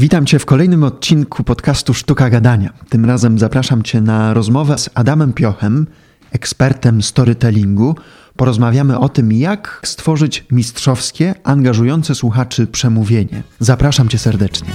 Witam 0.00 0.26
Cię 0.26 0.38
w 0.38 0.46
kolejnym 0.46 0.84
odcinku 0.84 1.44
podcastu 1.44 1.94
Sztuka 1.94 2.30
Gadania. 2.30 2.72
Tym 2.88 3.04
razem 3.04 3.38
zapraszam 3.38 3.82
Cię 3.82 4.00
na 4.00 4.34
rozmowę 4.34 4.78
z 4.78 4.90
Adamem 4.94 5.32
Piochem, 5.32 5.86
ekspertem 6.32 7.02
storytellingu. 7.02 7.94
Porozmawiamy 8.36 8.98
o 8.98 9.08
tym, 9.08 9.32
jak 9.32 9.80
stworzyć 9.84 10.46
mistrzowskie, 10.50 11.34
angażujące 11.44 12.14
słuchaczy 12.14 12.66
przemówienie. 12.66 13.42
Zapraszam 13.58 14.08
Cię 14.08 14.18
serdecznie. 14.18 14.68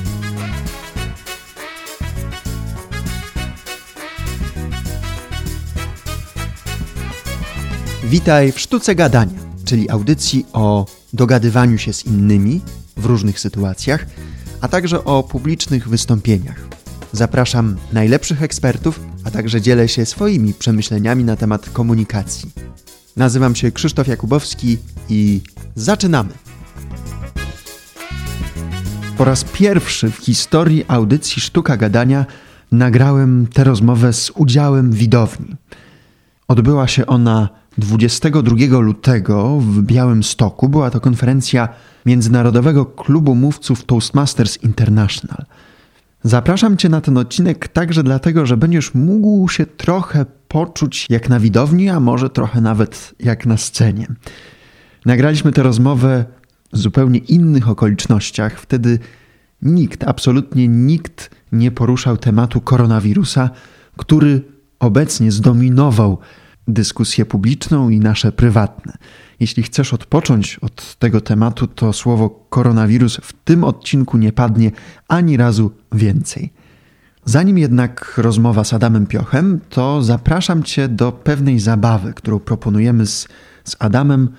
Witaj 8.04 8.52
w 8.52 8.60
Sztuce 8.60 8.96
Gadania, 8.96 9.40
czyli 9.66 9.90
audycji 9.90 10.46
o 10.54 10.86
dogadywaniu 11.14 11.78
się 11.78 11.94
z 11.94 12.06
innymi 12.06 12.62
w 12.98 13.06
różnych 13.06 13.40
sytuacjach, 13.40 14.06
a 14.66 14.68
także 14.68 15.04
o 15.04 15.24
publicznych 15.24 15.90
wystąpieniach. 15.90 16.68
Zapraszam 17.12 17.76
najlepszych 17.94 18.44
ekspertów, 18.44 19.00
a 19.24 19.32
także 19.32 19.62
dzielę 19.62 19.88
się 19.88 20.06
swoimi 20.06 20.54
przemyśleniami 20.54 21.24
na 21.24 21.36
temat 21.36 21.70
komunikacji. 21.70 22.52
Nazywam 23.16 23.56
się 23.56 23.72
Krzysztof 23.72 24.08
Jakubowski 24.08 24.78
i 25.10 25.42
zaczynamy! 25.76 26.30
Po 29.18 29.26
raz 29.26 29.44
pierwszy 29.44 30.12
w 30.12 30.18
historii 30.18 30.86
audycji 30.88 31.42
Sztuka 31.42 31.78
Gadania 31.78 32.26
nagrałem 32.72 33.48
tę 33.54 33.64
rozmowę 33.64 34.14
z 34.14 34.32
udziałem 34.36 34.92
widowni. 34.92 35.56
Odbyła 36.48 36.88
się 36.88 37.06
ona 37.06 37.50
22 37.78 38.80
lutego 38.80 39.60
w 39.60 39.82
Białym 39.82 40.24
Stoku. 40.24 40.70
Była 40.70 40.92
to 40.92 41.00
konferencja 41.00 41.70
Międzynarodowego 42.06 42.86
Klubu 42.86 43.36
Mówców 43.36 43.86
Toastmasters 43.86 44.64
International. 44.64 45.46
Zapraszam 46.24 46.78
Cię 46.78 46.90
na 46.90 47.02
ten 47.02 47.18
odcinek 47.18 47.68
także 47.68 48.04
dlatego, 48.04 48.46
że 48.46 48.58
będziesz 48.58 48.94
mógł 48.94 49.50
się 49.50 49.66
trochę 49.66 50.26
poczuć 50.48 51.06
jak 51.10 51.30
na 51.30 51.40
widowni, 51.40 51.90
a 51.90 52.00
może 52.00 52.30
trochę 52.30 52.62
nawet 52.62 53.14
jak 53.20 53.46
na 53.46 53.58
scenie. 53.58 54.08
Nagraliśmy 55.06 55.52
tę 55.52 55.64
rozmowę 55.64 56.26
w 56.74 56.78
zupełnie 56.78 57.20
innych 57.20 57.70
okolicznościach. 57.70 58.60
Wtedy 58.60 59.00
nikt, 59.62 60.04
absolutnie 60.04 60.68
nikt 60.68 61.30
nie 61.52 61.72
poruszał 61.72 62.18
tematu 62.18 62.62
koronawirusa, 62.62 63.50
który 63.98 64.42
obecnie 64.80 65.32
zdominował 65.32 66.18
dyskusję 66.68 67.26
publiczną 67.26 67.90
i 67.90 68.00
nasze 68.00 68.32
prywatne. 68.32 68.94
Jeśli 69.40 69.64
chcesz 69.64 69.94
odpocząć 69.94 70.60
od 70.62 70.96
tego 70.96 71.22
tematu, 71.22 71.68
to 71.68 71.94
słowo 71.94 72.30
koronawirus 72.50 73.18
w 73.18 73.34
tym 73.34 73.64
odcinku 73.64 74.18
nie 74.18 74.32
padnie 74.32 74.72
ani 75.08 75.38
razu 75.38 75.72
więcej. 75.92 76.54
Zanim 77.26 77.58
jednak 77.58 78.14
rozmowa 78.18 78.64
z 78.64 78.74
Adamem 78.74 79.08
Piochem, 79.08 79.60
to 79.70 80.04
zapraszam 80.04 80.64
Cię 80.64 80.88
do 80.88 81.12
pewnej 81.12 81.60
zabawy, 81.60 82.14
którą 82.14 82.40
proponujemy 82.40 83.06
z, 83.06 83.28
z 83.64 83.76
Adamem 83.80 84.30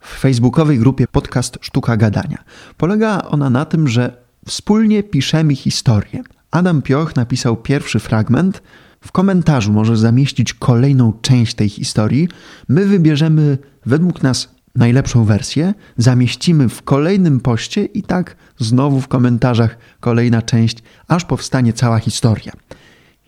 w 0.00 0.18
facebookowej 0.18 0.78
grupie 0.78 1.06
podcast 1.06 1.58
Sztuka 1.60 1.96
Gadania. 1.96 2.44
Polega 2.76 3.22
ona 3.22 3.50
na 3.50 3.64
tym, 3.64 3.88
że 3.88 4.16
wspólnie 4.46 5.02
piszemy 5.02 5.54
historię. 5.54 6.22
Adam 6.50 6.82
Pioch 6.82 7.16
napisał 7.16 7.56
pierwszy 7.56 7.98
fragment, 7.98 8.62
w 9.06 9.12
komentarzu 9.12 9.72
możesz 9.72 9.98
zamieścić 9.98 10.54
kolejną 10.54 11.12
część 11.22 11.54
tej 11.54 11.68
historii. 11.68 12.28
My 12.68 12.86
wybierzemy 12.86 13.58
według 13.86 14.22
nas 14.22 14.54
najlepszą 14.74 15.24
wersję, 15.24 15.74
zamieścimy 15.96 16.68
w 16.68 16.82
kolejnym 16.82 17.40
poście 17.40 17.84
i 17.84 18.02
tak 18.02 18.36
znowu 18.58 19.00
w 19.00 19.08
komentarzach 19.08 19.78
kolejna 20.00 20.42
część, 20.42 20.78
aż 21.08 21.24
powstanie 21.24 21.72
cała 21.72 21.98
historia. 21.98 22.52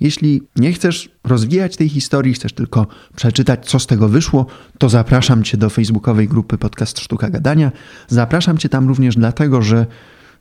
Jeśli 0.00 0.42
nie 0.56 0.72
chcesz 0.72 1.10
rozwijać 1.24 1.76
tej 1.76 1.88
historii, 1.88 2.34
chcesz 2.34 2.52
tylko 2.52 2.86
przeczytać, 3.16 3.66
co 3.66 3.78
z 3.78 3.86
tego 3.86 4.08
wyszło, 4.08 4.46
to 4.78 4.88
zapraszam 4.88 5.42
Cię 5.42 5.56
do 5.56 5.70
facebookowej 5.70 6.28
grupy 6.28 6.58
Podcast 6.58 7.00
Sztuka 7.00 7.30
Gadania. 7.30 7.72
Zapraszam 8.08 8.58
Cię 8.58 8.68
tam 8.68 8.88
również 8.88 9.17
dlatego, 9.17 9.62
że 9.62 9.86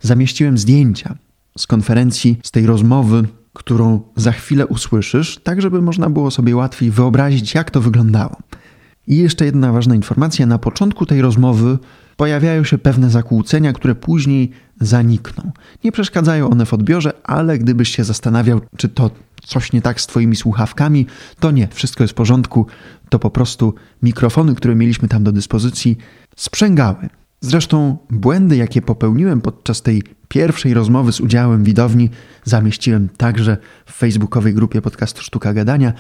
zamieściłem 0.02 0.58
zdjęcia 0.58 1.18
z 1.58 1.68
konferencji, 1.68 2.40
z 2.44 2.52
tej 2.52 2.66
rozmowy 2.66 3.28
którą 3.58 4.02
za 4.16 4.32
chwilę 4.32 4.68
usłyszysz, 4.68 5.40
tak 5.44 5.62
żeby 5.62 5.82
można 5.82 6.10
było 6.10 6.32
sobie 6.32 6.56
łatwiej 6.56 6.92
wyobrazić, 6.92 7.54
jak 7.54 7.72
to 7.72 7.82
wyglądało. 7.82 8.38
I 9.08 9.18
jeszcze 9.18 9.46
jedna 9.46 9.72
ważna 9.72 9.96
informacja: 9.96 10.46
na 10.46 10.58
początku 10.58 11.06
tej 11.06 11.22
rozmowy 11.22 11.78
pojawiają 12.18 12.64
się 12.64 12.78
pewne 12.78 13.10
zakłócenia, 13.10 13.74
które 13.74 13.96
później 13.96 14.52
zanikną. 14.82 15.52
Nie 15.84 15.92
przeszkadzają 15.92 16.50
one 16.50 16.66
w 16.66 16.74
odbiorze, 16.74 17.12
ale 17.24 17.58
gdybyś 17.58 17.96
się 17.96 18.04
zastanawiał, 18.04 18.62
czy 18.78 18.90
to 18.90 19.12
coś 19.44 19.74
nie 19.74 19.82
tak 19.82 20.02
z 20.02 20.08
Twoimi 20.08 20.36
słuchawkami, 20.36 21.06
to 21.40 21.52
nie, 21.52 21.68
wszystko 21.72 22.04
jest 22.04 22.12
w 22.12 22.16
porządku. 22.18 22.66
To 23.10 23.20
po 23.20 23.30
prostu 23.30 23.74
mikrofony, 24.04 24.56
które 24.56 24.76
mieliśmy 24.76 25.08
tam 25.08 25.24
do 25.24 25.32
dyspozycji, 25.32 25.98
sprzęgały. 26.36 27.10
Zresztą 27.42 27.98
błędy, 28.10 28.58
jakie 28.58 28.82
popełniłem 28.82 29.42
podczas 29.42 29.82
tej 29.82 30.04
pierwszej 30.28 30.74
rozmowy 30.74 31.12
z 31.12 31.20
udziałem 31.20 31.64
widowni, 31.64 32.10
zamieściłem 32.44 33.10
także 33.18 33.58
w 33.86 33.92
facebookowej 33.92 34.54
grupie 34.54 34.82
podcastu 34.82 35.22
Sztuka 35.22 35.54
Gadania. 35.54 35.94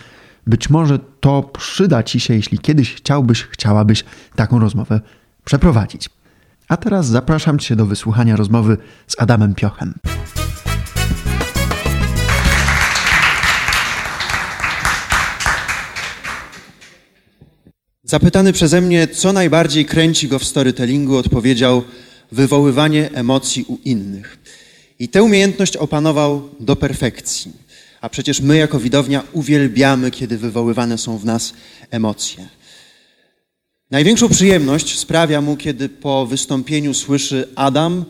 Być 0.47 0.69
może 0.69 0.99
to 1.19 1.43
przyda 1.43 2.03
Ci 2.03 2.19
się, 2.19 2.33
jeśli 2.33 2.59
kiedyś 2.59 2.95
chciałbyś, 2.95 3.43
chciałabyś 3.43 4.05
taką 4.35 4.59
rozmowę 4.59 5.01
przeprowadzić. 5.45 6.09
A 6.67 6.77
teraz 6.77 7.07
zapraszam 7.07 7.59
Cię 7.59 7.75
do 7.75 7.85
wysłuchania 7.85 8.35
rozmowy 8.35 8.77
z 9.07 9.21
Adamem 9.21 9.55
Piochem. 9.55 9.93
Zapytany 18.03 18.53
przeze 18.53 18.81
mnie, 18.81 19.07
co 19.07 19.33
najbardziej 19.33 19.85
kręci 19.85 20.27
go 20.27 20.39
w 20.39 20.43
storytellingu, 20.43 21.17
odpowiedział 21.17 21.83
wywoływanie 22.31 23.11
emocji 23.11 23.65
u 23.67 23.77
innych. 23.85 24.37
I 24.99 25.09
tę 25.09 25.23
umiejętność 25.23 25.77
opanował 25.77 26.49
do 26.59 26.75
perfekcji. 26.75 27.51
A 28.01 28.09
przecież 28.09 28.41
my, 28.41 28.57
jako 28.57 28.79
widownia, 28.79 29.23
uwielbiamy, 29.33 30.11
kiedy 30.11 30.37
wywoływane 30.37 30.97
są 30.97 31.17
w 31.17 31.25
nas 31.25 31.53
emocje. 31.91 32.47
Największą 33.91 34.29
przyjemność 34.29 34.99
sprawia 34.99 35.41
mu, 35.41 35.57
kiedy 35.57 35.89
po 35.89 36.25
wystąpieniu 36.25 36.93
słyszy 36.93 37.47
Adam, 37.55 38.05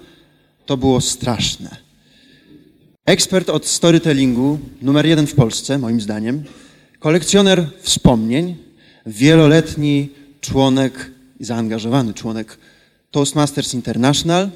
to 0.66 0.78
było 0.78 1.02
straszne. 1.02 1.78
Ekspert 3.06 3.50
od 3.50 3.66
storytellingu, 3.66 4.60
numer 4.82 5.06
jeden 5.06 5.28
w 5.28 5.36
Polsce, 5.36 5.78
moim 5.78 6.02
zdaniem, 6.02 6.44
kolekcjoner 7.00 7.70
wspomnień, 7.82 8.56
wieloletni 9.06 10.10
członek 10.42 11.12
zaangażowany 11.40 12.14
członek 12.14 12.58
Toastmasters 13.12 13.74
International. 13.74 14.50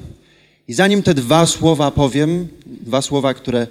I 0.68 0.74
zanim 0.74 1.02
te 1.02 1.14
dwa 1.14 1.46
słowa 1.46 1.90
powiem, 1.90 2.48
dwa 2.66 3.02
słowa, 3.02 3.34
które 3.34 3.66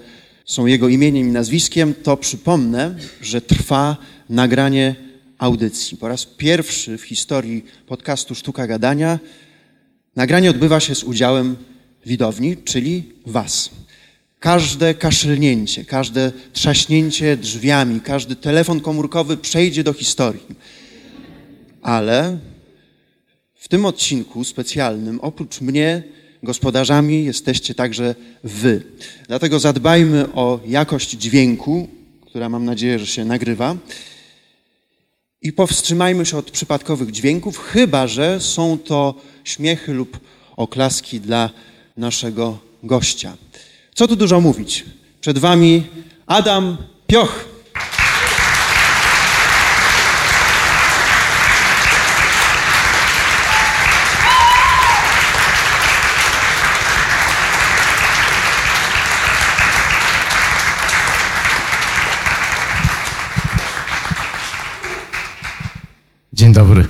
są 0.45 0.65
jego 0.65 0.87
imieniem 0.87 1.29
i 1.29 1.31
nazwiskiem, 1.31 1.93
to 2.03 2.17
przypomnę, 2.17 2.95
że 3.21 3.41
trwa 3.41 3.97
nagranie 4.29 4.95
audycji. 5.37 5.97
Po 5.97 6.07
raz 6.07 6.25
pierwszy 6.25 6.97
w 6.97 7.01
historii 7.01 7.65
podcastu 7.87 8.35
Sztuka 8.35 8.67
Gadania 8.67 9.19
nagranie 10.15 10.49
odbywa 10.49 10.79
się 10.79 10.95
z 10.95 11.03
udziałem 11.03 11.55
widowni, 12.05 12.57
czyli 12.57 13.03
Was. 13.25 13.69
Każde 14.39 14.93
kaszlnięcie, 14.93 15.85
każde 15.85 16.31
trzaśnięcie 16.53 17.37
drzwiami, 17.37 18.01
każdy 18.01 18.35
telefon 18.35 18.79
komórkowy 18.79 19.37
przejdzie 19.37 19.83
do 19.83 19.93
historii. 19.93 20.45
Ale 21.81 22.37
w 23.61 23.67
tym 23.67 23.85
odcinku 23.85 24.43
specjalnym, 24.43 25.19
oprócz 25.19 25.61
mnie, 25.61 26.03
gospodarzami 26.43 27.25
jesteście 27.25 27.75
także 27.75 28.15
wy. 28.43 28.83
Dlatego 29.27 29.59
zadbajmy 29.59 30.33
o 30.33 30.59
jakość 30.65 31.09
dźwięku, 31.09 31.87
która 32.25 32.49
mam 32.49 32.65
nadzieję, 32.65 32.99
że 32.99 33.07
się 33.07 33.25
nagrywa. 33.25 33.75
I 35.41 35.53
powstrzymajmy 35.53 36.25
się 36.25 36.37
od 36.37 36.51
przypadkowych 36.51 37.11
dźwięków, 37.11 37.59
chyba 37.59 38.07
że 38.07 38.39
są 38.39 38.77
to 38.77 39.15
śmiechy 39.43 39.93
lub 39.93 40.19
oklaski 40.57 41.19
dla 41.19 41.49
naszego 41.97 42.59
gościa. 42.83 43.37
Co 43.95 44.07
tu 44.07 44.15
dużo 44.15 44.41
mówić? 44.41 44.85
Przed 45.21 45.37
Wami 45.37 45.83
Adam 46.25 46.77
Pioch. 47.07 47.51
Dzień 66.33 66.49
dobry. 66.61 66.85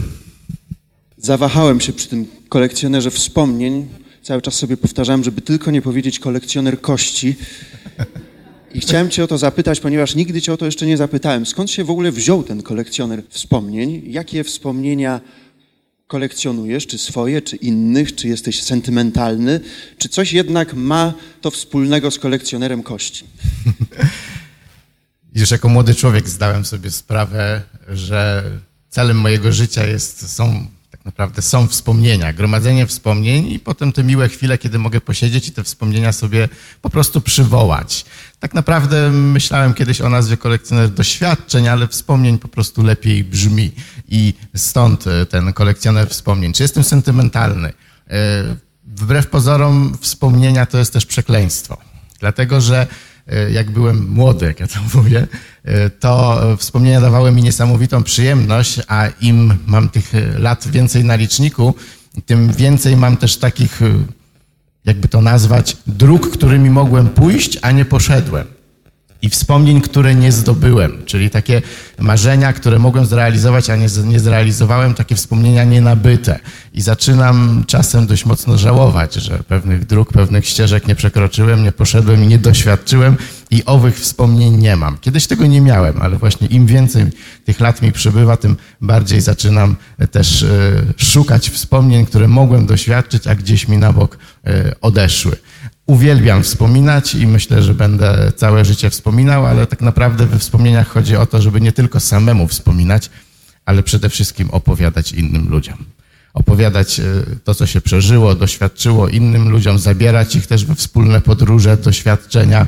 Zawahałem 1.18 1.82
się 1.82 1.94
przy 1.94 2.08
tym 2.08 2.28
kolekcjonerze 2.50 3.12
wspomnień, 3.12 3.88
cały 4.24 4.42
czas 4.42 4.56
sobie 4.56 4.78
powtarzałem, 4.78 5.24
żeby 5.24 5.42
tylko 5.42 5.72
nie 5.72 5.82
powiedzieć 5.82 6.20
kolekcjoner 6.20 6.82
kości. 6.82 7.36
I 8.74 8.80
chciałem 8.80 9.10
Cię 9.10 9.24
o 9.24 9.28
to 9.28 9.38
zapytać, 9.38 9.80
ponieważ 9.80 10.16
nigdy 10.16 10.42
Cię 10.42 10.54
o 10.54 10.58
to 10.58 10.66
jeszcze 10.66 10.86
nie 10.86 10.98
zapytałem. 10.98 11.46
Skąd 11.46 11.72
się 11.72 11.84
w 11.84 11.90
ogóle 11.90 12.12
wziął 12.12 12.44
ten 12.44 12.64
kolekcjoner 12.64 13.24
wspomnień? 13.30 14.02
Jakie 14.06 14.44
wspomnienia 14.44 15.22
kolekcjonujesz? 16.08 16.88
Czy 16.88 16.98
swoje, 16.98 17.42
czy 17.42 17.56
innych? 17.56 18.16
Czy 18.16 18.28
jesteś 18.28 18.64
sentymentalny? 18.64 19.60
Czy 19.98 20.10
coś 20.10 20.34
jednak 20.34 20.74
ma 20.74 21.14
to 21.42 21.52
wspólnego 21.52 22.12
z 22.12 22.20
kolekcjonerem 22.20 22.84
kości? 22.84 23.26
Już 25.36 25.52
jako 25.52 25.70
młody 25.70 25.96
człowiek 25.96 26.30
zdałem 26.30 26.66
sobie 26.66 26.92
sprawę, 26.92 27.62
że 27.88 28.44
celem 28.92 29.18
mojego 29.18 29.52
życia 29.52 29.86
jest, 29.88 30.36
są 30.36 30.68
tak 30.92 31.06
naprawdę 31.06 31.42
są 31.42 31.68
wspomnienia, 31.68 32.34
gromadzenie 32.34 32.88
wspomnień 32.88 33.52
i 33.52 33.60
potem 33.60 33.92
te 33.94 34.04
miłe 34.04 34.30
chwile, 34.30 34.58
kiedy 34.58 34.80
mogę 34.80 35.02
posiedzieć 35.02 35.48
i 35.48 35.52
te 35.52 35.64
wspomnienia 35.64 36.12
sobie 36.12 36.50
po 36.82 36.90
prostu 36.90 37.22
przywołać. 37.22 38.06
Tak 38.40 38.54
naprawdę 38.54 39.12
myślałem 39.12 39.74
kiedyś 39.74 40.02
o 40.02 40.10
nazwie 40.10 40.38
kolekcjoner 40.38 40.90
doświadczeń, 40.90 41.68
ale 41.68 41.88
wspomnień 41.88 42.40
po 42.40 42.48
prostu 42.48 42.84
lepiej 42.84 43.24
brzmi 43.24 43.72
i 44.08 44.34
stąd 44.56 45.08
e, 45.08 45.26
ten 45.26 45.54
kolekcjoner 45.54 46.10
wspomnień. 46.10 46.54
Czy 46.54 46.64
jestem 46.64 46.84
sentymentalny? 46.84 47.74
E, 48.10 48.14
wbrew 48.86 49.28
pozorom 49.28 49.98
wspomnienia 50.02 50.66
to 50.66 50.78
jest 50.78 50.94
też 50.94 51.06
przekleństwo, 51.06 51.78
dlatego 52.20 52.62
że 52.62 52.88
jak 53.52 53.72
byłem 53.72 54.10
młody, 54.10 54.46
jak 54.46 54.60
ja 54.60 54.68
to 54.68 54.80
mówię, 54.94 55.28
e, 55.64 55.90
to 55.90 56.42
wspomnienia 56.58 57.02
dawały 57.02 57.32
mi 57.32 57.44
niesamowitą 57.44 58.04
przyjemność, 58.04 58.80
a 58.88 59.08
im 59.22 59.58
mam 59.68 59.90
tych 59.90 60.12
lat 60.38 60.68
więcej 60.68 61.04
na 61.04 61.16
liczniku, 61.16 61.76
tym 62.26 62.52
więcej 62.54 62.98
mam 62.98 63.18
też 63.18 63.38
takich, 63.38 63.82
e, 63.82 63.86
jakby 64.86 65.08
to 65.08 65.22
nazwać, 65.22 65.78
dróg, 65.88 66.32
którymi 66.32 66.70
mogłem 66.70 67.10
pójść, 67.10 67.58
a 67.62 67.72
nie 67.72 67.86
poszedłem 67.86 68.61
i 69.22 69.30
wspomnień, 69.30 69.82
które 69.82 70.16
nie 70.16 70.32
zdobyłem, 70.32 71.04
czyli 71.06 71.30
takie 71.30 71.62
marzenia, 72.00 72.54
które 72.54 72.80
mogłem 72.80 73.06
zrealizować, 73.06 73.70
a 73.70 73.76
nie, 73.76 73.88
nie 74.06 74.20
zrealizowałem, 74.20 74.94
takie 74.94 75.16
wspomnienia 75.16 75.64
nienabyte. 75.64 76.40
I 76.74 76.82
zaczynam 76.82 77.64
czasem 77.68 78.08
dość 78.08 78.26
mocno 78.26 78.58
żałować, 78.58 79.14
że 79.14 79.38
pewnych 79.38 79.86
dróg, 79.86 80.14
pewnych 80.14 80.46
ścieżek 80.46 80.88
nie 80.88 80.96
przekroczyłem, 80.96 81.64
nie 81.64 81.72
poszedłem 81.72 82.24
i 82.24 82.28
nie 82.28 82.40
doświadczyłem 82.40 83.18
i 83.52 83.66
owych 83.66 84.00
wspomnień 84.00 84.58
nie 84.58 84.76
mam. 84.76 84.98
Kiedyś 84.98 85.28
tego 85.28 85.48
nie 85.48 85.62
miałem, 85.62 86.02
ale 86.02 86.18
właśnie 86.18 86.48
im 86.48 86.66
więcej 86.66 87.06
tych 87.46 87.60
lat 87.60 87.82
mi 87.82 87.92
przybywa, 87.92 88.38
tym 88.38 88.58
bardziej 88.82 89.22
zaczynam 89.22 89.76
też 90.12 90.44
e, 90.44 90.48
szukać 90.98 91.50
wspomnień, 91.50 92.06
które 92.06 92.28
mogłem 92.28 92.66
doświadczyć, 92.66 93.28
a 93.28 93.36
gdzieś 93.36 93.68
mi 93.68 93.78
na 93.78 93.94
bok 93.94 94.18
e, 94.46 94.76
odeszły 94.82 95.36
uwielbiam 95.92 96.44
wspominać 96.44 97.16
i 97.16 97.28
myślę, 97.28 97.64
że 97.64 97.74
będę 97.74 98.32
całe 98.36 98.66
życie 98.66 98.90
wspominał, 98.90 99.46
ale 99.46 99.68
tak 99.68 99.82
naprawdę 99.82 100.26
we 100.26 100.40
wspomnieniach 100.40 100.88
chodzi 100.88 101.16
o 101.16 101.26
to, 101.26 101.42
żeby 101.42 101.62
nie 101.62 101.72
tylko 101.72 102.00
samemu 102.00 102.48
wspominać, 102.48 103.10
ale 103.66 103.84
przede 103.84 104.10
wszystkim 104.10 104.50
opowiadać 104.50 105.12
innym 105.12 105.50
ludziom. 105.50 105.78
Opowiadać 106.34 107.00
e, 107.00 107.04
to, 107.44 107.56
co 107.56 107.66
się 107.68 107.82
przeżyło, 107.82 108.36
doświadczyło 108.36 109.08
innym 109.08 109.50
ludziom, 109.50 109.80
zabierać 109.80 110.36
ich 110.36 110.48
też 110.48 110.66
we 110.66 110.76
wspólne 110.76 111.22
podróże, 111.22 111.78
doświadczenia, 111.78 112.68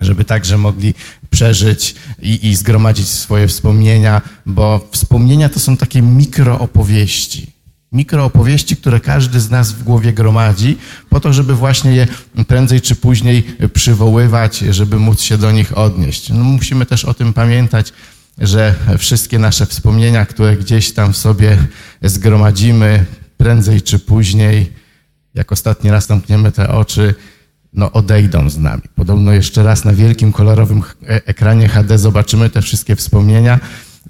żeby 0.00 0.24
także 0.24 0.58
mogli 0.58 0.94
przeżyć 1.30 1.94
i, 2.22 2.48
i 2.48 2.56
zgromadzić 2.56 3.08
swoje 3.08 3.48
wspomnienia, 3.48 4.22
bo 4.46 4.88
wspomnienia 4.92 5.48
to 5.48 5.60
są 5.60 5.76
takie 5.76 6.02
mikroopowieści 6.02 7.57
mikroopowieści, 7.92 8.76
które 8.76 9.00
każdy 9.00 9.40
z 9.40 9.50
nas 9.50 9.72
w 9.72 9.82
głowie 9.82 10.12
gromadzi, 10.12 10.76
po 11.08 11.20
to, 11.20 11.32
żeby 11.32 11.54
właśnie 11.54 11.92
je 11.92 12.06
prędzej 12.46 12.80
czy 12.80 12.96
później 12.96 13.42
przywoływać, 13.72 14.58
żeby 14.58 14.98
móc 14.98 15.20
się 15.20 15.38
do 15.38 15.52
nich 15.52 15.78
odnieść. 15.78 16.30
No, 16.30 16.44
musimy 16.44 16.86
też 16.86 17.04
o 17.04 17.14
tym 17.14 17.32
pamiętać, 17.32 17.92
że 18.38 18.74
wszystkie 18.98 19.38
nasze 19.38 19.66
wspomnienia, 19.66 20.26
które 20.26 20.56
gdzieś 20.56 20.92
tam 20.92 21.12
w 21.12 21.16
sobie 21.16 21.58
zgromadzimy, 22.02 23.04
prędzej 23.36 23.82
czy 23.82 23.98
później, 23.98 24.72
jak 25.34 25.52
ostatni 25.52 25.90
raz 25.90 26.06
zamkniemy 26.06 26.52
te 26.52 26.68
oczy, 26.68 27.14
no 27.72 27.92
odejdą 27.92 28.50
z 28.50 28.58
nami. 28.58 28.82
Podobno 28.94 29.32
jeszcze 29.32 29.62
raz 29.62 29.84
na 29.84 29.92
wielkim 29.92 30.32
kolorowym 30.32 30.82
e, 31.02 31.26
ekranie 31.26 31.68
HD 31.68 31.98
zobaczymy 31.98 32.50
te 32.50 32.62
wszystkie 32.62 32.96
wspomnienia, 32.96 33.60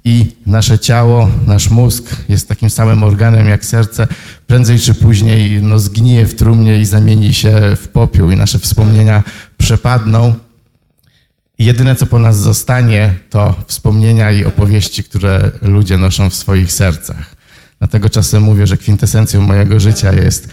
i 0.05 0.37
nasze 0.47 0.79
ciało, 0.79 1.31
nasz 1.47 1.71
mózg 1.71 2.17
jest 2.29 2.49
takim 2.49 2.71
samym 2.71 3.03
organem 3.03 3.49
jak 3.49 3.65
serce, 3.65 4.07
prędzej 4.47 4.79
czy 4.79 4.95
później 4.95 5.63
no, 5.63 5.79
zgnije 5.79 6.27
w 6.27 6.35
trumnie 6.35 6.81
i 6.81 6.85
zamieni 6.85 7.35
się 7.35 7.77
w 7.77 7.89
popiół 7.89 8.31
i 8.31 8.37
nasze 8.37 8.59
wspomnienia 8.59 9.23
przepadną. 9.57 10.35
Jedyne, 11.59 11.97
co 11.97 12.07
po 12.07 12.19
nas 12.19 12.39
zostanie, 12.39 13.15
to 13.31 13.55
wspomnienia 13.67 14.33
i 14.33 14.45
opowieści, 14.45 15.05
które 15.05 15.51
ludzie 15.63 15.99
noszą 15.99 16.31
w 16.31 16.35
swoich 16.35 16.73
sercach. 16.73 17.37
Dlatego 17.79 18.11
czasem 18.11 18.43
mówię, 18.43 18.67
że 18.67 18.77
kwintesencją 18.77 19.41
mojego 19.41 19.81
życia 19.81 20.13
jest 20.13 20.49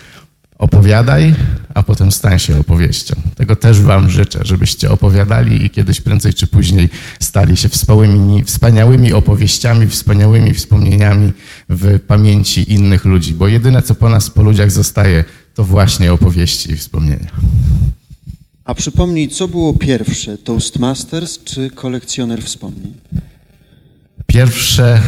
Opowiadaj, 0.58 1.36
a 1.74 1.84
potem 1.84 2.12
stań 2.12 2.40
się 2.40 2.60
opowieścią. 2.60 3.16
Tego 3.36 3.56
też 3.56 3.82
Wam 3.82 4.10
życzę, 4.10 4.40
żebyście 4.44 4.92
opowiadali 4.92 5.66
i 5.66 5.70
kiedyś 5.70 6.02
prędzej 6.02 6.34
czy 6.34 6.48
później 6.48 6.90
stali 7.20 7.58
się 7.58 7.70
wspaniałymi, 7.70 8.44
wspaniałymi 8.44 9.14
opowieściami, 9.14 9.88
wspaniałymi 9.88 10.54
wspomnieniami 10.54 11.32
w 11.70 12.00
pamięci 12.00 12.74
innych 12.74 13.06
ludzi, 13.06 13.34
bo 13.34 13.48
jedyne, 13.48 13.82
co 13.82 13.96
po 13.96 14.10
nas, 14.10 14.30
po 14.30 14.44
ludziach 14.44 14.72
zostaje, 14.72 15.24
to 15.56 15.64
właśnie 15.64 16.14
opowieści 16.14 16.72
i 16.72 16.78
wspomnienia. 16.78 17.32
A 18.66 18.74
przypomnij, 18.74 19.30
co 19.30 19.48
było 19.48 19.74
pierwsze, 19.74 20.38
Toastmasters 20.38 21.44
czy 21.44 21.70
kolekcjoner 21.70 22.44
wspomnień? 22.44 22.94
Pierwsze 24.28 25.02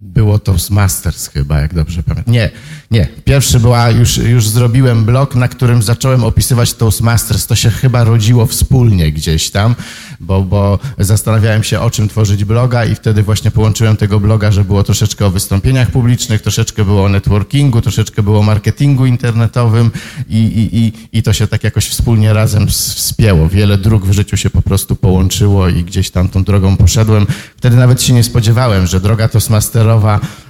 było 0.00 0.38
Toastmasters 0.38 1.28
chyba, 1.28 1.60
jak 1.60 1.74
dobrze 1.74 2.02
pamiętam. 2.02 2.34
Nie, 2.34 2.50
nie. 2.90 3.08
Pierwszy 3.24 3.60
była, 3.60 3.90
już, 3.90 4.16
już 4.16 4.48
zrobiłem 4.48 5.04
blog, 5.04 5.34
na 5.34 5.48
którym 5.48 5.82
zacząłem 5.82 6.24
opisywać 6.24 6.74
Toastmasters. 6.74 7.46
To 7.46 7.54
się 7.54 7.70
chyba 7.70 8.04
rodziło 8.04 8.46
wspólnie 8.46 9.12
gdzieś 9.12 9.50
tam, 9.50 9.74
bo, 10.20 10.42
bo 10.42 10.78
zastanawiałem 10.98 11.64
się, 11.64 11.80
o 11.80 11.90
czym 11.90 12.08
tworzyć 12.08 12.44
bloga 12.44 12.84
i 12.84 12.94
wtedy 12.94 13.22
właśnie 13.22 13.50
połączyłem 13.50 13.96
tego 13.96 14.20
bloga, 14.20 14.52
że 14.52 14.64
było 14.64 14.84
troszeczkę 14.84 15.26
o 15.26 15.30
wystąpieniach 15.30 15.90
publicznych, 15.90 16.42
troszeczkę 16.42 16.84
było 16.84 17.04
o 17.04 17.08
networkingu, 17.08 17.80
troszeczkę 17.80 18.22
było 18.22 18.38
o 18.38 18.42
marketingu 18.42 19.06
internetowym 19.06 19.90
i, 20.28 20.36
i, 20.36 20.78
i, 20.78 20.92
i 21.18 21.22
to 21.22 21.32
się 21.32 21.46
tak 21.46 21.64
jakoś 21.64 21.88
wspólnie 21.88 22.32
razem 22.32 22.68
wspięło. 22.68 23.48
Wiele 23.48 23.78
dróg 23.78 24.06
w 24.06 24.12
życiu 24.12 24.36
się 24.36 24.50
po 24.50 24.62
prostu 24.62 24.96
połączyło 24.96 25.68
i 25.68 25.84
gdzieś 25.84 26.10
tam 26.10 26.28
tą 26.28 26.44
drogą 26.44 26.76
poszedłem. 26.76 27.26
Wtedy 27.56 27.76
nawet 27.76 28.02
się 28.02 28.12
nie 28.12 28.24
spodziewałem, 28.24 28.86
że 28.86 29.00
droga 29.00 29.28
Toastmasterowa 29.28 29.87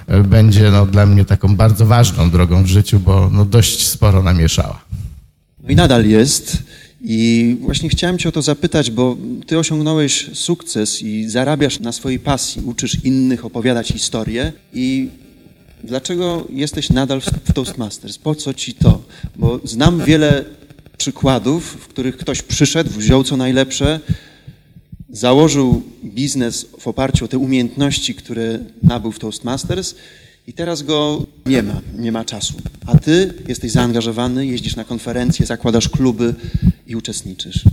e, 0.07 0.23
będzie 0.23 0.71
no, 0.71 0.85
dla 0.85 1.05
mnie 1.05 1.25
taką 1.25 1.55
bardzo 1.55 1.85
ważną 1.85 2.29
drogą 2.29 2.63
w 2.63 2.67
życiu, 2.67 2.99
bo 2.99 3.29
no, 3.33 3.45
dość 3.45 3.87
sporo 3.87 4.23
namieszała. 4.23 4.81
No 5.63 5.69
i 5.69 5.75
nadal 5.75 6.05
jest. 6.05 6.57
I 7.01 7.57
właśnie 7.61 7.89
chciałem 7.89 8.17
Cię 8.17 8.29
o 8.29 8.31
to 8.31 8.41
zapytać, 8.41 8.91
bo 8.91 9.17
Ty 9.47 9.59
osiągnąłeś 9.59 10.29
sukces 10.33 11.01
i 11.01 11.29
zarabiasz 11.29 11.79
na 11.79 11.91
swojej 11.91 12.19
pasji, 12.19 12.61
uczysz 12.65 13.05
innych 13.05 13.45
opowiadać 13.45 13.87
historię. 13.87 14.53
I 14.73 15.09
dlaczego 15.83 16.47
jesteś 16.49 16.89
nadal 16.89 17.21
w 17.21 17.53
Toastmasters? 17.53 18.17
Po 18.17 18.35
co 18.35 18.53
Ci 18.53 18.73
to? 18.73 19.01
Bo 19.35 19.59
znam 19.63 20.05
wiele 20.05 20.45
przykładów, 20.97 21.63
w 21.63 21.87
których 21.87 22.17
ktoś 22.17 22.41
przyszedł, 22.41 22.89
wziął 22.89 23.23
co 23.23 23.37
najlepsze, 23.37 23.99
założył 25.09 25.83
biznes 26.03 26.65
w 26.79 26.87
oparciu 26.87 27.25
o 27.25 27.27
te 27.27 27.37
umiejętności, 27.37 28.15
które 28.15 28.59
nabył 28.83 29.11
w 29.11 29.19
Toastmasters 29.19 29.95
i 30.47 30.53
teraz 30.53 30.83
go 30.83 31.25
nie 31.45 31.63
ma, 31.63 31.81
nie 31.97 32.11
ma 32.11 32.25
czasu. 32.25 32.53
A 32.85 32.97
ty 32.97 33.33
jesteś 33.47 33.71
zaangażowany, 33.71 34.47
jeździsz 34.47 34.75
na 34.75 34.83
konferencje, 34.83 35.45
zakładasz 35.45 35.89
kluby 35.89 36.35
i 36.87 36.95
uczestniczysz. 36.95 37.65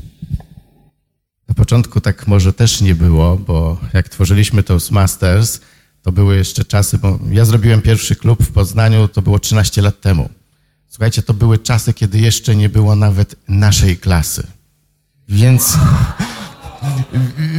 Na 1.48 1.54
początku 1.54 2.00
tak 2.00 2.26
może 2.26 2.52
też 2.52 2.80
nie 2.80 2.94
było, 2.94 3.36
bo 3.36 3.80
jak 3.94 4.08
tworzyliśmy 4.08 4.62
Toastmasters, 4.62 5.60
to 6.02 6.12
były 6.12 6.36
jeszcze 6.36 6.64
czasy, 6.64 6.98
bo 6.98 7.18
ja 7.30 7.44
zrobiłem 7.44 7.82
pierwszy 7.82 8.16
klub 8.16 8.42
w 8.42 8.52
Poznaniu, 8.52 9.08
to 9.08 9.22
było 9.22 9.38
13 9.38 9.82
lat 9.82 10.00
temu. 10.00 10.28
Słuchajcie, 10.88 11.22
to 11.22 11.34
były 11.34 11.58
czasy, 11.58 11.92
kiedy 11.92 12.18
jeszcze 12.18 12.56
nie 12.56 12.68
było 12.68 12.96
nawet 12.96 13.36
naszej 13.48 13.96
klasy. 13.96 14.46
Więc, 15.28 15.78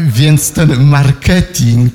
więc 0.07 0.51
ten 0.51 0.83
marketing 0.83 1.93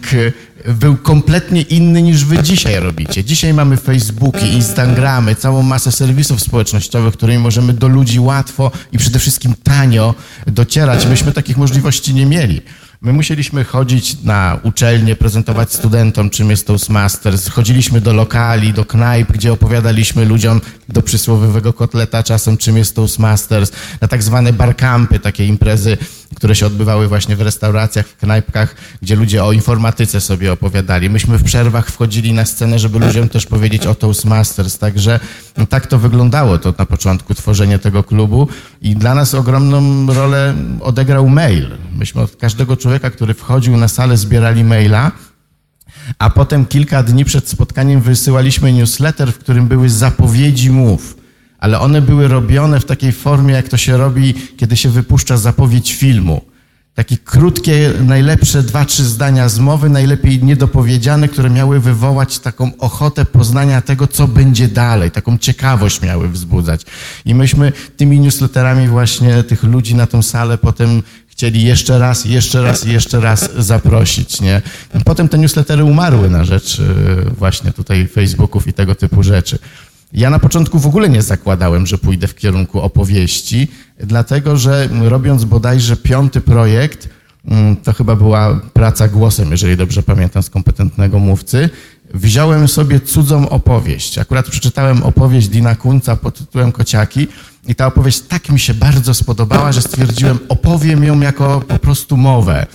był 0.69 0.97
kompletnie 0.97 1.63
inny 1.63 2.03
niż 2.03 2.25
wy 2.25 2.43
dzisiaj 2.43 2.81
robicie. 2.81 3.25
Dzisiaj 3.25 3.55
mamy 3.55 3.77
Facebooki, 3.77 4.53
Instagramy, 4.53 5.37
całą 5.37 5.63
masę 5.63 5.93
serwisów 5.93 6.41
społecznościowych, 6.41 7.15
którymi 7.15 7.39
możemy 7.39 7.73
do 7.73 7.89
ludzi 7.89 8.21
łatwo 8.21 8.71
i 8.93 8.99
przede 8.99 9.19
wszystkim 9.19 9.55
tanio 9.63 10.15
docierać. 10.47 11.07
Myśmy 11.07 11.33
takich 11.33 11.57
możliwości 11.57 12.15
nie 12.15 12.27
mieli. 12.27 12.61
My 13.03 13.13
musieliśmy 13.13 13.65
chodzić 13.65 14.23
na 14.23 14.59
uczelnie, 14.63 15.17
prezentować 15.17 15.73
studentom, 15.73 16.31
czym 16.31 16.51
jest 16.51 16.67
Toastmasters. 16.67 17.49
Chodziliśmy 17.49 18.01
do 18.01 18.13
lokali, 18.13 18.73
do 18.73 18.85
knajp, 18.85 19.33
gdzie 19.33 19.53
opowiadaliśmy 19.53 20.25
ludziom 20.25 20.61
do 20.89 21.03
przysłowiowego 21.03 21.73
kotleta 21.73 22.23
czasem, 22.23 22.57
czym 22.57 22.77
jest 22.77 22.97
Toastmasters. 22.97 23.73
Na 24.01 24.09
tak 24.09 24.23
zwane 24.23 24.53
barkampy, 24.53 25.19
takie 25.19 25.47
imprezy, 25.47 25.97
które 26.35 26.55
się 26.55 26.67
odbywały 26.67 27.09
właśnie 27.09 27.37
w 27.37 27.41
restauracjach, 27.41 28.07
w 28.07 28.17
knajpkach, 28.17 28.75
gdzie 29.03 29.17
ludzie 29.17 29.45
o 29.45 29.53
informatyce 29.53 30.21
sobie 30.21 30.53
opowiadali. 30.53 31.11
Myśmy 31.11 31.39
w 31.39 31.43
przerwach 31.43 31.89
wchodzili 31.89 32.33
na 32.33 32.45
scenę, 32.45 32.79
żeby 32.79 32.99
ludziom 32.99 33.29
też 33.29 33.47
powiedzieć 33.47 33.87
o 33.87 33.95
Toastmasters. 33.95 34.79
Także 34.79 35.21
no, 35.57 35.67
tak 35.67 35.87
to 35.87 35.99
wyglądało 35.99 36.59
to 36.59 36.75
na 36.79 36.87
początku, 36.87 37.35
tworzenie 37.35 37.79
tego 37.79 38.05
klubu. 38.05 38.49
I 38.83 38.97
dla 38.97 39.15
nas 39.15 39.35
ogromną 39.35 40.07
rolę 40.15 40.55
odegrał 40.81 41.29
mail. 41.29 41.69
Myśmy 41.99 42.21
od 42.21 42.37
każdego 42.37 42.77
człowieka, 42.77 43.11
który 43.11 43.35
wchodził 43.35 43.77
na 43.77 43.89
salę, 43.89 44.17
zbierali 44.17 44.65
maila, 44.65 45.13
a 46.19 46.31
potem 46.31 46.67
kilka 46.67 47.03
dni 47.03 47.25
przed 47.25 47.49
spotkaniem 47.49 48.01
wysyłaliśmy 48.01 48.73
newsletter, 48.73 49.33
w 49.33 49.39
którym 49.39 49.69
były 49.69 49.89
zapowiedzi 49.89 50.71
mów. 50.71 51.22
Ale 51.63 51.81
one 51.81 52.03
były 52.03 52.29
robione 52.29 52.81
w 52.81 52.85
takiej 52.85 53.13
formie, 53.13 53.55
jak 53.55 53.69
to 53.69 53.77
się 53.77 53.97
robi, 53.97 54.35
kiedy 54.57 54.77
się 54.77 54.89
wypuszcza 54.89 55.37
zapowiedź 55.37 55.95
filmu. 55.95 56.41
Takie 56.95 57.17
krótkie, 57.17 57.93
najlepsze 58.01 58.63
dwa, 58.63 58.85
trzy 58.85 59.05
zdania 59.05 59.49
z 59.49 59.59
mowy, 59.59 59.89
najlepiej 59.89 60.43
niedopowiedziane, 60.45 61.29
które 61.29 61.51
miały 61.51 61.81
wywołać 61.81 62.39
taką 62.39 62.71
ochotę 62.79 63.25
poznania 63.25 63.81
tego, 63.81 64.07
co 64.07 64.29
będzie 64.29 64.69
dalej, 64.69 65.11
taką 65.11 65.39
ciekawość 65.39 66.03
miały 66.03 66.29
wzbudzać. 66.29 66.83
I 67.25 67.35
myśmy 67.35 67.73
tymi 67.97 68.21
newsletterami 68.21 68.89
właśnie 68.89 69.43
tych 69.43 69.63
ludzi 69.63 69.95
na 69.95 70.07
tą 70.07 70.23
salę 70.23 70.59
potem 70.59 71.03
chcieli 71.29 71.65
jeszcze 71.65 71.99
raz, 71.99 72.25
jeszcze 72.25 72.63
raz, 72.63 72.85
jeszcze 72.85 73.21
raz 73.21 73.51
zaprosić, 73.59 74.41
nie? 74.41 74.63
Potem 75.05 75.29
te 75.29 75.39
newslettery 75.39 75.85
umarły 75.85 76.31
na 76.31 76.45
rzecz 76.45 76.79
y, 76.79 76.85
właśnie 77.39 77.73
tutaj 77.73 78.07
Facebooków 78.07 78.67
i 78.67 78.73
tego 78.73 78.95
typu 78.95 79.23
rzeczy. 79.23 79.59
Ja 80.13 80.31
na 80.31 80.39
początku 80.39 80.79
w 80.79 80.87
ogóle 80.87 81.09
nie 81.09 81.23
zakładałem, 81.23 81.87
że 81.87 81.99
pójdę 81.99 82.29
w 82.29 82.35
kierunku 82.35 82.81
opowieści, 82.81 83.69
dlatego 84.01 84.57
że 84.57 84.89
robiąc 85.03 85.45
bodajże 85.45 85.97
piąty 85.97 86.41
projekt, 86.41 87.09
mm, 87.45 87.77
to 87.77 87.93
chyba 87.93 88.17
była 88.17 88.61
praca 88.73 89.09
głosem, 89.09 89.51
jeżeli 89.51 89.77
dobrze 89.77 90.03
pamiętam, 90.03 90.43
z 90.43 90.51
kompetentnego 90.51 91.19
mówcy, 91.19 91.71
wziąłem 92.15 92.69
sobie 92.69 93.01
cudzą 93.01 93.49
opowieść. 93.49 94.19
Akurat 94.19 94.51
przeczytałem 94.51 95.03
opowieść 95.03 95.49
Dina 95.49 95.75
Kunca 95.75 96.17
pod 96.17 96.39
tytułem 96.39 96.73
Kociaki 96.73 97.29
i 97.67 97.75
ta 97.75 97.87
opowieść 97.87 98.21
tak 98.21 98.49
mi 98.49 98.61
się 98.61 98.75
bardzo 98.75 99.15
spodobała, 99.15 99.73
że 99.73 99.83
stwierdziłem, 99.83 100.39
opowiem 100.49 101.05
ją 101.05 101.21
jako 101.21 101.61
po 101.69 101.79
prostu 101.79 102.17
mowę. 102.17 102.67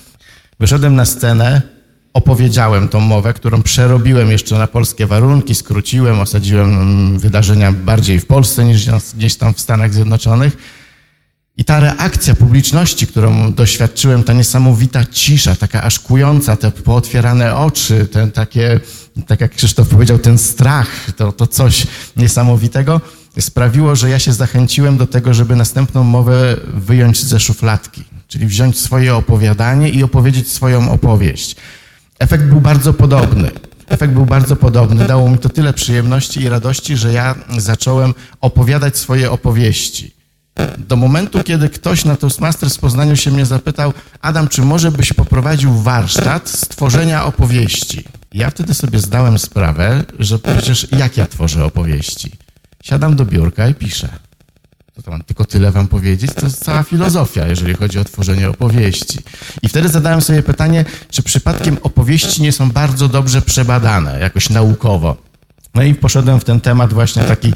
Wyszedłem 0.60 0.96
na 0.96 1.06
scenę, 1.06 1.77
opowiedziałem 2.18 2.88
tą 2.88 3.00
mowę, 3.00 3.34
którą 3.34 3.64
przerobiłem 3.64 4.32
jeszcze 4.32 4.58
na 4.58 4.68
polskie 4.68 5.06
warunki, 5.06 5.56
skróciłem, 5.56 6.20
osadziłem 6.20 7.20
wydarzenia 7.20 7.72
bardziej 7.72 8.20
w 8.20 8.26
Polsce 8.26 8.66
niż 8.66 8.90
gdzieś 9.18 9.36
tam 9.36 9.54
w 9.54 9.60
Stanach 9.62 9.94
Zjednoczonych. 9.94 10.58
I 11.58 11.66
ta 11.66 11.80
reakcja 11.80 12.36
publiczności, 12.36 13.08
którą 13.08 13.54
doświadczyłem, 13.54 14.24
ta 14.24 14.34
niesamowita 14.34 15.06
cisza, 15.06 15.56
taka 15.56 15.84
aż 15.84 16.00
kująca, 16.00 16.56
te 16.56 16.72
pootwierane 16.72 17.56
oczy, 17.56 18.08
ten 18.12 18.32
takie, 18.32 18.80
tak 19.28 19.42
jak 19.42 19.56
Krzysztof 19.56 19.88
powiedział, 19.88 20.20
ten 20.20 20.38
strach, 20.38 21.12
to, 21.18 21.32
to 21.32 21.48
coś 21.48 21.88
niesamowitego, 22.16 23.02
sprawiło, 23.40 23.96
że 23.96 24.10
ja 24.10 24.20
się 24.20 24.34
zachęciłem 24.34 24.98
do 24.98 25.08
tego, 25.08 25.34
żeby 25.34 25.56
następną 25.56 26.04
mowę 26.04 26.58
wyjąć 26.74 27.24
ze 27.24 27.40
szufladki, 27.40 28.04
czyli 28.28 28.48
wziąć 28.48 28.80
swoje 28.80 29.16
opowiadanie 29.16 29.90
i 29.90 30.04
opowiedzieć 30.04 30.52
swoją 30.52 30.92
opowieść. 30.92 31.56
Efekt 32.20 32.44
był 32.44 32.62
bardzo 32.62 32.94
podobny. 32.94 33.52
Efekt 33.88 34.14
był 34.14 34.26
bardzo 34.26 34.56
podobny. 34.56 35.08
Dało 35.08 35.30
mi 35.30 35.38
to 35.38 35.50
tyle 35.50 35.74
przyjemności 35.74 36.42
i 36.42 36.50
radości, 36.50 36.98
że 36.98 37.14
ja 37.14 37.36
zacząłem 37.58 38.14
opowiadać 38.42 38.98
swoje 38.98 39.32
opowieści. 39.32 40.18
Do 40.78 40.96
momentu, 40.96 41.44
kiedy 41.44 41.70
ktoś 41.70 42.06
na 42.06 42.16
Toastmasters 42.16 42.78
w 42.78 42.80
Poznaniu 42.80 43.16
się 43.16 43.32
mnie 43.32 43.46
zapytał, 43.46 43.94
Adam, 44.22 44.48
czy 44.48 44.62
może 44.62 44.92
byś 44.92 45.14
poprowadził 45.14 45.74
warsztat 45.74 46.50
stworzenia 46.50 47.26
opowieści? 47.26 48.04
Ja 48.34 48.50
wtedy 48.50 48.74
sobie 48.74 49.00
zdałem 49.00 49.40
sprawę, 49.40 50.04
że 50.20 50.40
przecież 50.40 50.88
jak 50.92 51.18
ja 51.18 51.26
tworzę 51.26 51.66
opowieści? 51.66 52.32
Siadam 52.84 53.16
do 53.16 53.26
biurka 53.26 53.68
i 53.68 53.74
piszę. 53.74 54.10
To, 55.06 55.12
mam 55.12 55.24
tylko 55.24 55.46
tyle 55.46 55.72
wam 55.72 55.88
powiedzieć. 55.88 56.32
To 56.34 56.46
jest 56.46 56.64
cała 56.64 56.84
filozofia, 56.84 57.48
jeżeli 57.48 57.74
chodzi 57.74 58.00
o 58.00 58.04
tworzenie 58.04 58.50
opowieści. 58.50 59.20
I 59.62 59.70
wtedy 59.70 59.90
zadałem 59.90 60.22
sobie 60.22 60.44
pytanie, 60.44 60.86
czy 61.10 61.24
przypadkiem 61.24 61.78
opowieści 61.84 62.42
nie 62.42 62.52
są 62.52 62.72
bardzo 62.72 63.08
dobrze 63.08 63.42
przebadane, 63.42 64.20
jakoś 64.20 64.50
naukowo. 64.50 65.28
No 65.76 65.84
i 65.84 65.96
poszedłem 65.96 66.40
w 66.40 66.44
ten 66.44 66.62
temat 66.62 66.94
właśnie 66.94 67.24
taki, 67.24 67.54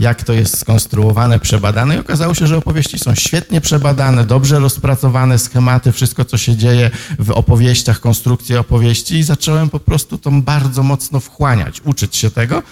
jak 0.00 0.24
to 0.24 0.32
jest 0.32 0.58
skonstruowane, 0.58 1.38
przebadane 1.38 1.96
i 1.96 1.98
okazało 1.98 2.34
się, 2.34 2.46
że 2.46 2.56
opowieści 2.56 2.98
są 2.98 3.14
świetnie 3.14 3.60
przebadane, 3.60 4.24
dobrze 4.24 4.58
rozpracowane 4.58 5.38
schematy, 5.38 5.92
wszystko 5.92 6.24
co 6.24 6.38
się 6.38 6.56
dzieje 6.56 6.90
w 7.18 7.30
opowieściach, 7.30 8.00
konstrukcje 8.00 8.60
opowieści 8.60 9.14
i 9.14 9.22
zacząłem 9.22 9.70
po 9.70 9.80
prostu 9.80 10.18
to 10.18 10.30
bardzo 10.30 10.82
mocno 10.82 11.20
wchłaniać, 11.20 11.80
uczyć 11.84 12.16
się 12.16 12.30
tego, 12.30 12.62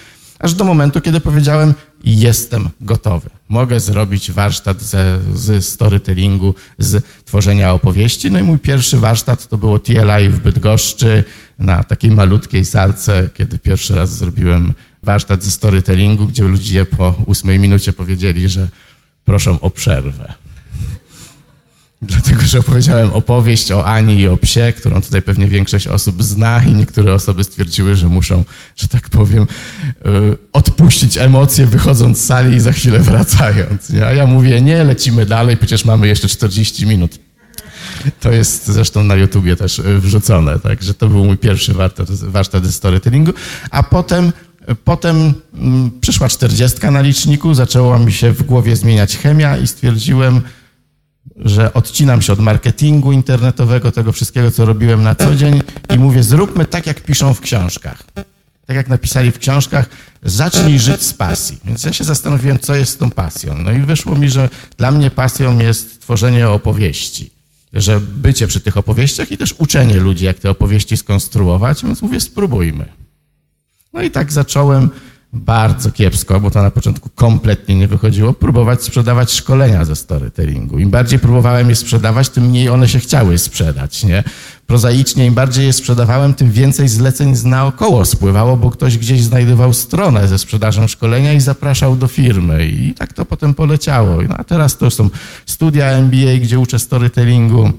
aż 0.43 0.55
do 0.55 0.65
momentu, 0.65 1.01
kiedy 1.01 1.21
powiedziałem, 1.21 1.75
jestem 2.05 2.69
gotowy. 2.81 3.31
Mogę 3.49 3.81
zrobić 3.81 4.33
warsztat 4.33 4.83
ze, 4.83 5.19
z 5.35 5.69
storytellingu, 5.69 6.55
z 6.79 7.05
tworzenia 7.25 7.73
opowieści. 7.73 8.31
No 8.31 8.39
i 8.39 8.43
mój 8.43 8.59
pierwszy 8.59 8.99
warsztat 8.99 9.49
to 9.49 9.59
było 9.59 9.79
TLI 9.79 10.29
w 10.29 10.41
Bydgoszczy 10.41 11.25
na 11.59 11.85
takiej 11.85 12.11
malutkiej 12.11 12.65
salce, 12.65 13.29
kiedy 13.35 13.59
pierwszy 13.59 13.95
raz 13.95 14.17
zrobiłem 14.17 14.75
warsztat 15.03 15.45
ze 15.45 15.51
storytellingu, 15.51 16.27
gdzie 16.27 16.45
ludzie 16.45 16.85
po 16.85 17.15
ósmej 17.27 17.59
minucie 17.59 17.93
powiedzieli, 17.93 18.49
że 18.49 18.69
proszą 19.25 19.61
o 19.61 19.71
przerwę. 19.71 20.35
Dlatego, 22.03 22.43
że 22.43 22.59
opowiedziałem 22.59 23.13
opowieść 23.13 23.73
o 23.73 23.85
Ani 23.85 24.19
i 24.19 24.29
o 24.29 24.37
psie, 24.37 24.73
którą 24.77 25.03
tutaj 25.03 25.23
pewnie 25.23 25.47
większość 25.47 25.87
osób 25.87 26.23
zna 26.23 26.63
i 26.65 26.73
niektóre 26.73 27.15
osoby 27.15 27.45
stwierdziły, 27.45 27.97
że 27.97 28.09
muszą, 28.09 28.45
że 28.77 28.89
tak 28.89 29.09
powiem, 29.09 29.43
y, 29.43 29.47
odpuścić 30.53 31.19
emocje 31.19 31.67
wychodząc 31.67 32.19
z 32.19 32.25
sali 32.25 32.57
i 32.57 32.61
za 32.61 32.73
chwilę 32.73 32.99
wracając. 32.99 33.91
A 34.07 34.13
ja 34.13 34.27
mówię, 34.27 34.61
nie, 34.61 34.85
lecimy 34.85 35.27
dalej, 35.27 35.57
przecież 35.57 35.85
mamy 35.85 36.09
jeszcze 36.09 36.29
40 36.29 36.87
minut. 36.87 37.19
To 38.21 38.33
jest 38.33 38.67
zresztą 38.67 39.05
na 39.05 39.15
YouTubie 39.15 39.57
też 39.57 39.79
y, 39.79 39.99
wrzucone, 39.99 40.59
także 40.59 40.95
to 40.95 41.09
był 41.09 41.25
mój 41.25 41.39
pierwszy 41.39 41.75
warsztat, 41.75 42.11
warsztat 42.11 42.67
storytellingu. 42.67 43.33
A 43.71 43.83
potem 43.83 44.33
Potem 44.85 45.35
mm, 45.55 45.91
przyszła 46.01 46.29
czterdziestka 46.29 46.91
na 46.91 47.01
liczniku, 47.01 47.55
zaczęła 47.55 47.99
mi 47.99 48.13
się 48.13 48.33
w 48.33 48.43
głowie 48.43 48.77
zmieniać 48.77 49.17
chemia 49.17 49.57
i 49.57 49.67
stwierdziłem, 49.67 50.41
że 51.45 51.73
odcinam 51.73 52.23
się 52.23 52.33
od 52.33 52.39
marketingu 52.39 53.13
internetowego, 53.13 53.93
tego 53.93 54.13
wszystkiego, 54.13 54.51
co 54.51 54.65
robiłem 54.65 55.03
na 55.03 55.15
co 55.15 55.35
dzień 55.35 55.63
i 55.95 55.99
mówię, 55.99 56.23
zróbmy 56.23 56.67
tak, 56.67 56.87
jak 56.87 57.01
piszą 57.01 57.35
w 57.35 57.41
książkach. 57.41 58.05
Tak 58.67 58.77
jak 58.77 58.89
napisali 58.89 59.31
w 59.31 59.39
książkach, 59.39 59.87
zacznij 60.23 60.79
żyć 60.79 61.03
z 61.03 61.15
pasji. 61.15 61.59
Więc 61.65 61.85
ja 61.85 61.93
się 61.93 62.05
zastanowiłem, 62.05 62.59
co 62.59 62.75
jest 62.75 62.99
tą 62.99 63.11
pasją. 63.11 63.59
No 63.59 63.73
i 63.73 63.81
wyszło 63.81 64.17
mi, 64.17 64.31
że 64.31 64.49
dla 64.77 64.91
mnie 64.91 65.11
pasją 65.11 65.59
jest 65.59 66.01
tworzenie 66.01 66.49
opowieści. 66.49 67.31
Że 67.73 68.01
bycie 68.01 68.47
przy 68.47 68.61
tych 68.61 68.77
opowieściach 68.77 69.33
i 69.33 69.39
też 69.39 69.55
uczenie 69.59 69.97
ludzi, 69.97 70.25
jak 70.25 70.39
te 70.39 70.51
opowieści 70.51 70.97
skonstruować, 70.97 71.85
więc 71.85 72.03
mówię, 72.03 72.21
spróbujmy. 72.21 72.85
No 73.93 74.03
i 74.03 74.11
tak 74.11 74.33
zacząłem 74.33 74.91
bardzo 75.33 75.93
kiepsko, 75.93 76.41
bo 76.41 76.51
to 76.51 76.63
na 76.63 76.71
początku 76.71 77.11
kompletnie 77.15 77.75
nie 77.75 77.89
wychodziło, 77.89 78.33
próbować 78.33 78.83
sprzedawać 78.83 79.33
szkolenia 79.33 79.85
ze 79.85 79.97
storytellingu. 79.97 80.79
Im 80.79 80.91
bardziej 80.91 81.19
próbowałem 81.19 81.69
je 81.69 81.77
sprzedawać, 81.77 82.29
tym 82.29 82.45
mniej 82.45 82.69
one 82.69 82.89
się 82.89 82.99
chciały 82.99 83.39
sprzedać, 83.39 84.05
nie? 84.05 84.25
Prozaicznie, 84.67 85.27
im 85.27 85.35
bardziej 85.35 85.67
je 85.67 85.73
sprzedawałem, 85.73 86.35
tym 86.35 86.51
więcej 86.51 86.89
zleceń 86.89 87.37
z 87.37 87.45
naokoło 87.45 88.05
spływało, 88.05 88.57
bo 88.57 88.71
ktoś 88.71 88.99
gdzieś 88.99 89.23
znajdował 89.23 89.73
stronę 89.73 90.29
ze 90.29 90.39
sprzedażą 90.39 90.87
szkolenia 90.87 91.33
i 91.33 91.41
zapraszał 91.41 91.97
do 91.97 92.07
firmy. 92.07 92.67
I 92.67 92.95
tak 92.95 93.13
to 93.13 93.25
potem 93.25 93.55
poleciało. 93.55 94.23
No 94.29 94.35
a 94.39 94.45
teraz 94.45 94.77
to 94.77 94.91
są 94.91 95.11
studia 95.47 95.87
MBA, 95.87 96.39
gdzie 96.41 96.59
uczę 96.59 96.79
storytellingu. 96.79 97.73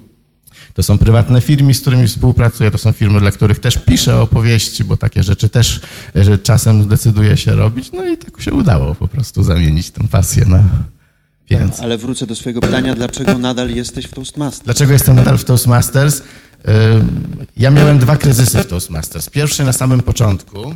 To 0.73 0.83
są 0.83 0.97
prywatne 0.97 1.41
firmy, 1.41 1.73
z 1.73 1.81
którymi 1.81 2.07
współpracuję, 2.07 2.71
to 2.71 2.77
są 2.77 2.91
firmy, 2.91 3.19
dla 3.19 3.31
których 3.31 3.59
też 3.59 3.77
piszę 3.77 4.21
opowieści, 4.21 4.83
bo 4.83 4.97
takie 4.97 5.23
rzeczy 5.23 5.49
też 5.49 5.81
że 6.15 6.37
czasem 6.37 6.87
decyduję 6.87 7.37
się 7.37 7.55
robić. 7.55 7.91
No 7.91 8.05
i 8.05 8.17
tak 8.17 8.41
się 8.41 8.53
udało 8.53 8.95
po 8.95 9.07
prostu 9.07 9.43
zamienić 9.43 9.91
tę 9.91 10.07
pasję 10.11 10.45
na 10.45 10.63
więcej. 11.49 11.85
Ale 11.85 11.97
wrócę 11.97 12.27
do 12.27 12.35
swojego 12.35 12.61
pytania, 12.61 12.95
dlaczego 12.95 13.37
nadal 13.37 13.69
jesteś 13.69 14.05
w 14.05 14.13
Toastmasters? 14.13 14.65
Dlaczego 14.65 14.93
jestem 14.93 15.15
nadal 15.15 15.37
w 15.37 15.43
Toastmasters? 15.43 16.21
Ja 17.57 17.71
miałem 17.71 17.99
dwa 17.99 18.17
kryzysy 18.17 18.59
w 18.59 18.65
Toastmasters. 18.65 19.29
Pierwszy 19.29 19.63
na 19.63 19.73
samym 19.73 20.01
początku, 20.01 20.75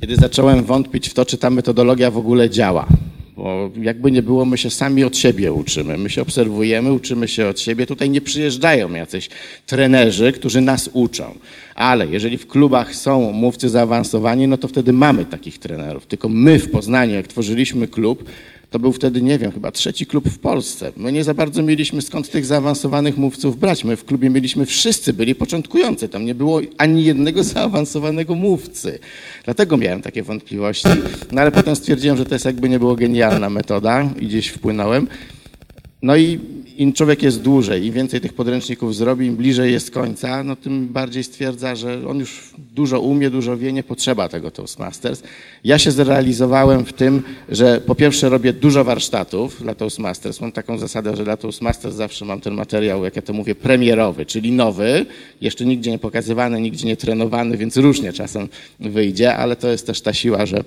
kiedy 0.00 0.16
zacząłem 0.16 0.64
wątpić 0.64 1.08
w 1.08 1.14
to, 1.14 1.26
czy 1.26 1.38
ta 1.38 1.50
metodologia 1.50 2.10
w 2.10 2.16
ogóle 2.16 2.50
działa 2.50 2.86
bo 3.38 3.70
jakby 3.82 4.12
nie 4.12 4.22
było, 4.22 4.44
my 4.44 4.58
się 4.58 4.70
sami 4.70 5.04
od 5.04 5.16
siebie 5.16 5.52
uczymy. 5.52 5.98
My 5.98 6.10
się 6.10 6.22
obserwujemy, 6.22 6.92
uczymy 6.92 7.28
się 7.28 7.46
od 7.46 7.60
siebie. 7.60 7.86
Tutaj 7.86 8.10
nie 8.10 8.20
przyjeżdżają 8.20 8.94
jacyś 8.94 9.28
trenerzy, 9.66 10.32
którzy 10.32 10.60
nas 10.60 10.90
uczą. 10.92 11.34
Ale 11.74 12.06
jeżeli 12.06 12.38
w 12.38 12.46
klubach 12.46 12.94
są 12.94 13.32
mówcy 13.32 13.68
zaawansowani, 13.68 14.48
no 14.48 14.58
to 14.58 14.68
wtedy 14.68 14.92
mamy 14.92 15.24
takich 15.24 15.58
trenerów. 15.58 16.06
Tylko 16.06 16.28
my 16.28 16.58
w 16.58 16.70
Poznaniu, 16.70 17.14
jak 17.14 17.26
tworzyliśmy 17.28 17.88
klub, 17.88 18.24
to 18.70 18.78
był 18.78 18.92
wtedy, 18.92 19.22
nie 19.22 19.38
wiem, 19.38 19.52
chyba 19.52 19.72
trzeci 19.72 20.06
klub 20.06 20.28
w 20.28 20.38
Polsce. 20.38 20.92
My 20.96 21.12
nie 21.12 21.24
za 21.24 21.34
bardzo 21.34 21.62
mieliśmy 21.62 22.02
skąd 22.02 22.30
tych 22.30 22.46
zaawansowanych 22.46 23.16
mówców 23.16 23.58
brać. 23.58 23.84
My 23.84 23.96
w 23.96 24.04
klubie 24.04 24.30
mieliśmy 24.30 24.66
wszyscy, 24.66 25.12
byli 25.12 25.34
początkujący. 25.34 26.08
Tam 26.08 26.24
nie 26.24 26.34
było 26.34 26.60
ani 26.78 27.04
jednego 27.04 27.44
zaawansowanego 27.54 28.34
mówcy. 28.34 28.98
Dlatego 29.44 29.76
miałem 29.76 30.02
takie 30.02 30.22
wątpliwości. 30.22 30.88
No 31.32 31.40
ale 31.40 31.52
potem 31.52 31.76
stwierdziłem, 31.76 32.16
że 32.16 32.24
to 32.24 32.34
jest 32.34 32.44
jakby 32.44 32.68
nie 32.68 32.78
było 32.78 32.96
genialna 32.96 33.50
metoda 33.50 34.10
i 34.20 34.26
gdzieś 34.26 34.48
wpłynąłem. 34.48 35.08
No 36.02 36.16
i 36.16 36.38
im 36.76 36.92
człowiek 36.92 37.22
jest 37.22 37.42
dłużej, 37.42 37.86
im 37.86 37.92
więcej 37.92 38.20
tych 38.20 38.32
podręczników 38.32 38.96
zrobi, 38.96 39.26
im 39.26 39.36
bliżej 39.36 39.72
jest 39.72 39.90
końca, 39.90 40.42
no 40.42 40.56
tym 40.56 40.88
bardziej 40.88 41.24
stwierdza, 41.24 41.76
że 41.76 42.08
on 42.08 42.18
już 42.18 42.50
dużo 42.74 43.00
umie, 43.00 43.30
dużo 43.30 43.56
wie, 43.56 43.72
nie 43.72 43.82
potrzeba 43.82 44.28
tego 44.28 44.50
Toastmasters. 44.50 45.22
Ja 45.64 45.78
się 45.78 45.90
zrealizowałem 45.90 46.84
w 46.84 46.92
tym, 46.92 47.22
że 47.48 47.80
po 47.80 47.94
pierwsze 47.94 48.28
robię 48.28 48.52
dużo 48.52 48.84
warsztatów 48.84 49.62
dla 49.62 49.74
Toastmasters. 49.74 50.40
Mam 50.40 50.52
taką 50.52 50.78
zasadę, 50.78 51.16
że 51.16 51.24
dla 51.24 51.36
Toastmasters 51.36 51.94
zawsze 51.94 52.24
mam 52.24 52.40
ten 52.40 52.54
materiał, 52.54 53.04
jak 53.04 53.16
ja 53.16 53.22
to 53.22 53.32
mówię, 53.32 53.54
premierowy, 53.54 54.26
czyli 54.26 54.52
nowy, 54.52 55.06
jeszcze 55.40 55.64
nigdzie 55.64 55.90
nie 55.90 55.98
pokazywany, 55.98 56.60
nigdzie 56.60 56.86
nie 56.86 56.96
trenowany, 56.96 57.56
więc 57.56 57.76
różnie 57.76 58.12
czasem 58.12 58.48
wyjdzie, 58.80 59.36
ale 59.36 59.56
to 59.56 59.68
jest 59.68 59.86
też 59.86 60.00
ta 60.00 60.12
siła, 60.12 60.46
że 60.46 60.64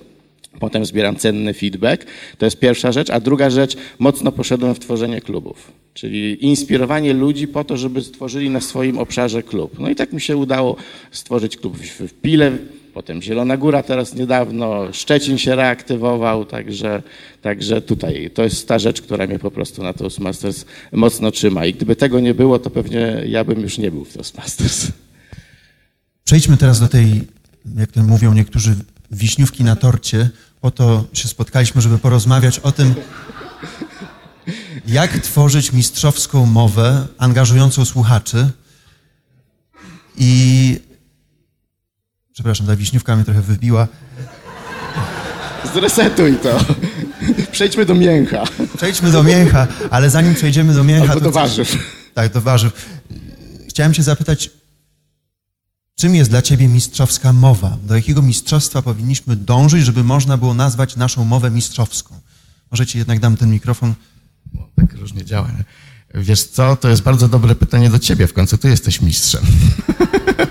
Potem 0.60 0.86
zbieram 0.86 1.16
cenny 1.16 1.54
feedback. 1.54 2.06
To 2.38 2.44
jest 2.44 2.58
pierwsza 2.58 2.92
rzecz. 2.92 3.10
A 3.10 3.20
druga 3.20 3.50
rzecz, 3.50 3.76
mocno 3.98 4.32
poszedłem 4.32 4.74
w 4.74 4.78
tworzenie 4.78 5.20
klubów. 5.20 5.72
Czyli 5.94 6.44
inspirowanie 6.44 7.12
ludzi 7.12 7.48
po 7.48 7.64
to, 7.64 7.76
żeby 7.76 8.02
stworzyli 8.02 8.50
na 8.50 8.60
swoim 8.60 8.98
obszarze 8.98 9.42
klub. 9.42 9.78
No 9.78 9.90
i 9.90 9.94
tak 9.94 10.12
mi 10.12 10.20
się 10.20 10.36
udało 10.36 10.76
stworzyć 11.10 11.56
klub 11.56 11.78
w 11.78 12.12
Pile, 12.22 12.52
potem 12.94 13.22
Zielona 13.22 13.56
Góra 13.56 13.82
teraz 13.82 14.14
niedawno, 14.14 14.92
Szczecin 14.92 15.38
się 15.38 15.56
reaktywował, 15.56 16.44
także, 16.44 17.02
także 17.42 17.82
tutaj 17.82 18.30
to 18.34 18.44
jest 18.44 18.68
ta 18.68 18.78
rzecz, 18.78 19.02
która 19.02 19.26
mnie 19.26 19.38
po 19.38 19.50
prostu 19.50 19.82
na 19.82 19.92
Toastmasters 19.92 20.64
mocno 20.92 21.30
trzyma. 21.30 21.66
I 21.66 21.74
gdyby 21.74 21.96
tego 21.96 22.20
nie 22.20 22.34
było, 22.34 22.58
to 22.58 22.70
pewnie 22.70 23.22
ja 23.26 23.44
bym 23.44 23.60
już 23.60 23.78
nie 23.78 23.90
był 23.90 24.04
w 24.04 24.12
Toastmasters. 24.12 24.88
Przejdźmy 26.24 26.56
teraz 26.56 26.80
do 26.80 26.88
tej, 26.88 27.22
jak 27.78 27.92
to 27.92 28.02
mówią 28.02 28.34
niektórzy, 28.34 28.74
wiśniówki 29.12 29.64
na 29.64 29.76
torcie. 29.76 30.30
Po 30.60 30.70
to 30.70 31.04
się 31.12 31.28
spotkaliśmy, 31.28 31.80
żeby 31.80 31.98
porozmawiać 31.98 32.58
o 32.58 32.72
tym, 32.72 32.94
jak 34.86 35.18
tworzyć 35.18 35.72
mistrzowską 35.72 36.46
mowę 36.46 37.06
angażującą 37.18 37.84
słuchaczy. 37.84 38.50
I 40.16 40.80
przepraszam, 42.32 42.66
ta 42.66 42.76
wiśniówka 42.76 43.16
mnie 43.16 43.24
trochę 43.24 43.42
wybiła. 43.42 43.88
Zresetuj 45.74 46.36
to. 46.36 46.64
Przejdźmy 47.52 47.86
do 47.86 47.94
mięcha. 47.94 48.44
Przejdźmy 48.76 49.10
do 49.10 49.22
mięcha, 49.22 49.66
ale 49.90 50.10
zanim 50.10 50.34
przejdziemy 50.34 50.74
do 50.74 50.84
mięcha... 50.84 51.12
Albo 51.12 51.24
do 51.24 51.32
warzyw. 51.32 51.76
Tak, 52.14 52.32
do 52.32 52.40
warzyw. 52.40 52.88
Chciałem 53.68 53.94
cię 53.94 54.02
zapytać, 54.02 54.50
Czym 55.96 56.14
jest 56.14 56.30
dla 56.30 56.42
Ciebie 56.42 56.68
mistrzowska 56.68 57.32
mowa? 57.32 57.76
Do 57.82 57.96
jakiego 57.96 58.22
mistrzostwa 58.22 58.82
powinniśmy 58.82 59.36
dążyć, 59.36 59.84
żeby 59.84 60.04
można 60.04 60.36
było 60.36 60.54
nazwać 60.54 60.96
naszą 60.96 61.24
mowę 61.24 61.50
mistrzowską? 61.50 62.14
Może 62.70 62.86
Ci 62.86 62.98
jednak 62.98 63.20
dam 63.20 63.36
ten 63.36 63.50
mikrofon. 63.50 63.94
No, 64.54 64.68
tak 64.76 64.92
różnie 64.94 65.24
działa. 65.24 65.48
Wiesz 66.14 66.44
co, 66.44 66.76
to 66.76 66.88
jest 66.88 67.02
bardzo 67.02 67.28
dobre 67.28 67.54
pytanie 67.54 67.90
do 67.90 67.98
Ciebie. 67.98 68.26
W 68.26 68.32
końcu 68.32 68.58
Ty 68.58 68.68
jesteś 68.68 69.00
mistrzem. 69.00 69.42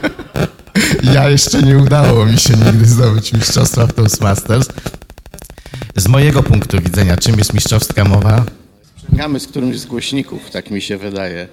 ja 1.14 1.30
jeszcze 1.30 1.62
nie 1.62 1.78
udało 1.78 2.26
mi 2.26 2.38
się 2.38 2.54
nigdy 2.54 2.86
zdobyć 2.86 3.34
mistrzostwa 3.34 3.88
w 3.88 3.94
Toastmasters. 3.94 4.68
Z 5.96 6.08
mojego 6.08 6.44
punktu 6.44 6.82
widzenia, 6.82 7.18
czym 7.18 7.38
jest 7.38 7.54
mistrzowska 7.54 8.04
mowa? 8.04 8.46
Sprzęgamy 8.98 9.40
z 9.40 9.48
którymś 9.48 9.80
z 9.80 9.86
głośników, 9.86 10.50
tak 10.52 10.72
mi 10.72 10.82
się 10.82 10.98
wydaje. 10.98 11.48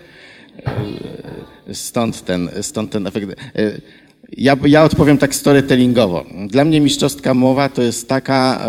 Stąd 1.72 2.24
ten, 2.24 2.50
stąd 2.62 2.90
ten 2.90 3.06
efekt. 3.06 3.28
Ja, 4.36 4.56
ja 4.66 4.84
odpowiem 4.84 5.18
tak 5.18 5.34
storytellingowo. 5.34 6.24
Dla 6.48 6.64
mnie 6.64 6.80
mistrzowska 6.80 7.34
mowa 7.34 7.68
to 7.68 7.82
jest 7.82 8.08
taka, 8.08 8.66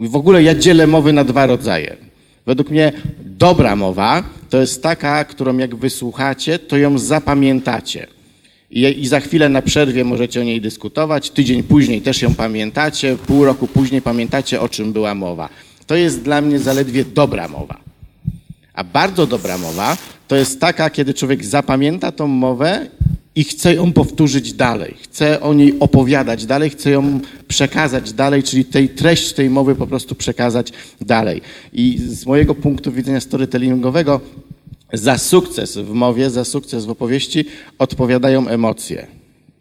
w 0.00 0.16
ogóle 0.16 0.42
ja 0.42 0.54
dzielę 0.54 0.86
mowy 0.86 1.12
na 1.12 1.24
dwa 1.24 1.46
rodzaje. 1.46 1.96
Według 2.46 2.70
mnie 2.70 2.92
dobra 3.20 3.76
mowa 3.76 4.22
to 4.50 4.60
jest 4.60 4.82
taka, 4.82 5.24
którą 5.24 5.58
jak 5.58 5.74
wysłuchacie, 5.74 6.58
to 6.58 6.76
ją 6.76 6.98
zapamiętacie. 6.98 8.06
I, 8.70 9.02
I, 9.02 9.06
za 9.06 9.20
chwilę 9.20 9.48
na 9.48 9.62
przerwie 9.62 10.04
możecie 10.04 10.40
o 10.40 10.44
niej 10.44 10.60
dyskutować, 10.60 11.30
tydzień 11.30 11.62
później 11.62 12.02
też 12.02 12.22
ją 12.22 12.34
pamiętacie, 12.34 13.16
pół 13.26 13.44
roku 13.44 13.66
później 13.66 14.02
pamiętacie, 14.02 14.60
o 14.60 14.68
czym 14.68 14.92
była 14.92 15.14
mowa. 15.14 15.48
To 15.86 15.96
jest 15.96 16.22
dla 16.22 16.40
mnie 16.40 16.58
zaledwie 16.58 17.04
dobra 17.04 17.48
mowa. 17.48 17.81
A 18.74 18.84
bardzo 18.84 19.26
dobra 19.26 19.58
mowa 19.58 19.96
to 20.28 20.36
jest 20.36 20.60
taka, 20.60 20.90
kiedy 20.90 21.14
człowiek 21.14 21.44
zapamięta 21.44 22.12
tą 22.12 22.26
mowę 22.26 22.86
i 23.34 23.44
chce 23.44 23.74
ją 23.74 23.92
powtórzyć 23.92 24.52
dalej, 24.52 24.94
chce 25.02 25.40
o 25.40 25.54
niej 25.54 25.74
opowiadać 25.80 26.46
dalej, 26.46 26.70
chce 26.70 26.90
ją 26.90 27.20
przekazać 27.48 28.12
dalej, 28.12 28.42
czyli 28.42 28.64
tej 28.64 28.88
treść 28.88 29.32
tej 29.32 29.50
mowy 29.50 29.74
po 29.74 29.86
prostu 29.86 30.14
przekazać 30.14 30.72
dalej. 31.00 31.42
I 31.72 31.98
z 31.98 32.26
mojego 32.26 32.54
punktu 32.54 32.92
widzenia 32.92 33.20
storytellingowego 33.20 34.20
za 34.92 35.18
sukces 35.18 35.78
w 35.78 35.92
mowie, 35.92 36.30
za 36.30 36.44
sukces 36.44 36.84
w 36.84 36.90
opowieści 36.90 37.44
odpowiadają 37.78 38.48
emocje. 38.48 39.06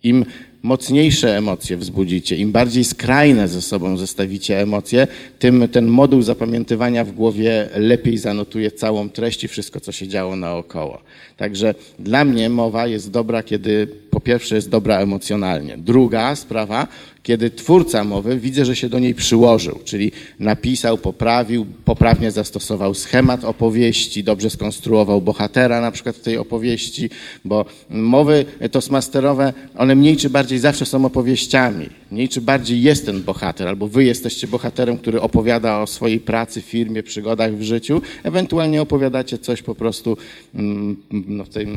Im 0.04 0.26
mocniejsze 0.64 1.38
emocje 1.38 1.78
wzbudzicie, 1.78 2.38
im 2.38 2.52
bardziej 2.52 2.84
skrajne 2.84 3.48
ze 3.48 3.62
sobą 3.62 3.98
zestawicie 3.98 4.62
emocje, 4.62 5.08
tym 5.40 5.68
ten 5.68 5.88
moduł 5.88 6.22
zapamiętywania 6.22 7.06
w 7.06 7.12
głowie 7.12 7.70
lepiej 7.76 8.18
zanotuje 8.18 8.72
całą 8.72 9.10
treść 9.10 9.44
i 9.44 9.48
wszystko, 9.48 9.80
co 9.80 9.92
się 9.92 10.08
działo 10.08 10.36
naokoło. 10.36 11.02
Także 11.38 11.76
dla 12.00 12.26
mnie 12.26 12.50
mowa 12.50 12.88
jest 12.88 13.12
dobra, 13.12 13.44
kiedy 13.44 13.88
po 14.10 14.20
pierwsze 14.20 14.56
jest 14.56 14.70
dobra 14.70 15.00
emocjonalnie. 15.00 15.78
Druga 15.78 16.36
sprawa, 16.36 16.88
kiedy 17.24 17.50
twórca 17.50 18.04
mowy 18.04 18.40
widzę, 18.40 18.66
że 18.66 18.76
się 18.76 18.90
do 18.90 19.00
niej 19.00 19.16
przyłożył, 19.16 19.80
czyli 19.86 20.12
napisał, 20.40 20.98
poprawił, 20.98 21.66
poprawnie 21.86 22.32
zastosował 22.32 22.94
schemat 22.94 23.44
opowieści, 23.44 24.24
dobrze 24.24 24.50
skonstruował 24.50 25.22
bohatera 25.22 25.82
na 25.82 25.92
przykład 25.92 26.16
w 26.16 26.22
tej 26.22 26.38
opowieści, 26.38 27.10
bo 27.46 27.66
mowy 27.90 28.46
toastmasterowe, 28.72 29.54
one 29.78 29.96
mniej 29.96 30.18
czy 30.18 30.30
bardziej 30.30 30.60
zawsze 30.60 30.86
są 30.86 31.06
opowieściami. 31.06 31.90
Mniej 32.12 32.30
czy 32.30 32.42
bardziej 32.42 32.82
jest 32.82 33.06
ten 33.06 33.24
bohater, 33.24 33.68
albo 33.68 33.88
wy 33.88 34.04
jesteście 34.04 34.48
bohaterem, 34.48 34.98
który 34.98 35.22
opowiada 35.22 35.80
o 35.80 35.88
swojej 35.88 36.20
pracy, 36.20 36.62
firmie, 36.62 37.04
przygodach 37.04 37.56
w 37.56 37.62
życiu. 37.62 38.02
Ewentualnie 38.24 38.82
opowiadacie 38.82 39.38
coś 39.38 39.62
po 39.62 39.76
prostu 39.76 40.18
mm, 40.56 40.98
no, 41.12 41.44
w, 41.44 41.50
tej, 41.50 41.68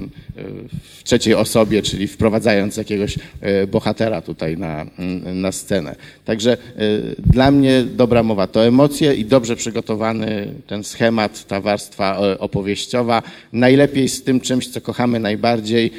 w 0.98 1.04
trzeciej 1.04 1.34
osobie, 1.34 1.82
czyli 1.82 2.06
wprowadzając 2.06 2.76
jakiegoś 2.76 3.18
e, 3.40 3.66
bohatera 3.66 4.22
tutaj 4.22 4.58
na, 4.58 4.86
na 5.40 5.52
scenę. 5.52 5.96
Także 6.24 6.52
e, 6.52 6.56
dla 7.18 7.50
mnie 7.50 7.82
dobra 7.82 8.22
mowa 8.22 8.46
to 8.46 8.66
emocje 8.66 9.14
i 9.14 9.24
dobrze 9.24 9.56
przygotowany 9.56 10.54
ten 10.66 10.84
schemat, 10.84 11.46
ta 11.46 11.60
warstwa 11.60 12.18
e, 12.18 12.38
opowieściowa. 12.38 13.22
Najlepiej 13.52 14.08
z 14.08 14.22
tym 14.22 14.40
czymś, 14.40 14.68
co 14.68 14.80
kochamy 14.80 15.20
najbardziej, 15.20 15.90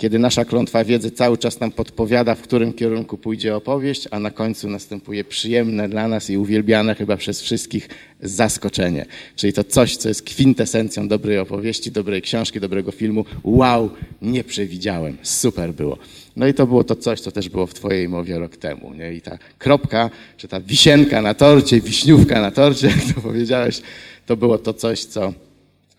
kiedy 0.00 0.18
nasza 0.18 0.44
klątwa 0.44 0.84
wiedzy 0.84 1.10
cały 1.10 1.38
czas 1.38 1.60
nam 1.60 1.72
podpowiada, 1.72 2.34
w 2.34 2.42
którym 2.42 2.72
kierunku 2.72 3.18
pójdzie 3.18 3.56
opowieść, 3.56 4.08
a 4.10 4.18
na 4.18 4.30
końcu 4.30 4.68
następuje 4.68 5.24
przyjemne 5.24 5.88
dla 5.88 6.08
nas 6.08 6.30
i 6.30 6.36
uwielbiane 6.38 6.94
chyba 6.94 7.16
przez 7.16 7.42
wszystkich 7.42 7.88
zaskoczenie. 8.20 9.06
Czyli 9.36 9.52
to 9.52 9.64
coś, 9.64 9.96
co 9.96 10.08
jest 10.08 10.22
kwintesencją 10.22 11.08
dobrej 11.08 11.38
opowieści, 11.38 11.90
dobrej 11.90 12.22
książki, 12.22 12.60
dobrego 12.60 12.90
filmu. 12.90 13.24
Wow, 13.44 13.90
nie 14.22 14.44
przewidziałem, 14.44 15.16
super 15.22 15.72
było. 15.72 15.98
No 16.36 16.46
i 16.46 16.54
to 16.54 16.66
było 16.66 16.84
to 16.84 16.96
coś, 16.96 17.20
co 17.20 17.32
też 17.32 17.48
było 17.48 17.66
w 17.66 17.74
Twojej 17.74 18.08
mowie 18.08 18.38
rok 18.38 18.56
temu. 18.56 18.94
Nie? 18.94 19.14
I 19.14 19.20
ta 19.20 19.38
kropka, 19.58 20.10
czy 20.36 20.48
ta 20.48 20.60
wisienka 20.60 21.22
na 21.22 21.34
torcie, 21.34 21.80
wiśniówka 21.80 22.40
na 22.40 22.50
torcie, 22.50 22.86
jak 22.96 23.14
to 23.14 23.20
powiedziałeś, 23.20 23.82
to 24.26 24.36
było 24.36 24.58
to 24.58 24.74
coś, 24.74 25.04
co 25.04 25.32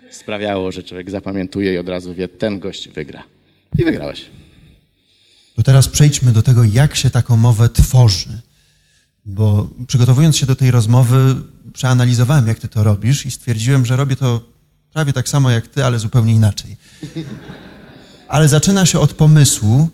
sprawiało, 0.09 0.71
że 0.71 0.83
człowiek 0.83 1.09
zapamiętuje 1.09 1.73
i 1.73 1.77
od 1.77 1.89
razu 1.89 2.13
wie, 2.13 2.27
ten 2.27 2.59
gość 2.59 2.89
wygra. 2.89 3.23
I 3.77 3.85
wygrałeś. 3.85 4.25
To 5.55 5.63
teraz 5.63 5.87
przejdźmy 5.87 6.31
do 6.31 6.41
tego, 6.41 6.63
jak 6.63 6.95
się 6.95 7.09
taką 7.09 7.37
mowę 7.37 7.69
tworzy. 7.69 8.41
Bo 9.25 9.69
przygotowując 9.87 10.37
się 10.37 10.45
do 10.45 10.55
tej 10.55 10.71
rozmowy, 10.71 11.35
przeanalizowałem, 11.73 12.47
jak 12.47 12.59
ty 12.59 12.67
to 12.67 12.83
robisz 12.83 13.25
i 13.25 13.31
stwierdziłem, 13.31 13.85
że 13.85 13.95
robię 13.95 14.15
to 14.15 14.43
prawie 14.93 15.13
tak 15.13 15.29
samo 15.29 15.49
jak 15.49 15.67
ty, 15.67 15.85
ale 15.85 15.99
zupełnie 15.99 16.33
inaczej. 16.33 16.77
Ale 18.27 18.47
zaczyna 18.47 18.85
się 18.85 18.99
od 18.99 19.13
pomysłu 19.13 19.89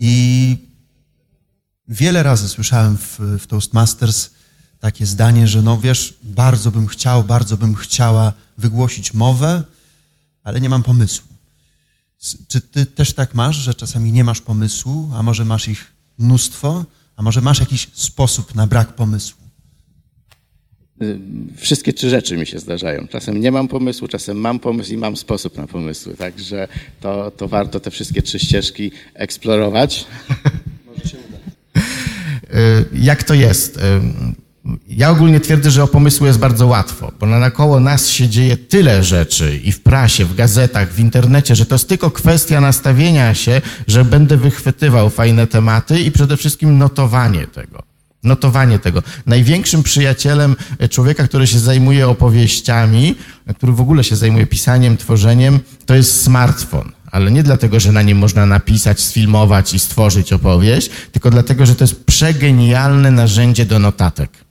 i 0.00 0.56
wiele 1.88 2.22
razy 2.22 2.48
słyszałem 2.48 2.96
w, 2.98 3.18
w 3.18 3.46
Toastmasters 3.46 4.30
takie 4.80 5.06
zdanie, 5.06 5.48
że 5.48 5.62
no 5.62 5.78
wiesz, 5.78 6.14
bardzo 6.22 6.70
bym 6.70 6.86
chciał, 6.86 7.24
bardzo 7.24 7.56
bym 7.56 7.74
chciała 7.74 8.32
wygłosić 8.58 9.14
mowę, 9.14 9.62
ale 10.44 10.60
nie 10.60 10.68
mam 10.68 10.82
pomysłu. 10.82 11.33
Czy 12.48 12.60
ty 12.60 12.86
też 12.86 13.12
tak 13.12 13.34
masz, 13.34 13.56
że 13.56 13.74
czasami 13.74 14.12
nie 14.12 14.24
masz 14.24 14.40
pomysłu, 14.40 15.10
a 15.14 15.22
może 15.22 15.44
masz 15.44 15.68
ich 15.68 15.92
mnóstwo, 16.18 16.84
a 17.16 17.22
może 17.22 17.40
masz 17.40 17.60
jakiś 17.60 17.88
sposób 17.94 18.54
na 18.54 18.66
brak 18.66 18.94
pomysłu? 18.94 19.44
Y, 21.02 21.18
wszystkie 21.56 21.92
trzy 21.92 22.10
rzeczy 22.10 22.36
mi 22.36 22.46
się 22.46 22.58
zdarzają. 22.58 23.08
Czasem 23.08 23.40
nie 23.40 23.52
mam 23.52 23.68
pomysłu, 23.68 24.08
czasem 24.08 24.36
mam 24.36 24.58
pomysł 24.58 24.92
i 24.92 24.96
mam 24.96 25.16
sposób 25.16 25.56
na 25.56 25.66
pomysły. 25.66 26.14
Także 26.16 26.68
to, 27.00 27.30
to 27.30 27.48
warto 27.48 27.80
te 27.80 27.90
wszystkie 27.90 28.22
trzy 28.22 28.38
ścieżki 28.38 28.90
eksplorować. 29.14 30.06
Może 30.86 31.08
się 31.08 31.18
uda. 31.28 31.38
Y, 32.58 32.84
jak 32.92 33.22
to 33.22 33.34
jest? 33.34 33.80
Ja 34.88 35.10
ogólnie 35.10 35.40
twierdzę, 35.40 35.70
że 35.70 35.82
o 35.82 35.88
pomysły 35.88 36.26
jest 36.26 36.38
bardzo 36.38 36.66
łatwo, 36.66 37.12
bo 37.20 37.26
naokoło 37.26 37.80
nas 37.80 38.08
się 38.08 38.28
dzieje 38.28 38.56
tyle 38.56 39.04
rzeczy 39.04 39.60
i 39.64 39.72
w 39.72 39.80
prasie, 39.80 40.24
w 40.24 40.34
gazetach, 40.34 40.92
w 40.92 41.00
internecie, 41.00 41.56
że 41.56 41.66
to 41.66 41.74
jest 41.74 41.88
tylko 41.88 42.10
kwestia 42.10 42.60
nastawienia 42.60 43.34
się, 43.34 43.60
że 43.86 44.04
będę 44.04 44.36
wychwytywał 44.36 45.10
fajne 45.10 45.46
tematy 45.46 46.00
i 46.00 46.10
przede 46.10 46.36
wszystkim 46.36 46.78
notowanie 46.78 47.46
tego. 47.46 47.82
Notowanie 48.22 48.78
tego. 48.78 49.02
Największym 49.26 49.82
przyjacielem 49.82 50.56
człowieka, 50.90 51.28
który 51.28 51.46
się 51.46 51.58
zajmuje 51.58 52.08
opowieściami, 52.08 53.14
który 53.56 53.72
w 53.72 53.80
ogóle 53.80 54.04
się 54.04 54.16
zajmuje 54.16 54.46
pisaniem, 54.46 54.96
tworzeniem, 54.96 55.60
to 55.86 55.94
jest 55.94 56.22
smartfon 56.22 56.92
ale 57.14 57.30
nie 57.30 57.42
dlatego, 57.42 57.80
że 57.80 57.92
na 57.92 58.02
nim 58.02 58.18
można 58.18 58.46
napisać, 58.46 59.00
sfilmować 59.00 59.74
i 59.74 59.78
stworzyć 59.78 60.32
opowieść, 60.32 60.90
tylko 61.12 61.30
dlatego, 61.30 61.66
że 61.66 61.74
to 61.74 61.84
jest 61.84 62.04
przegenialne 62.04 63.10
narzędzie 63.10 63.66
do 63.66 63.78
notatek. 63.78 64.43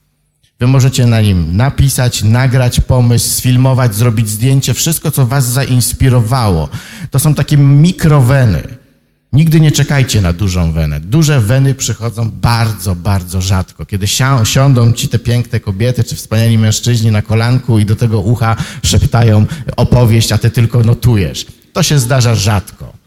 Wy 0.63 0.67
możecie 0.67 1.05
na 1.05 1.21
nim 1.21 1.57
napisać, 1.57 2.23
nagrać 2.23 2.79
pomysł, 2.79 3.29
sfilmować, 3.29 3.95
zrobić 3.95 4.29
zdjęcie, 4.29 4.73
wszystko, 4.73 5.11
co 5.11 5.25
was 5.25 5.45
zainspirowało. 5.45 6.69
To 7.11 7.19
są 7.19 7.35
takie 7.35 7.57
mikroweny. 7.57 8.63
Nigdy 9.33 9.59
nie 9.59 9.71
czekajcie 9.71 10.21
na 10.21 10.33
dużą 10.33 10.71
wenę. 10.71 10.99
Duże 10.99 11.41
weny 11.41 11.75
przychodzą 11.75 12.31
bardzo, 12.31 12.95
bardzo 12.95 13.41
rzadko. 13.41 13.85
Kiedy 13.85 14.07
siądą 14.43 14.93
ci 14.93 15.07
te 15.07 15.19
piękne 15.19 15.59
kobiety 15.59 16.03
czy 16.03 16.15
wspaniali 16.15 16.57
mężczyźni 16.57 17.11
na 17.11 17.21
kolanku 17.21 17.79
i 17.79 17.85
do 17.85 17.95
tego 17.95 18.19
ucha 18.19 18.55
szeptają 18.83 19.45
opowieść, 19.75 20.31
a 20.31 20.37
ty 20.37 20.49
tylko 20.49 20.83
notujesz. 20.83 21.45
To 21.73 21.83
się 21.83 21.99
zdarza 21.99 22.35
rzadko. 22.35 23.02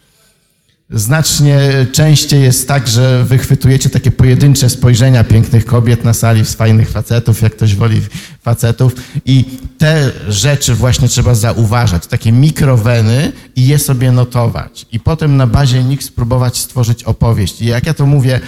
Znacznie 0.90 1.58
częściej 1.92 2.42
jest 2.42 2.68
tak, 2.68 2.88
że 2.88 3.24
wychwytujecie 3.24 3.90
takie 3.90 4.10
pojedyncze 4.10 4.70
spojrzenia 4.70 5.24
pięknych 5.24 5.64
kobiet 5.64 6.04
na 6.04 6.12
sali, 6.12 6.44
z 6.44 6.54
fajnych 6.54 6.90
facetów, 6.90 7.42
jak 7.42 7.56
ktoś 7.56 7.74
woli 7.74 8.00
facetów. 8.42 8.92
I 9.24 9.44
te 9.78 10.10
rzeczy 10.28 10.74
właśnie 10.74 11.08
trzeba 11.08 11.34
zauważać, 11.34 12.06
takie 12.06 12.32
mikroweny 12.32 13.32
i 13.56 13.66
je 13.66 13.78
sobie 13.78 14.12
notować. 14.12 14.86
I 14.92 15.00
potem 15.00 15.36
na 15.36 15.46
bazie 15.46 15.84
nich 15.84 16.04
spróbować 16.04 16.58
stworzyć 16.58 17.04
opowieść. 17.04 17.62
I 17.62 17.66
jak 17.66 17.86
ja 17.86 17.94
to 17.94 18.06
mówię, 18.06 18.40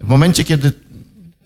w 0.00 0.08
momencie, 0.08 0.44
kiedy 0.44 0.72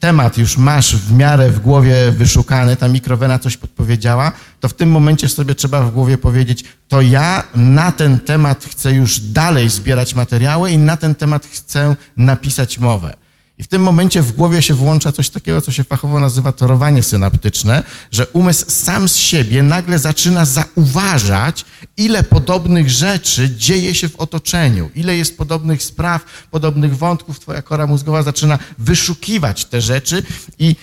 temat 0.00 0.38
już 0.38 0.56
masz 0.56 0.96
w 0.96 1.12
miarę 1.12 1.50
w 1.50 1.60
głowie 1.60 1.94
wyszukany, 2.12 2.76
ta 2.76 2.88
mikrowena 2.88 3.38
coś 3.38 3.56
podpowiedziała, 3.56 4.32
to 4.60 4.68
w 4.68 4.74
tym 4.74 4.90
momencie 4.90 5.28
sobie 5.28 5.54
trzeba 5.54 5.82
w 5.82 5.90
głowie 5.90 6.18
powiedzieć, 6.18 6.64
to 6.88 7.00
ja 7.00 7.42
na 7.54 7.92
ten 7.92 8.20
temat 8.20 8.64
chcę 8.64 8.92
już 8.92 9.20
dalej 9.20 9.68
zbierać 9.68 10.14
materiały 10.14 10.70
i 10.70 10.78
na 10.78 10.96
ten 10.96 11.14
temat 11.14 11.46
chcę 11.46 11.96
napisać 12.16 12.78
mowę. 12.78 13.27
I 13.58 13.62
w 13.62 13.68
tym 13.68 13.82
momencie 13.82 14.22
w 14.22 14.32
głowie 14.32 14.62
się 14.62 14.74
włącza 14.74 15.12
coś 15.12 15.30
takiego, 15.30 15.60
co 15.60 15.72
się 15.72 15.84
fachowo 15.84 16.20
nazywa 16.20 16.52
torowanie 16.52 17.02
synaptyczne, 17.02 17.82
że 18.12 18.26
umysł 18.26 18.64
sam 18.68 19.08
z 19.08 19.16
siebie 19.16 19.62
nagle 19.62 19.98
zaczyna 19.98 20.44
zauważać, 20.44 21.64
ile 21.96 22.22
podobnych 22.22 22.90
rzeczy 22.90 23.50
dzieje 23.56 23.94
się 23.94 24.08
w 24.08 24.16
otoczeniu, 24.16 24.90
ile 24.94 25.16
jest 25.16 25.38
podobnych 25.38 25.82
spraw, 25.82 26.24
podobnych 26.50 26.96
wątków. 26.96 27.40
Twoja 27.40 27.62
kora 27.62 27.86
mózgowa 27.86 28.22
zaczyna 28.22 28.58
wyszukiwać 28.78 29.64
te 29.64 29.80
rzeczy 29.80 30.22
i 30.58 30.76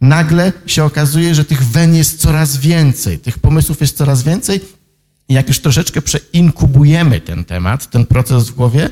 nagle 0.00 0.52
się 0.66 0.84
okazuje, 0.84 1.34
że 1.34 1.44
tych 1.44 1.64
wen 1.66 1.94
jest 1.94 2.20
coraz 2.20 2.56
więcej, 2.56 3.18
tych 3.18 3.38
pomysłów 3.38 3.80
jest 3.80 3.96
coraz 3.96 4.22
więcej 4.22 4.60
jak 5.34 5.48
już 5.48 5.60
troszeczkę 5.60 6.02
przeinkubujemy 6.02 7.20
ten 7.20 7.44
temat, 7.44 7.90
ten 7.90 8.06
proces 8.06 8.48
w 8.48 8.54
głowie, 8.54 8.90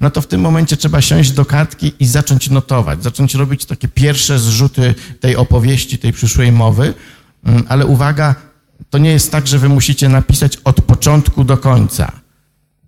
no 0.00 0.10
to 0.10 0.20
w 0.20 0.26
tym 0.26 0.40
momencie 0.40 0.76
trzeba 0.76 1.00
siąść 1.00 1.30
do 1.30 1.44
kartki 1.44 1.92
i 2.00 2.06
zacząć 2.06 2.50
notować, 2.50 3.02
zacząć 3.02 3.34
robić 3.34 3.66
takie 3.66 3.88
pierwsze 3.88 4.38
zrzuty 4.38 4.94
tej 5.20 5.36
opowieści, 5.36 5.98
tej 5.98 6.12
przyszłej 6.12 6.52
mowy. 6.52 6.94
Mm, 7.44 7.64
ale 7.68 7.86
uwaga, 7.86 8.34
to 8.90 8.98
nie 8.98 9.10
jest 9.10 9.32
tak, 9.32 9.46
że 9.46 9.58
wy 9.58 9.68
musicie 9.68 10.08
napisać 10.08 10.56
od 10.64 10.80
początku 10.80 11.44
do 11.44 11.56
końca. 11.56 12.12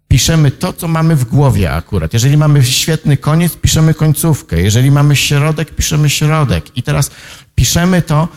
Piszemy 0.08 0.50
to, 0.50 0.72
co 0.72 0.88
mamy 0.88 1.16
w 1.16 1.24
głowie 1.24 1.72
akurat. 1.72 2.12
Jeżeli 2.12 2.36
mamy 2.36 2.64
świetny 2.64 3.16
koniec, 3.16 3.56
piszemy 3.56 3.94
końcówkę. 3.94 4.62
Jeżeli 4.62 4.90
mamy 4.90 5.16
środek, 5.16 5.74
piszemy 5.74 6.10
środek. 6.10 6.76
I 6.76 6.82
teraz 6.82 7.10
piszemy 7.54 8.02
to 8.02 8.28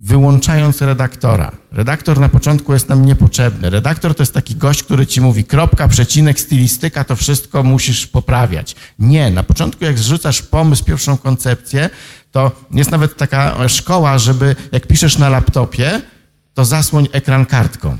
wyłączając 0.00 0.80
redaktora. 0.80 1.52
Redaktor 1.72 2.20
na 2.20 2.28
początku 2.28 2.72
jest 2.72 2.88
nam 2.88 3.06
niepotrzebny. 3.06 3.70
Redaktor 3.70 4.14
to 4.14 4.22
jest 4.22 4.34
taki 4.34 4.56
gość, 4.56 4.82
który 4.82 5.06
ci 5.06 5.20
mówi 5.20 5.44
kropka, 5.44 5.88
przecinek, 5.88 6.40
stylistyka, 6.40 7.04
to 7.04 7.16
wszystko 7.16 7.62
musisz 7.62 8.06
poprawiać. 8.06 8.76
Nie, 8.98 9.30
na 9.30 9.42
początku 9.42 9.84
jak 9.84 9.98
zrzucasz 9.98 10.42
pomysł, 10.42 10.84
pierwszą 10.84 11.18
koncepcję, 11.18 11.90
to 12.30 12.52
jest 12.70 12.90
nawet 12.90 13.16
taka 13.16 13.68
szkoła, 13.68 14.18
żeby 14.18 14.56
jak 14.72 14.86
piszesz 14.86 15.18
na 15.18 15.28
laptopie, 15.28 16.02
to 16.54 16.64
zasłoń 16.64 17.08
ekran 17.12 17.46
kartką 17.46 17.96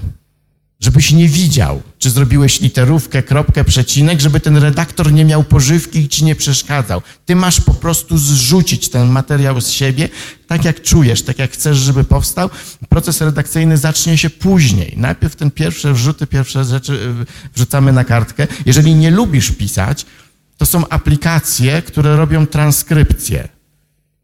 żebyś 0.81 1.12
nie 1.12 1.29
widział, 1.29 1.83
czy 1.99 2.11
zrobiłeś 2.11 2.61
literówkę, 2.61 3.23
kropkę, 3.23 3.64
przecinek, 3.64 4.21
żeby 4.21 4.40
ten 4.40 4.57
redaktor 4.57 5.12
nie 5.12 5.25
miał 5.25 5.45
pożywki 5.45 5.99
i 5.99 6.09
ci 6.09 6.25
nie 6.25 6.35
przeszkadzał. 6.35 7.03
Ty 7.27 7.37
masz 7.37 7.61
po 7.61 7.75
prostu 7.75 8.19
zrzucić 8.19 8.88
ten 8.88 9.09
materiał 9.09 9.61
z 9.61 9.69
siebie, 9.69 10.09
tak 10.47 10.64
jak 10.64 10.83
czujesz, 10.83 11.23
tak 11.23 11.38
jak 11.38 11.51
chcesz, 11.53 11.79
żeby 11.79 12.05
powstał. 12.05 12.51
Proces 12.88 13.21
redakcyjny 13.21 13.77
zacznie 13.77 14.19
się 14.19 14.31
później. 14.31 14.95
Najpierw 14.97 15.37
ten 15.37 15.51
pierwsze 15.51 15.93
wrzuty, 15.93 16.27
pierwsze 16.27 16.64
rzeczy 16.64 16.93
y, 16.93 17.27
wrzucamy 17.55 17.93
na 17.93 18.05
kartkę. 18.05 18.47
Jeżeli 18.66 18.95
nie 18.95 19.11
lubisz 19.11 19.51
pisać, 19.51 20.07
to 20.57 20.66
są 20.66 20.88
aplikacje, 20.88 21.83
które 21.83 22.16
robią 22.16 22.47
transkrypcję. 22.47 23.49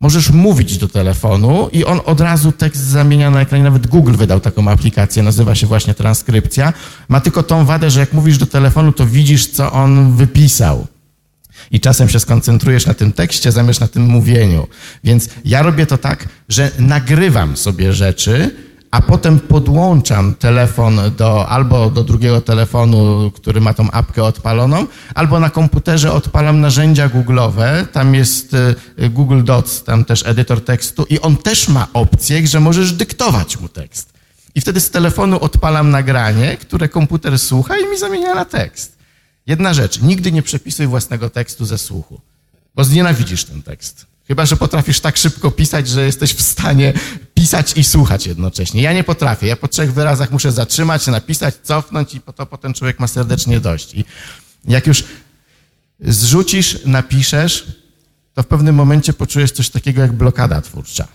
Możesz 0.00 0.30
mówić 0.30 0.78
do 0.78 0.88
telefonu 0.88 1.68
i 1.72 1.84
on 1.84 2.00
od 2.04 2.20
razu 2.20 2.52
tekst 2.52 2.82
zamienia 2.82 3.30
na 3.30 3.40
ekranie. 3.40 3.64
Nawet 3.64 3.86
Google 3.86 4.14
wydał 4.14 4.40
taką 4.40 4.70
aplikację, 4.70 5.22
nazywa 5.22 5.54
się 5.54 5.66
właśnie 5.66 5.94
transkrypcja. 5.94 6.72
Ma 7.08 7.20
tylko 7.20 7.42
tą 7.42 7.64
wadę, 7.64 7.90
że 7.90 8.00
jak 8.00 8.12
mówisz 8.12 8.38
do 8.38 8.46
telefonu, 8.46 8.92
to 8.92 9.06
widzisz, 9.06 9.46
co 9.46 9.72
on 9.72 10.16
wypisał. 10.16 10.86
I 11.70 11.80
czasem 11.80 12.08
się 12.08 12.20
skoncentrujesz 12.20 12.86
na 12.86 12.94
tym 12.94 13.12
tekście, 13.12 13.52
zamiast 13.52 13.80
na 13.80 13.88
tym 13.88 14.02
mówieniu. 14.02 14.66
Więc 15.04 15.28
ja 15.44 15.62
robię 15.62 15.86
to 15.86 15.98
tak, 15.98 16.28
że 16.48 16.70
nagrywam 16.78 17.56
sobie 17.56 17.92
rzeczy, 17.92 18.56
a 18.96 19.02
potem 19.02 19.40
podłączam 19.40 20.34
telefon 20.34 21.00
do, 21.16 21.48
albo 21.48 21.90
do 21.90 22.04
drugiego 22.04 22.40
telefonu, 22.40 23.30
który 23.34 23.60
ma 23.60 23.74
tą 23.74 23.90
apkę 23.90 24.24
odpaloną, 24.24 24.86
albo 25.14 25.40
na 25.40 25.50
komputerze 25.50 26.12
odpalam 26.12 26.60
narzędzia 26.60 27.08
Google'owe, 27.08 27.86
tam 27.86 28.14
jest 28.14 28.54
y, 28.54 29.08
Google 29.10 29.42
Docs, 29.44 29.84
tam 29.84 30.04
też 30.04 30.26
edytor 30.26 30.64
tekstu 30.64 31.06
i 31.10 31.20
on 31.20 31.36
też 31.36 31.68
ma 31.68 31.86
opcję, 31.92 32.46
że 32.46 32.60
możesz 32.60 32.92
dyktować 32.92 33.60
mu 33.60 33.68
tekst. 33.68 34.12
I 34.54 34.60
wtedy 34.60 34.80
z 34.80 34.90
telefonu 34.90 35.38
odpalam 35.40 35.90
nagranie, 35.90 36.56
które 36.56 36.88
komputer 36.88 37.38
słucha 37.38 37.78
i 37.78 37.86
mi 37.90 37.98
zamienia 37.98 38.34
na 38.34 38.44
tekst. 38.44 38.96
Jedna 39.46 39.74
rzecz, 39.74 40.00
nigdy 40.02 40.32
nie 40.32 40.42
przepisuj 40.42 40.86
własnego 40.86 41.30
tekstu 41.30 41.64
ze 41.64 41.78
słuchu, 41.78 42.20
bo 42.74 42.84
znienawidzisz 42.84 43.44
ten 43.44 43.62
tekst. 43.62 44.06
Chyba, 44.28 44.46
że 44.46 44.56
potrafisz 44.56 45.00
tak 45.00 45.16
szybko 45.16 45.50
pisać, 45.50 45.88
że 45.88 46.06
jesteś 46.06 46.34
w 46.34 46.42
stanie 46.42 46.92
pisać 47.34 47.76
i 47.76 47.84
słuchać 47.84 48.26
jednocześnie. 48.26 48.82
Ja 48.82 48.92
nie 48.92 49.04
potrafię. 49.04 49.46
Ja 49.46 49.56
po 49.56 49.68
trzech 49.68 49.92
wyrazach 49.92 50.30
muszę 50.30 50.52
zatrzymać, 50.52 51.06
napisać, 51.06 51.54
cofnąć 51.62 52.14
i 52.14 52.20
po 52.20 52.32
to 52.32 52.46
potem 52.46 52.74
człowiek 52.74 53.00
ma 53.00 53.06
serdecznie 53.06 53.60
dość. 53.60 53.94
I 53.94 54.04
jak 54.68 54.86
już 54.86 55.04
zrzucisz, 56.00 56.78
napiszesz, 56.84 57.66
to 58.34 58.42
w 58.42 58.46
pewnym 58.46 58.74
momencie 58.74 59.12
poczujesz 59.12 59.52
coś 59.52 59.70
takiego 59.70 60.02
jak 60.02 60.12
blokada 60.12 60.60
twórcza. 60.60 61.08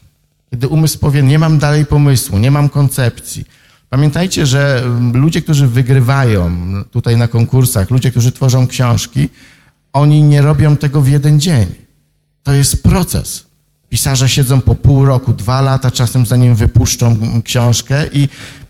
Kiedy 0.52 0.68
umysł 0.68 1.00
powie, 1.00 1.24
nie 1.24 1.40
mam 1.40 1.60
dalej 1.60 1.86
pomysłu, 1.86 2.38
nie 2.38 2.52
mam 2.52 2.70
koncepcji. 2.70 3.46
Pamiętajcie, 3.90 4.46
że 4.46 4.84
ludzie, 5.14 5.42
którzy 5.42 5.68
wygrywają 5.68 6.58
tutaj 6.92 7.18
na 7.18 7.28
konkursach, 7.28 7.90
ludzie, 7.90 8.12
którzy 8.12 8.32
tworzą 8.32 8.68
książki, 8.68 9.30
oni 9.94 10.24
nie 10.24 10.42
robią 10.42 10.78
tego 10.78 11.02
w 11.02 11.08
jeden 11.08 11.40
dzień. 11.40 11.91
To 12.44 12.54
jest 12.54 12.84
proces. 12.84 13.46
Pisarze 13.90 14.30
siedzą 14.30 14.62
po 14.62 14.76
pół 14.76 15.06
roku, 15.06 15.34
dwa 15.34 15.62
lata, 15.62 15.92
czasem 15.92 16.26
zanim 16.26 16.56
wypuszczą 16.56 17.18
książkę 17.44 18.08
i 18.14 18.30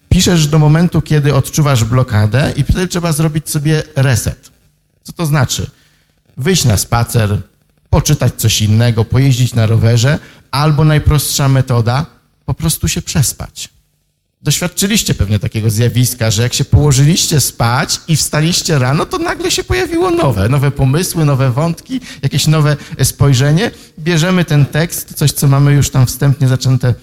piszesz 0.09 0.47
do 0.47 0.59
momentu, 0.59 1.01
kiedy 1.01 1.35
odczuwasz 1.35 1.83
blokadę 1.83 2.53
i 2.55 2.63
wtedy 2.63 2.87
trzeba 2.87 3.11
zrobić 3.11 3.49
sobie 3.49 3.83
reset. 3.95 4.51
Co 5.03 5.13
to 5.13 5.25
znaczy? 5.25 5.69
Wyjść 6.37 6.65
na 6.65 6.77
spacer, 6.77 7.41
poczytać 7.89 8.33
coś 8.35 8.61
innego, 8.61 9.05
pojeździć 9.05 9.53
na 9.53 9.65
rowerze 9.65 10.19
albo 10.51 10.83
najprostsza 10.83 11.47
metoda, 11.47 12.05
po 12.45 12.53
prostu 12.53 12.87
się 12.87 13.01
przespać. 13.01 13.69
Doświadczyliście 14.43 15.13
pewnie 15.13 15.39
takiego 15.39 15.69
zjawiska, 15.69 16.31
że 16.31 16.43
jak 16.43 16.53
się 16.53 16.65
położyliście 16.65 17.39
spać 17.39 18.01
i 18.07 18.15
wstaliście 18.15 18.79
rano, 18.79 19.05
to 19.05 19.17
nagle 19.17 19.51
się 19.51 19.63
pojawiło 19.63 20.11
nowe, 20.11 20.49
nowe 20.49 20.71
pomysły, 20.71 21.25
nowe 21.25 21.51
wątki, 21.51 22.01
jakieś 22.21 22.47
nowe 22.47 22.77
spojrzenie. 23.03 23.71
Bierzemy 23.99 24.45
ten 24.45 24.65
tekst, 24.65 25.13
coś, 25.13 25.31
co 25.31 25.47
mamy 25.47 25.73
już 25.73 25.89
tam 25.89 26.05
wstępnie 26.05 26.47
zaczęte 26.47 26.93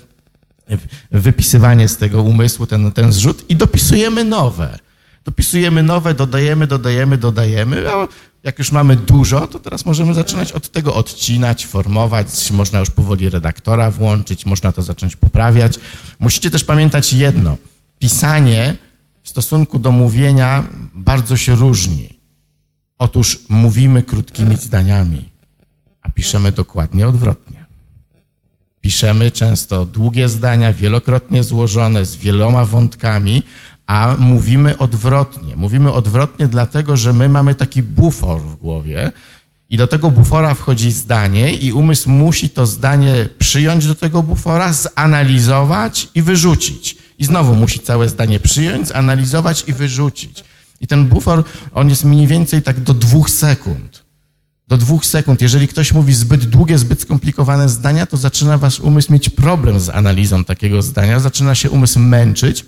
wypisywanie 1.11 1.89
z 1.89 1.97
tego 1.97 2.23
umysłu, 2.23 2.67
ten, 2.67 2.93
ten 2.93 3.13
zrzut 3.13 3.51
i 3.51 3.57
dopisujemy 3.57 4.25
nowe. 4.25 4.79
Dopisujemy 5.25 5.83
nowe, 5.83 6.15
dodajemy, 6.15 6.67
dodajemy, 6.67 7.19
dodajemy, 7.19 7.91
a 7.91 8.09
jak 8.49 8.59
już 8.59 8.73
mamy 8.73 8.97
dużo, 8.97 9.47
to 9.47 9.59
teraz 9.59 9.87
możemy 9.87 10.15
zaczynać 10.15 10.53
od 10.53 10.69
tego 10.69 10.95
odcinać, 10.95 11.67
formować, 11.67 12.51
można 12.51 12.79
już 12.79 12.91
powoli 12.91 13.31
redaktora 13.31 13.91
włączyć, 13.91 14.47
można 14.47 14.73
to 14.73 14.83
zacząć 14.83 15.17
poprawiać. 15.17 15.79
Musicie 16.19 16.51
też 16.51 16.65
pamiętać 16.65 17.13
jedno. 17.13 17.57
Pisanie 17.99 18.77
w 19.23 19.29
stosunku 19.29 19.79
do 19.79 19.93
mówienia 19.93 20.65
bardzo 20.95 21.37
się 21.37 21.55
różni. 21.55 22.19
Otóż 22.99 23.39
mówimy 23.49 24.03
krótkimi 24.03 24.57
zdaniami, 24.57 25.29
a 26.03 26.11
piszemy 26.11 26.53
dokładnie 26.53 27.09
odwrotnie. 27.09 27.67
Piszemy 28.81 29.31
często 29.31 29.87
długie 29.87 30.29
zdania, 30.29 30.73
wielokrotnie 30.73 31.45
złożone, 31.45 32.05
z 32.05 32.17
wieloma 32.17 32.65
wątkami, 32.65 33.43
a 33.89 34.17
mówimy 34.19 34.79
odwrotnie. 34.79 35.57
Mówimy 35.57 35.93
odwrotnie 35.93 36.49
dlatego, 36.49 36.97
że 36.97 37.13
my 37.13 37.29
mamy 37.29 37.55
taki 37.55 37.83
bufor 37.83 38.41
w 38.41 38.57
głowie 38.57 39.13
i 39.71 39.77
do 39.77 39.87
tego 39.87 40.11
bufora 40.11 40.55
wchodzi 40.55 40.93
zdanie 40.93 41.53
i 41.55 41.73
umysł 41.73 42.11
musi 42.11 42.51
to 42.51 42.67
zdanie 42.67 43.29
przyjąć 43.39 43.87
do 43.87 43.95
tego 43.95 44.23
bufora, 44.23 44.73
zanalizować 44.73 46.09
i 46.15 46.23
wyrzucić. 46.23 46.97
I 47.19 47.25
znowu 47.25 47.55
musi 47.55 47.81
całe 47.81 48.09
zdanie 48.09 48.41
przyjąć, 48.41 48.89
zanalizować 48.89 49.65
i 49.67 49.73
wyrzucić. 49.73 50.45
I 50.81 50.87
ten 50.87 51.07
bufor, 51.07 51.45
on 51.75 51.89
jest 51.89 52.05
mniej 52.05 52.27
więcej 52.27 52.63
tak 52.63 52.81
do 52.81 52.95
dwóch 52.95 53.31
sekund. 53.31 54.05
Do 54.69 54.77
dwóch 54.77 55.07
sekund. 55.07 55.43
Jeżeli 55.43 55.69
ktoś 55.69 55.93
mówi 55.93 56.15
zbyt 56.15 56.45
długie, 56.45 56.79
zbyt 56.79 57.01
skomplikowane 57.03 57.69
zdania, 57.69 58.07
to 58.07 58.17
zaczyna 58.17 58.59
wasz 58.59 58.81
umysł 58.81 59.13
mieć 59.13 59.31
problem 59.31 59.81
z 59.81 59.89
analizą 59.89 60.45
takiego 60.45 60.83
zdania, 60.83 61.21
zaczyna 61.21 61.55
się 61.55 61.71
umysł 61.71 61.99
męczyć, 61.99 62.65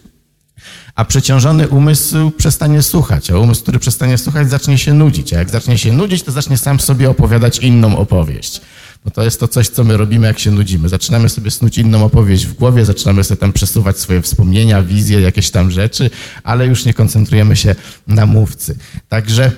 a 0.95 1.05
przeciążony 1.05 1.69
umysł 1.69 2.31
przestanie 2.31 2.83
słuchać, 2.83 3.31
a 3.31 3.39
umysł, 3.39 3.63
który 3.63 3.79
przestanie 3.79 4.19
słuchać, 4.19 4.51
zacznie 4.51 4.79
się 4.79 4.95
nudzić, 4.95 5.33
a 5.33 5.39
jak 5.39 5.51
zacznie 5.51 5.79
się 5.79 5.93
nudzić, 5.93 6.23
to 6.23 6.33
zacznie 6.33 6.59
sam 6.59 6.81
sobie 6.81 7.11
opowiadać 7.11 7.59
inną 7.59 7.99
opowieść. 7.99 8.61
Bo 9.05 9.11
to 9.11 9.23
jest 9.23 9.41
to 9.41 9.49
coś, 9.49 9.69
co 9.69 9.85
my 9.85 9.97
robimy, 9.97 10.27
jak 10.27 10.39
się 10.39 10.51
nudzimy. 10.51 10.89
Zaczynamy 10.89 11.29
sobie 11.29 11.51
snuć 11.51 11.79
inną 11.79 12.05
opowieść 12.05 12.47
w 12.47 12.55
głowie, 12.55 12.85
zaczynamy 12.85 13.25
sobie 13.25 13.41
tam 13.41 13.53
przesuwać 13.53 13.99
swoje 13.99 14.23
wspomnienia, 14.23 14.83
wizje, 14.83 15.21
jakieś 15.21 15.51
tam 15.51 15.71
rzeczy, 15.71 16.11
ale 16.43 16.67
już 16.67 16.85
nie 16.85 16.95
koncentrujemy 16.95 17.57
się 17.57 17.75
na 18.07 18.27
mówcy. 18.27 18.79
Także 19.09 19.53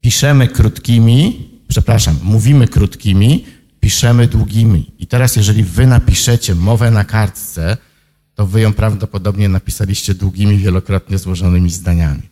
piszemy 0.00 0.48
krótkimi, 0.48 1.50
przepraszam, 1.68 2.16
mówimy 2.22 2.68
krótkimi, 2.68 3.44
piszemy 3.80 4.26
długimi. 4.26 4.92
I 4.98 5.06
teraz, 5.06 5.36
jeżeli 5.36 5.62
wy 5.62 5.86
napiszecie 5.86 6.54
mowę 6.54 6.90
na 6.90 7.04
kartce, 7.04 7.76
to 8.42 8.46
wy 8.46 8.60
ją 8.60 8.72
prawdopodobnie 8.72 9.48
napisaliście 9.48 10.14
długimi, 10.14 10.58
wielokrotnie 10.58 11.18
złożonymi 11.18 11.70
zdaniami. 11.70 12.22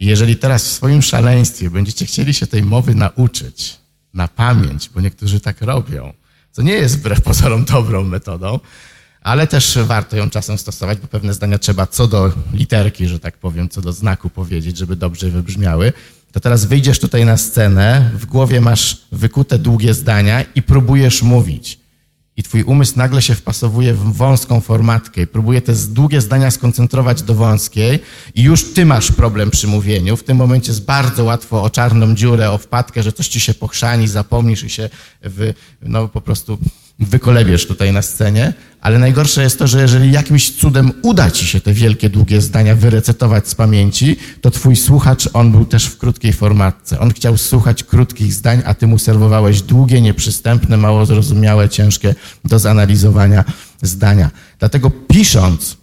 I 0.00 0.06
jeżeli 0.06 0.36
teraz 0.36 0.64
w 0.64 0.72
swoim 0.72 1.02
szaleństwie 1.02 1.70
będziecie 1.70 2.06
chcieli 2.06 2.34
się 2.34 2.46
tej 2.46 2.62
mowy 2.62 2.94
nauczyć 2.94 3.78
na 4.14 4.28
pamięć, 4.28 4.90
bo 4.94 5.00
niektórzy 5.00 5.40
tak 5.40 5.62
robią, 5.62 6.12
co 6.52 6.62
nie 6.62 6.72
jest 6.72 6.98
wbrew 6.98 7.20
pozorom 7.20 7.64
dobrą 7.64 8.04
metodą, 8.04 8.60
ale 9.22 9.46
też 9.46 9.78
warto 9.84 10.16
ją 10.16 10.30
czasem 10.30 10.58
stosować, 10.58 10.98
bo 10.98 11.06
pewne 11.06 11.34
zdania 11.34 11.58
trzeba 11.58 11.86
co 11.86 12.06
do 12.06 12.32
literki, 12.52 13.06
że 13.06 13.18
tak 13.18 13.38
powiem, 13.38 13.68
co 13.68 13.80
do 13.80 13.92
znaku 13.92 14.30
powiedzieć, 14.30 14.76
żeby 14.76 14.96
dobrze 14.96 15.30
wybrzmiały. 15.30 15.92
To 16.32 16.40
teraz 16.40 16.64
wyjdziesz 16.64 16.98
tutaj 16.98 17.24
na 17.24 17.36
scenę, 17.36 18.10
w 18.14 18.26
głowie 18.26 18.60
masz 18.60 19.02
wykute 19.12 19.58
długie 19.58 19.94
zdania 19.94 20.44
i 20.54 20.62
próbujesz 20.62 21.22
mówić 21.22 21.81
i 22.36 22.42
twój 22.42 22.62
umysł 22.62 22.92
nagle 22.96 23.22
się 23.22 23.34
wpasowuje 23.34 23.94
w 23.94 24.12
wąską 24.12 24.60
formatkę 24.60 25.22
i 25.22 25.26
próbuje 25.26 25.62
te 25.62 25.72
długie 25.74 26.20
zdania 26.20 26.50
skoncentrować 26.50 27.22
do 27.22 27.34
wąskiej 27.34 27.98
i 28.34 28.42
już 28.42 28.72
ty 28.72 28.86
masz 28.86 29.12
problem 29.12 29.50
przy 29.50 29.66
mówieniu. 29.66 30.16
W 30.16 30.24
tym 30.24 30.36
momencie 30.36 30.72
jest 30.72 30.84
bardzo 30.84 31.24
łatwo 31.24 31.62
o 31.62 31.70
czarną 31.70 32.14
dziurę, 32.14 32.50
o 32.50 32.58
wpadkę, 32.58 33.02
że 33.02 33.12
coś 33.12 33.28
ci 33.28 33.40
się 33.40 33.54
pochrzani, 33.54 34.08
zapomnisz 34.08 34.64
i 34.64 34.70
się 34.70 34.90
w, 35.22 35.52
no 35.82 36.08
po 36.08 36.20
prostu 36.20 36.58
wykolebiesz 37.04 37.66
tutaj 37.66 37.92
na 37.92 38.02
scenie, 38.02 38.52
ale 38.80 38.98
najgorsze 38.98 39.42
jest 39.42 39.58
to, 39.58 39.66
że 39.66 39.82
jeżeli 39.82 40.12
jakimś 40.12 40.50
cudem 40.50 40.92
uda 41.02 41.30
ci 41.30 41.46
się 41.46 41.60
te 41.60 41.72
wielkie, 41.72 42.10
długie 42.10 42.40
zdania 42.40 42.74
wyrecytować 42.74 43.48
z 43.48 43.54
pamięci, 43.54 44.16
to 44.40 44.50
twój 44.50 44.76
słuchacz, 44.76 45.28
on 45.32 45.52
był 45.52 45.64
też 45.64 45.86
w 45.86 45.98
krótkiej 45.98 46.32
formatce. 46.32 47.00
On 47.00 47.12
chciał 47.12 47.36
słuchać 47.36 47.84
krótkich 47.84 48.34
zdań, 48.34 48.62
a 48.64 48.74
ty 48.74 48.86
mu 48.86 48.98
serwowałeś 48.98 49.62
długie, 49.62 50.00
nieprzystępne, 50.00 50.76
mało 50.76 51.06
zrozumiałe, 51.06 51.68
ciężkie 51.68 52.14
do 52.44 52.58
zanalizowania 52.58 53.44
zdania. 53.82 54.30
Dlatego 54.58 54.90
pisząc 54.90 55.76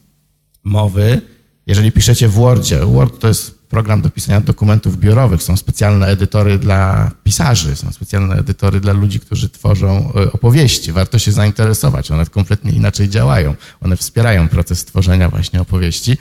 mowy, 0.63 1.21
jeżeli 1.67 1.91
piszecie 1.91 2.27
w 2.27 2.33
Wordzie, 2.33 2.85
Word 2.85 3.19
to 3.19 3.27
jest 3.27 3.58
program 3.69 4.01
do 4.01 4.09
pisania 4.09 4.41
dokumentów 4.41 4.97
biurowych, 4.97 5.43
są 5.43 5.57
specjalne 5.57 6.07
edytory 6.07 6.59
dla 6.59 7.11
pisarzy, 7.23 7.75
są 7.75 7.91
specjalne 7.91 8.35
edytory 8.35 8.79
dla 8.79 8.93
ludzi, 8.93 9.19
którzy 9.19 9.49
tworzą 9.49 10.13
e, 10.15 10.31
opowieści. 10.31 10.91
Warto 10.91 11.19
się 11.19 11.31
zainteresować, 11.31 12.11
one 12.11 12.25
kompletnie 12.25 12.71
inaczej 12.71 13.09
działają. 13.09 13.55
One 13.81 13.97
wspierają 13.97 14.49
proces 14.49 14.85
tworzenia 14.85 15.29
właśnie 15.29 15.61
opowieści. 15.61 16.17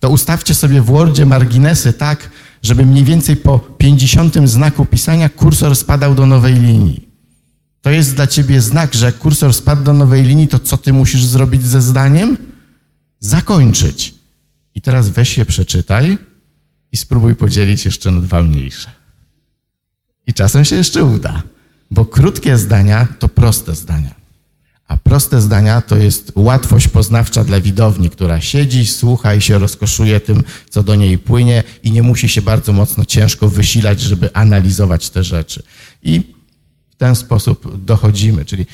To 0.00 0.10
ustawcie 0.10 0.54
sobie 0.54 0.82
w 0.82 0.84
Wordzie 0.84 1.26
marginesy 1.26 1.92
tak, 1.92 2.30
żeby 2.62 2.86
mniej 2.86 3.04
więcej 3.04 3.36
po 3.36 3.58
50 3.58 4.48
znaku 4.48 4.84
pisania 4.84 5.28
kursor 5.28 5.76
spadał 5.76 6.14
do 6.14 6.26
nowej 6.26 6.54
linii. 6.54 7.08
To 7.82 7.90
jest 7.90 8.14
dla 8.14 8.26
ciebie 8.26 8.60
znak, 8.60 8.94
że 8.94 9.06
jak 9.06 9.18
kursor 9.18 9.54
spadł 9.54 9.82
do 9.82 9.92
nowej 9.92 10.22
linii, 10.22 10.48
to 10.48 10.58
co 10.58 10.76
ty 10.76 10.92
musisz 10.92 11.24
zrobić 11.24 11.62
ze 11.62 11.82
zdaniem? 11.82 12.36
Zakończyć. 13.20 14.14
I 14.74 14.80
teraz 14.80 15.08
weź 15.08 15.38
je 15.38 15.44
przeczytaj 15.44 16.18
i 16.92 16.96
spróbuj 16.96 17.34
podzielić 17.34 17.84
jeszcze 17.84 18.10
na 18.10 18.20
dwa 18.20 18.42
mniejsze. 18.42 18.90
I 20.26 20.34
czasem 20.34 20.64
się 20.64 20.76
jeszcze 20.76 21.04
uda, 21.04 21.42
bo 21.90 22.04
krótkie 22.04 22.58
zdania 22.58 23.08
to 23.18 23.28
proste 23.28 23.74
zdania. 23.74 24.14
A 24.88 24.96
proste 24.96 25.40
zdania 25.40 25.80
to 25.80 25.96
jest 25.96 26.32
łatwość 26.34 26.88
poznawcza 26.88 27.44
dla 27.44 27.60
widowni, 27.60 28.10
która 28.10 28.40
siedzi, 28.40 28.86
słucha 28.86 29.34
i 29.34 29.40
się 29.40 29.58
rozkoszuje 29.58 30.20
tym, 30.20 30.42
co 30.70 30.82
do 30.82 30.94
niej 30.94 31.18
płynie 31.18 31.62
i 31.82 31.92
nie 31.92 32.02
musi 32.02 32.28
się 32.28 32.42
bardzo 32.42 32.72
mocno 32.72 33.04
ciężko 33.04 33.48
wysilać, 33.48 34.00
żeby 34.00 34.34
analizować 34.34 35.10
te 35.10 35.24
rzeczy. 35.24 35.62
I 36.02 36.20
w 36.90 36.96
ten 36.96 37.16
sposób 37.16 37.84
dochodzimy, 37.84 38.44
czyli 38.44 38.66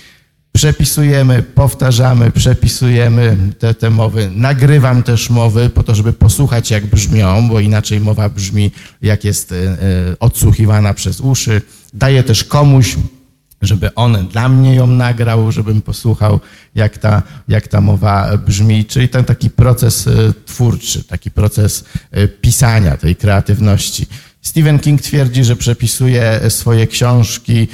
Przepisujemy, 0.56 1.42
powtarzamy, 1.42 2.30
przepisujemy 2.30 3.36
te, 3.58 3.74
te 3.74 3.90
mowy. 3.90 4.30
Nagrywam 4.34 5.02
też 5.02 5.30
mowy 5.30 5.70
po 5.70 5.82
to, 5.82 5.94
żeby 5.94 6.12
posłuchać, 6.12 6.70
jak 6.70 6.86
brzmią, 6.86 7.48
bo 7.48 7.60
inaczej 7.60 8.00
mowa 8.00 8.28
brzmi, 8.28 8.70
jak 9.02 9.24
jest 9.24 9.52
e, 9.52 9.56
e, 9.56 9.76
odsłuchiwana 10.20 10.94
przez 10.94 11.20
uszy. 11.20 11.62
Daję 11.94 12.22
też 12.22 12.44
komuś, 12.44 12.96
żeby 13.62 13.94
on 13.94 14.28
dla 14.28 14.48
mnie 14.48 14.74
ją 14.74 14.86
nagrał, 14.86 15.52
żebym 15.52 15.82
posłuchał, 15.82 16.40
jak 16.74 16.98
ta, 16.98 17.22
jak 17.48 17.68
ta 17.68 17.80
mowa 17.80 18.36
brzmi. 18.36 18.84
Czyli 18.84 19.08
ten 19.08 19.24
taki 19.24 19.50
proces 19.50 20.06
e, 20.06 20.12
twórczy, 20.46 21.04
taki 21.04 21.30
proces 21.30 21.84
pisania 22.40 22.96
tej 22.96 23.16
kreatywności. 23.16 24.06
Stephen 24.44 24.78
King 24.78 25.02
twierdzi, 25.02 25.44
że 25.44 25.56
przepisuje 25.56 26.40
swoje 26.48 26.86
książki 26.86 27.68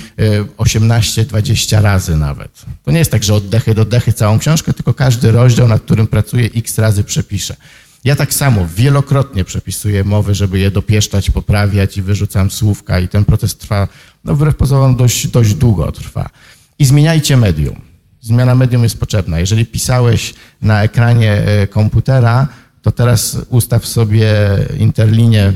18-20 0.58 1.76
e, 1.76 1.80
razy 1.80 2.16
nawet. 2.16 2.64
To 2.84 2.90
nie 2.90 2.98
jest 2.98 3.10
tak, 3.10 3.22
że 3.22 3.34
oddechy 3.34 3.74
do 3.74 3.84
dechy 3.84 4.12
całą 4.12 4.38
książkę, 4.38 4.72
tylko 4.72 4.94
każdy 4.94 5.32
rozdział, 5.32 5.68
nad 5.68 5.82
którym 5.82 6.06
pracuje, 6.06 6.50
x 6.54 6.78
razy 6.78 7.04
przepiszę. 7.04 7.56
Ja 8.04 8.16
tak 8.16 8.34
samo 8.34 8.66
wielokrotnie 8.76 9.44
przepisuję 9.44 10.04
mowy, 10.04 10.34
żeby 10.34 10.58
je 10.58 10.70
dopieszczać, 10.70 11.30
poprawiać 11.30 11.96
i 11.96 12.02
wyrzucam 12.02 12.50
słówka 12.50 13.00
i 13.00 13.08
ten 13.08 13.24
proces 13.24 13.56
trwa, 13.56 13.88
no 14.24 14.34
wbrew 14.34 14.56
pozorom 14.56 14.96
dość, 14.96 15.26
dość 15.26 15.54
długo 15.54 15.92
trwa. 15.92 16.30
I 16.78 16.84
zmieniajcie 16.84 17.36
medium. 17.36 17.80
Zmiana 18.20 18.54
medium 18.54 18.82
jest 18.82 19.00
potrzebna. 19.00 19.40
Jeżeli 19.40 19.66
pisałeś 19.66 20.34
na 20.62 20.82
ekranie 20.82 21.32
e, 21.32 21.66
komputera, 21.66 22.48
to 22.82 22.92
teraz 22.92 23.38
ustaw 23.48 23.86
sobie 23.86 24.34
interlinię 24.78 25.52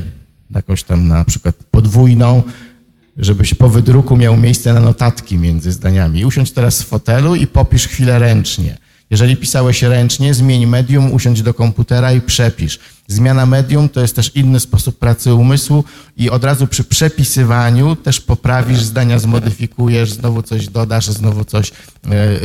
jakąś 0.54 0.82
tam 0.82 1.08
na 1.08 1.24
przykład 1.24 1.54
podwójną, 1.70 2.42
żebyś 3.16 3.54
po 3.54 3.68
wydruku 3.68 4.16
miał 4.16 4.36
miejsce 4.36 4.74
na 4.74 4.80
notatki 4.80 5.38
między 5.38 5.72
zdaniami. 5.72 6.24
Usiądź 6.24 6.52
teraz 6.52 6.82
w 6.82 6.86
fotelu 6.86 7.34
i 7.34 7.46
popisz 7.46 7.88
chwilę 7.88 8.18
ręcznie. 8.18 8.78
Jeżeli 9.10 9.36
pisałeś 9.36 9.82
ręcznie, 9.82 10.34
zmień 10.34 10.66
medium, 10.66 11.12
usiądź 11.12 11.42
do 11.42 11.54
komputera 11.54 12.12
i 12.12 12.20
przepisz. 12.20 12.78
Zmiana 13.06 13.46
medium 13.46 13.88
to 13.88 14.00
jest 14.00 14.16
też 14.16 14.36
inny 14.36 14.60
sposób 14.60 14.98
pracy 14.98 15.34
umysłu 15.34 15.84
i 16.16 16.30
od 16.30 16.44
razu 16.44 16.66
przy 16.66 16.84
przepisywaniu 16.84 17.96
też 17.96 18.20
poprawisz 18.20 18.82
zdania, 18.82 19.18
zmodyfikujesz, 19.18 20.12
znowu 20.12 20.42
coś 20.42 20.68
dodasz, 20.68 21.06
znowu 21.06 21.44
coś 21.44 21.72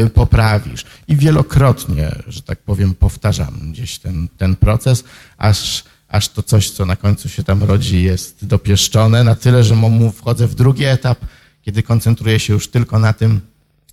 y, 0.06 0.10
poprawisz. 0.10 0.86
I 1.08 1.16
wielokrotnie, 1.16 2.16
że 2.28 2.42
tak 2.42 2.60
powiem, 2.60 2.94
powtarzam 2.94 3.72
gdzieś 3.72 4.00
ten, 4.00 4.28
ten 4.38 4.56
proces, 4.56 5.04
aż 5.38 5.84
aż 6.10 6.30
to 6.30 6.44
coś, 6.44 6.70
co 6.70 6.86
na 6.86 6.96
końcu 6.96 7.30
się 7.30 7.44
tam 7.44 7.64
rodzi, 7.64 8.04
jest 8.04 8.46
dopieszczone 8.46 9.24
na 9.24 9.36
tyle, 9.36 9.64
że 9.64 9.76
mu 9.76 10.12
wchodzę 10.12 10.48
w 10.48 10.56
drugi 10.56 10.86
etap, 10.86 11.20
kiedy 11.62 11.84
koncentruję 11.84 12.40
się 12.40 12.54
już 12.54 12.68
tylko 12.68 13.00
na 13.00 13.14
tym, 13.14 13.42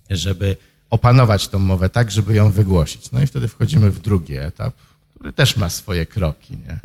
żeby 0.09 0.57
opanować 0.89 1.47
tą 1.47 1.59
mowę 1.59 1.89
tak, 1.89 2.11
żeby 2.11 2.35
ją 2.35 2.51
wygłosić. 2.51 3.11
No 3.11 3.21
i 3.21 3.27
wtedy 3.27 3.47
wchodzimy 3.47 3.91
w 3.91 3.99
drugi 3.99 4.37
etap, 4.37 4.73
który 5.15 5.33
też 5.33 5.57
ma 5.57 5.69
swoje 5.69 6.05
kroki. 6.05 6.53
Nie? 6.53 6.79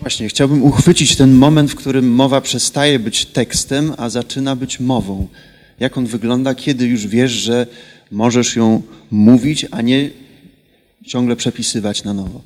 Właśnie, 0.00 0.28
chciałbym 0.28 0.62
uchwycić 0.62 1.16
ten 1.16 1.32
moment, 1.32 1.70
w 1.70 1.74
którym 1.74 2.10
mowa 2.10 2.40
przestaje 2.40 2.98
być 2.98 3.26
tekstem, 3.26 3.94
a 3.96 4.08
zaczyna 4.10 4.56
być 4.56 4.80
mową. 4.80 5.28
Jak 5.80 5.98
on 5.98 6.06
wygląda, 6.06 6.54
kiedy 6.54 6.86
już 6.86 7.06
wiesz, 7.06 7.32
że 7.32 7.66
możesz 8.10 8.56
ją 8.56 8.82
mówić, 9.10 9.66
a 9.70 9.82
nie 9.82 10.10
ciągle 11.08 11.36
przepisywać 11.36 12.04
na 12.04 12.14
nowo? 12.14 12.40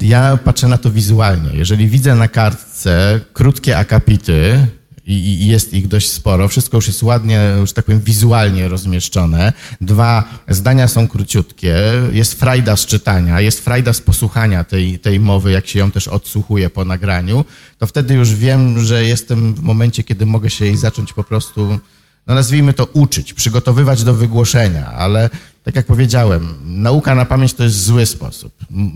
Ja 0.00 0.38
patrzę 0.44 0.68
na 0.68 0.78
to 0.78 0.90
wizualnie. 0.90 1.50
Jeżeli 1.54 1.88
widzę 1.88 2.14
na 2.14 2.28
kartce 2.28 3.20
krótkie 3.32 3.78
akapity, 3.78 4.66
i 5.06 5.46
jest 5.46 5.74
ich 5.74 5.88
dość 5.88 6.10
sporo. 6.10 6.48
Wszystko 6.48 6.76
już 6.76 6.86
jest 6.86 7.02
ładnie, 7.02 7.40
już 7.60 7.72
tak 7.72 7.84
powiem, 7.84 8.00
wizualnie 8.00 8.68
rozmieszczone. 8.68 9.52
Dwa 9.80 10.24
zdania 10.48 10.88
są 10.88 11.08
króciutkie, 11.08 11.76
jest 12.12 12.34
frajda 12.34 12.76
z 12.76 12.86
czytania, 12.86 13.40
jest 13.40 13.60
frajda 13.60 13.92
z 13.92 14.00
posłuchania 14.00 14.64
tej, 14.64 14.98
tej 14.98 15.20
mowy, 15.20 15.52
jak 15.52 15.66
się 15.66 15.78
ją 15.78 15.90
też 15.90 16.08
odsłuchuje 16.08 16.70
po 16.70 16.84
nagraniu, 16.84 17.44
to 17.78 17.86
wtedy 17.86 18.14
już 18.14 18.34
wiem, 18.34 18.80
że 18.80 19.04
jestem 19.04 19.54
w 19.54 19.62
momencie, 19.62 20.02
kiedy 20.02 20.26
mogę 20.26 20.50
się 20.50 20.64
jej 20.64 20.76
zacząć 20.76 21.12
po 21.12 21.24
prostu, 21.24 21.78
no 22.26 22.34
nazwijmy 22.34 22.72
to 22.72 22.84
uczyć, 22.84 23.34
przygotowywać 23.34 24.04
do 24.04 24.14
wygłoszenia, 24.14 24.92
ale 24.92 25.30
tak 25.62 25.76
jak 25.76 25.86
powiedziałem, 25.86 26.54
nauka 26.64 27.14
na 27.14 27.24
pamięć 27.24 27.54
to 27.54 27.64
jest 27.64 27.84
zły 27.84 28.06
sposób. 28.06 28.52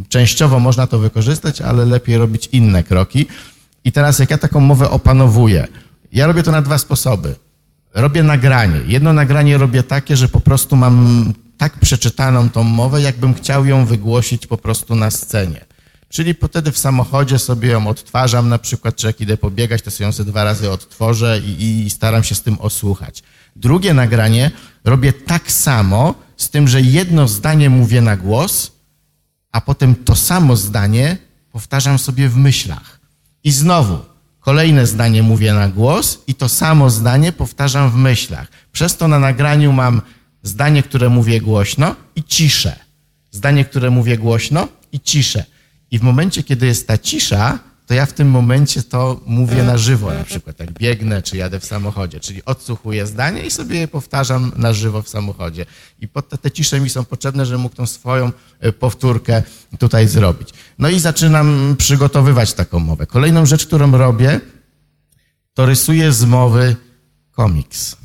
Częściowo 0.08 0.60
można 0.60 0.86
to 0.86 0.98
wykorzystać, 0.98 1.60
ale 1.60 1.84
lepiej 1.84 2.18
robić 2.18 2.48
inne 2.52 2.84
kroki. 2.84 3.26
I 3.84 3.92
teraz 3.92 4.18
jak 4.18 4.30
ja 4.30 4.38
taką 4.38 4.60
mowę 4.60 4.90
opanowuję, 4.90 5.68
ja 6.12 6.26
robię 6.26 6.42
to 6.42 6.52
na 6.52 6.62
dwa 6.62 6.78
sposoby. 6.78 7.34
Robię 7.94 8.22
nagranie. 8.22 8.80
Jedno 8.86 9.12
nagranie 9.12 9.58
robię 9.58 9.82
takie, 9.82 10.16
że 10.16 10.28
po 10.28 10.40
prostu 10.40 10.76
mam 10.76 11.32
tak 11.58 11.80
przeczytaną 11.80 12.50
tą 12.50 12.62
mowę, 12.62 13.02
jakbym 13.02 13.34
chciał 13.34 13.66
ją 13.66 13.86
wygłosić 13.86 14.46
po 14.46 14.56
prostu 14.56 14.94
na 14.94 15.10
scenie. 15.10 15.64
Czyli 16.08 16.34
wtedy 16.34 16.72
w 16.72 16.78
samochodzie 16.78 17.38
sobie 17.38 17.68
ją 17.68 17.86
odtwarzam 17.86 18.48
na 18.48 18.58
przykład, 18.58 18.96
czy 18.96 19.06
jak 19.06 19.20
idę 19.20 19.36
pobiegać, 19.36 19.82
to 19.82 19.90
sobie 19.90 20.06
ją 20.06 20.12
sobie 20.12 20.30
dwa 20.30 20.44
razy 20.44 20.70
odtworzę 20.70 21.40
i, 21.40 21.84
i 21.86 21.90
staram 21.90 22.24
się 22.24 22.34
z 22.34 22.42
tym 22.42 22.56
osłuchać. 22.60 23.22
Drugie 23.56 23.94
nagranie 23.94 24.50
robię 24.84 25.12
tak 25.12 25.52
samo, 25.52 26.14
z 26.36 26.50
tym, 26.50 26.68
że 26.68 26.80
jedno 26.80 27.28
zdanie 27.28 27.70
mówię 27.70 28.00
na 28.00 28.16
głos, 28.16 28.72
a 29.52 29.60
potem 29.60 29.94
to 29.94 30.16
samo 30.16 30.56
zdanie 30.56 31.16
powtarzam 31.52 31.98
sobie 31.98 32.28
w 32.28 32.36
myślach. 32.36 33.00
I 33.44 33.50
znowu 33.50 33.98
Kolejne 34.46 34.86
zdanie 34.86 35.22
mówię 35.22 35.54
na 35.54 35.68
głos 35.68 36.18
i 36.26 36.34
to 36.34 36.48
samo 36.48 36.90
zdanie 36.90 37.32
powtarzam 37.32 37.90
w 37.90 37.94
myślach. 37.94 38.48
Przez 38.72 38.96
to 38.96 39.08
na 39.08 39.18
nagraniu 39.18 39.72
mam 39.72 40.02
zdanie, 40.42 40.82
które 40.82 41.08
mówię 41.08 41.40
głośno 41.40 41.96
i 42.16 42.24
ciszę. 42.24 42.76
Zdanie, 43.30 43.64
które 43.64 43.90
mówię 43.90 44.18
głośno 44.18 44.68
i 44.92 45.00
ciszę. 45.00 45.44
I 45.90 45.98
w 45.98 46.02
momencie, 46.02 46.42
kiedy 46.42 46.66
jest 46.66 46.88
ta 46.88 46.98
cisza, 46.98 47.58
to 47.86 47.94
ja 47.94 48.06
w 48.06 48.12
tym 48.12 48.30
momencie 48.30 48.82
to 48.82 49.20
mówię 49.26 49.62
na 49.62 49.78
żywo, 49.78 50.14
na 50.14 50.24
przykład 50.24 50.60
jak 50.60 50.72
biegnę, 50.72 51.22
czy 51.22 51.36
jadę 51.36 51.60
w 51.60 51.64
samochodzie, 51.64 52.20
czyli 52.20 52.44
odsłuchuję 52.44 53.06
zdanie 53.06 53.46
i 53.46 53.50
sobie 53.50 53.78
je 53.78 53.88
powtarzam 53.88 54.52
na 54.56 54.72
żywo 54.72 55.02
w 55.02 55.08
samochodzie. 55.08 55.66
I 56.00 56.08
pod 56.08 56.28
te, 56.28 56.38
te 56.38 56.50
cisze 56.50 56.80
mi 56.80 56.90
są 56.90 57.04
potrzebne, 57.04 57.46
żebym 57.46 57.60
mógł 57.60 57.76
tą 57.76 57.86
swoją 57.86 58.32
e, 58.60 58.72
powtórkę 58.72 59.42
tutaj 59.78 60.08
zrobić. 60.08 60.48
No 60.78 60.88
i 60.88 61.00
zaczynam 61.00 61.76
przygotowywać 61.78 62.52
taką 62.52 62.78
mowę. 62.78 63.06
Kolejną 63.06 63.46
rzecz, 63.46 63.66
którą 63.66 63.90
robię, 63.90 64.40
to 65.54 65.66
rysuję 65.66 66.12
z 66.12 66.24
mowy 66.24 66.76
komiks. 67.30 67.96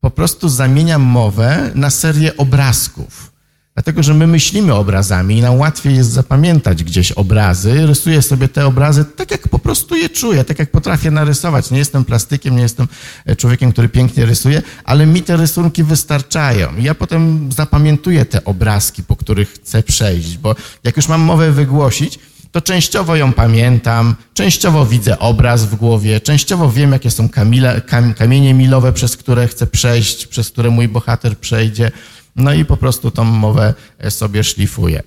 Po 0.00 0.10
prostu 0.10 0.48
zamieniam 0.48 1.02
mowę 1.02 1.70
na 1.74 1.90
serię 1.90 2.36
obrazków. 2.36 3.35
Dlatego, 3.76 4.02
że 4.02 4.14
my 4.14 4.26
myślimy 4.26 4.74
obrazami 4.74 5.38
i 5.38 5.42
nam 5.42 5.58
łatwiej 5.58 5.96
jest 5.96 6.10
zapamiętać 6.10 6.84
gdzieś 6.84 7.12
obrazy. 7.12 7.86
Rysuję 7.86 8.22
sobie 8.22 8.48
te 8.48 8.66
obrazy 8.66 9.04
tak, 9.04 9.30
jak 9.30 9.48
po 9.48 9.58
prostu 9.58 9.96
je 9.96 10.08
czuję, 10.08 10.44
tak 10.44 10.58
jak 10.58 10.70
potrafię 10.70 11.10
narysować. 11.10 11.70
Nie 11.70 11.78
jestem 11.78 12.04
plastykiem, 12.04 12.56
nie 12.56 12.62
jestem 12.62 12.88
e, 13.26 13.36
człowiekiem, 13.36 13.72
który 13.72 13.88
pięknie 13.88 14.26
rysuje, 14.26 14.62
ale 14.84 15.06
mi 15.06 15.22
te 15.22 15.36
rysunki 15.36 15.84
wystarczają. 15.84 16.76
Ja 16.78 16.94
potem 16.94 17.52
zapamiętuję 17.52 18.24
te 18.24 18.44
obrazki, 18.44 19.02
po 19.02 19.16
których 19.16 19.52
chcę 19.52 19.82
przejść, 19.82 20.38
bo 20.38 20.54
jak 20.84 20.96
już 20.96 21.08
mam 21.08 21.20
mowę 21.20 21.52
wygłosić, 21.52 22.18
to 22.52 22.60
częściowo 22.60 23.16
ją 23.16 23.32
pamiętam, 23.32 24.14
częściowo 24.34 24.86
widzę 24.86 25.18
obraz 25.18 25.64
w 25.64 25.74
głowie, 25.74 26.20
częściowo 26.20 26.72
wiem, 26.72 26.92
jakie 26.92 27.10
są 27.10 27.28
kamile, 27.28 27.80
kam, 27.80 28.14
kamienie 28.14 28.54
milowe, 28.54 28.92
przez 28.92 29.16
które 29.16 29.48
chcę 29.48 29.66
przejść, 29.66 30.26
przez 30.26 30.50
które 30.50 30.70
mój 30.70 30.88
bohater 30.88 31.38
przejdzie. 31.38 31.90
No 32.36 32.52
i 32.52 32.64
po 32.64 32.76
prostu 32.76 33.10
tą 33.10 33.24
mowę 33.24 33.74
e, 33.98 34.10
sobie 34.10 34.44
szlifuję. 34.44 35.02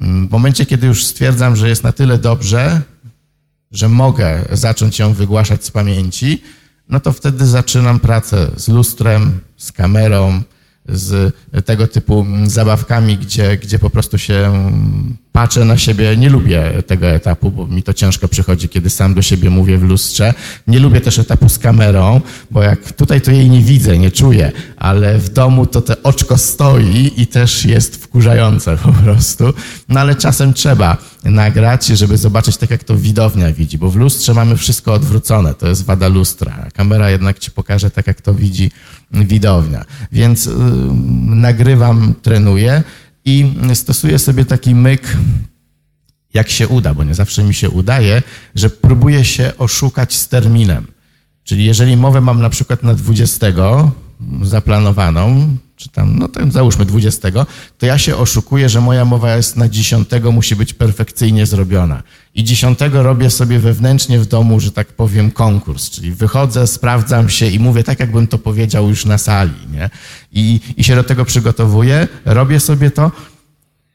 Mm, 0.00 0.28
w 0.28 0.30
momencie, 0.30 0.66
kiedy 0.66 0.86
już 0.86 1.04
stwierdzam, 1.04 1.56
że 1.56 1.68
jest 1.68 1.82
na 1.84 1.92
tyle 1.92 2.18
dobrze, 2.18 2.82
że 3.70 3.88
mogę 3.88 4.44
zacząć 4.52 4.98
ją 4.98 5.12
wygłaszać 5.12 5.64
z 5.64 5.70
pamięci, 5.70 6.42
no 6.88 7.00
to 7.00 7.12
wtedy 7.12 7.46
zaczynam 7.46 8.00
pracę 8.00 8.50
z 8.56 8.68
lustrem, 8.68 9.40
z 9.56 9.72
kamerą, 9.72 10.42
z 10.88 11.34
tego 11.64 11.86
typu 11.86 12.26
zabawkami, 12.46 13.18
gdzie, 13.18 13.56
gdzie 13.56 13.78
po 13.78 13.90
prostu 13.90 14.18
się 14.18 14.52
patrzę 15.32 15.64
na 15.64 15.78
siebie. 15.78 16.16
Nie 16.16 16.30
lubię 16.30 16.82
tego 16.86 17.06
etapu, 17.06 17.50
bo 17.50 17.66
mi 17.66 17.82
to 17.82 17.92
ciężko 17.92 18.28
przychodzi, 18.28 18.68
kiedy 18.68 18.90
sam 18.90 19.14
do 19.14 19.22
siebie 19.22 19.50
mówię 19.50 19.78
w 19.78 19.82
lustrze. 19.82 20.34
Nie 20.66 20.78
lubię 20.78 21.00
też 21.00 21.18
etapu 21.18 21.48
z 21.48 21.58
kamerą, 21.58 22.20
bo 22.50 22.62
jak 22.62 22.92
tutaj 22.92 23.20
to 23.20 23.30
jej 23.30 23.50
nie 23.50 23.60
widzę, 23.60 23.98
nie 23.98 24.10
czuję, 24.10 24.52
ale 24.76 25.18
w 25.18 25.28
domu 25.28 25.66
to 25.66 25.80
te 25.80 26.02
oczko 26.02 26.38
stoi 26.38 27.12
i 27.16 27.26
też 27.26 27.64
jest 27.64 27.96
wkurzające 27.96 28.76
po 28.76 28.92
prostu. 28.92 29.44
No 29.88 30.00
ale 30.00 30.14
czasem 30.14 30.54
trzeba 30.54 30.96
nagrać, 31.24 31.86
żeby 31.86 32.16
zobaczyć 32.16 32.56
tak, 32.56 32.70
jak 32.70 32.84
to 32.84 32.96
widownia 32.96 33.52
widzi, 33.52 33.78
bo 33.78 33.90
w 33.90 33.96
lustrze 33.96 34.34
mamy 34.34 34.56
wszystko 34.56 34.92
odwrócone. 34.92 35.54
To 35.54 35.68
jest 35.68 35.84
wada 35.84 36.08
lustra. 36.08 36.68
Kamera 36.74 37.10
jednak 37.10 37.38
ci 37.38 37.50
pokaże 37.50 37.90
tak, 37.90 38.06
jak 38.06 38.20
to 38.20 38.34
widzi 38.34 38.70
widownia. 39.10 39.84
Więc 40.12 40.46
yy, 40.46 40.52
nagrywam, 41.26 42.14
trenuję 42.22 42.82
i 43.24 43.54
stosuję 43.74 44.18
sobie 44.18 44.44
taki 44.44 44.74
myk, 44.74 45.16
jak 46.34 46.50
się 46.50 46.68
uda, 46.68 46.94
bo 46.94 47.04
nie 47.04 47.14
zawsze 47.14 47.44
mi 47.44 47.54
się 47.54 47.70
udaje, 47.70 48.22
że 48.54 48.70
próbuję 48.70 49.24
się 49.24 49.52
oszukać 49.58 50.14
z 50.14 50.28
terminem. 50.28 50.86
Czyli 51.44 51.64
jeżeli 51.64 51.96
mowę 51.96 52.20
mam 52.20 52.42
na 52.42 52.50
przykład 52.50 52.82
na 52.82 52.94
20 52.94 53.46
zaplanowaną, 54.42 55.56
czy 55.76 55.88
tam, 55.88 56.18
no 56.18 56.28
tam 56.28 56.52
załóżmy 56.52 56.84
20, 56.84 57.28
to 57.78 57.86
ja 57.86 57.98
się 57.98 58.16
oszukuję, 58.16 58.68
że 58.68 58.80
moja 58.80 59.04
mowa 59.04 59.36
jest 59.36 59.56
na 59.56 59.68
10, 59.68 60.08
musi 60.32 60.56
być 60.56 60.74
perfekcyjnie 60.74 61.46
zrobiona. 61.46 62.02
I 62.34 62.44
10 62.44 62.78
robię 62.92 63.30
sobie 63.30 63.58
wewnętrznie 63.58 64.18
w 64.18 64.26
domu, 64.26 64.60
że 64.60 64.72
tak 64.72 64.86
powiem, 64.86 65.30
konkurs, 65.30 65.90
czyli 65.90 66.12
wychodzę, 66.12 66.66
sprawdzam 66.66 67.28
się 67.28 67.46
i 67.46 67.58
mówię 67.58 67.84
tak, 67.84 68.00
jakbym 68.00 68.26
to 68.26 68.38
powiedział 68.38 68.88
już 68.88 69.04
na 69.04 69.18
sali, 69.18 69.68
nie? 69.72 69.90
I, 70.32 70.60
i 70.76 70.84
się 70.84 70.94
do 70.94 71.04
tego 71.04 71.24
przygotowuję, 71.24 72.08
robię 72.24 72.60
sobie 72.60 72.90
to, 72.90 73.12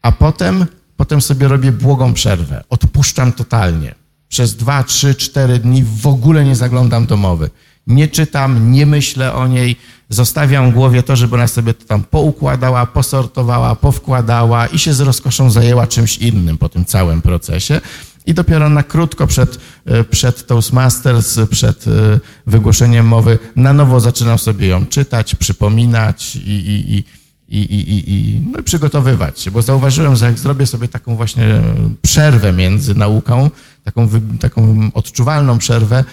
a 0.02 0.12
potem, 0.12 0.66
potem 0.98 1.22
sobie 1.22 1.48
robię 1.48 1.72
błogą 1.72 2.14
przerwę. 2.14 2.64
Odpuszczam 2.70 3.32
totalnie. 3.32 3.96
Przez 4.30 4.56
2, 4.56 4.84
3, 4.84 5.16
4 5.16 5.60
dni 5.60 5.84
w 5.84 6.08
ogóle 6.08 6.46
nie 6.46 6.56
zaglądam 6.56 7.06
do 7.06 7.18
mowy 7.18 7.50
nie 7.90 8.08
czytam, 8.08 8.72
nie 8.72 8.86
myślę 8.86 9.34
o 9.34 9.48
niej, 9.48 9.76
zostawiam 10.10 10.72
głowie 10.72 11.04
to, 11.04 11.16
żeby 11.16 11.36
ona 11.36 11.48
sobie 11.48 11.74
to 11.74 11.86
tam 11.86 12.04
poukładała, 12.04 12.86
posortowała, 12.86 13.76
powkładała 13.76 14.68
i 14.68 14.80
się 14.80 14.94
z 14.94 15.00
rozkoszą 15.00 15.52
zajęła 15.52 15.88
czymś 15.88 16.18
innym 16.18 16.58
po 16.58 16.70
tym 16.70 16.86
całym 16.86 17.22
procesie. 17.22 17.82
I 18.26 18.34
dopiero 18.34 18.70
na 18.70 18.84
krótko 18.84 19.28
przed, 19.28 19.60
e, 19.86 20.04
przed 20.04 20.48
Toastmasters, 20.48 21.40
przed 21.50 21.88
e, 21.88 22.20
wygłoszeniem 22.48 23.08
mowy, 23.08 23.40
na 23.56 23.74
nowo 23.74 24.00
zaczynam 24.00 24.40
sobie 24.40 24.68
ją 24.68 24.86
czytać, 24.86 25.36
przypominać 25.36 26.36
i, 26.36 26.40
i, 26.40 26.98
i, 26.98 27.04
i, 27.50 27.60
i, 27.60 28.14
i, 28.14 28.42
no 28.52 28.60
i 28.60 28.64
przygotowywać 28.64 29.40
się, 29.40 29.52
bo 29.52 29.62
zauważyłem, 29.62 30.16
że 30.16 30.26
jak 30.26 30.40
zrobię 30.40 30.66
sobie 30.66 30.88
taką 30.88 31.16
właśnie 31.16 31.62
przerwę 32.02 32.54
między 32.54 32.96
nauką, 32.96 33.50
taką, 33.84 34.10
taką 34.40 34.90
odczuwalną 34.94 35.58
przerwę, 35.58 36.04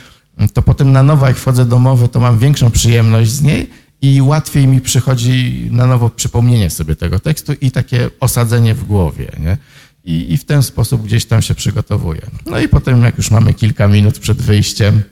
to 0.53 0.63
potem 0.63 0.93
na 0.93 1.03
nowo, 1.03 1.27
jak 1.27 1.37
wchodzę 1.37 1.65
do 1.65 1.79
mowy, 1.79 2.09
to 2.09 2.21
mam 2.21 2.39
większą 2.39 2.71
przyjemność 2.71 3.31
z 3.31 3.43
niej 3.43 3.71
i 4.03 4.23
łatwiej 4.23 4.67
mi 4.67 4.81
przychodzi 4.81 5.69
na 5.71 5.87
nowo 5.87 6.11
przypomnienie 6.11 6.71
sobie 6.71 6.97
tego 6.97 7.19
tekstu 7.19 7.53
i 7.61 7.71
takie 7.71 8.11
osadzenie 8.21 8.75
w 8.75 8.85
głowie. 8.85 9.33
Nie? 9.41 9.59
I, 10.05 10.33
I 10.33 10.37
w 10.37 10.45
ten 10.45 10.63
sposób 10.63 11.03
gdzieś 11.03 11.25
tam 11.25 11.43
się 11.43 11.55
przygotowuję. 11.55 12.21
No 12.47 12.59
i 12.59 12.69
potem, 12.69 13.03
jak 13.03 13.19
już 13.19 13.31
mamy 13.31 13.55
kilka 13.55 13.89
minut 13.89 14.19
przed 14.19 14.43
wyjściem, 14.43 15.03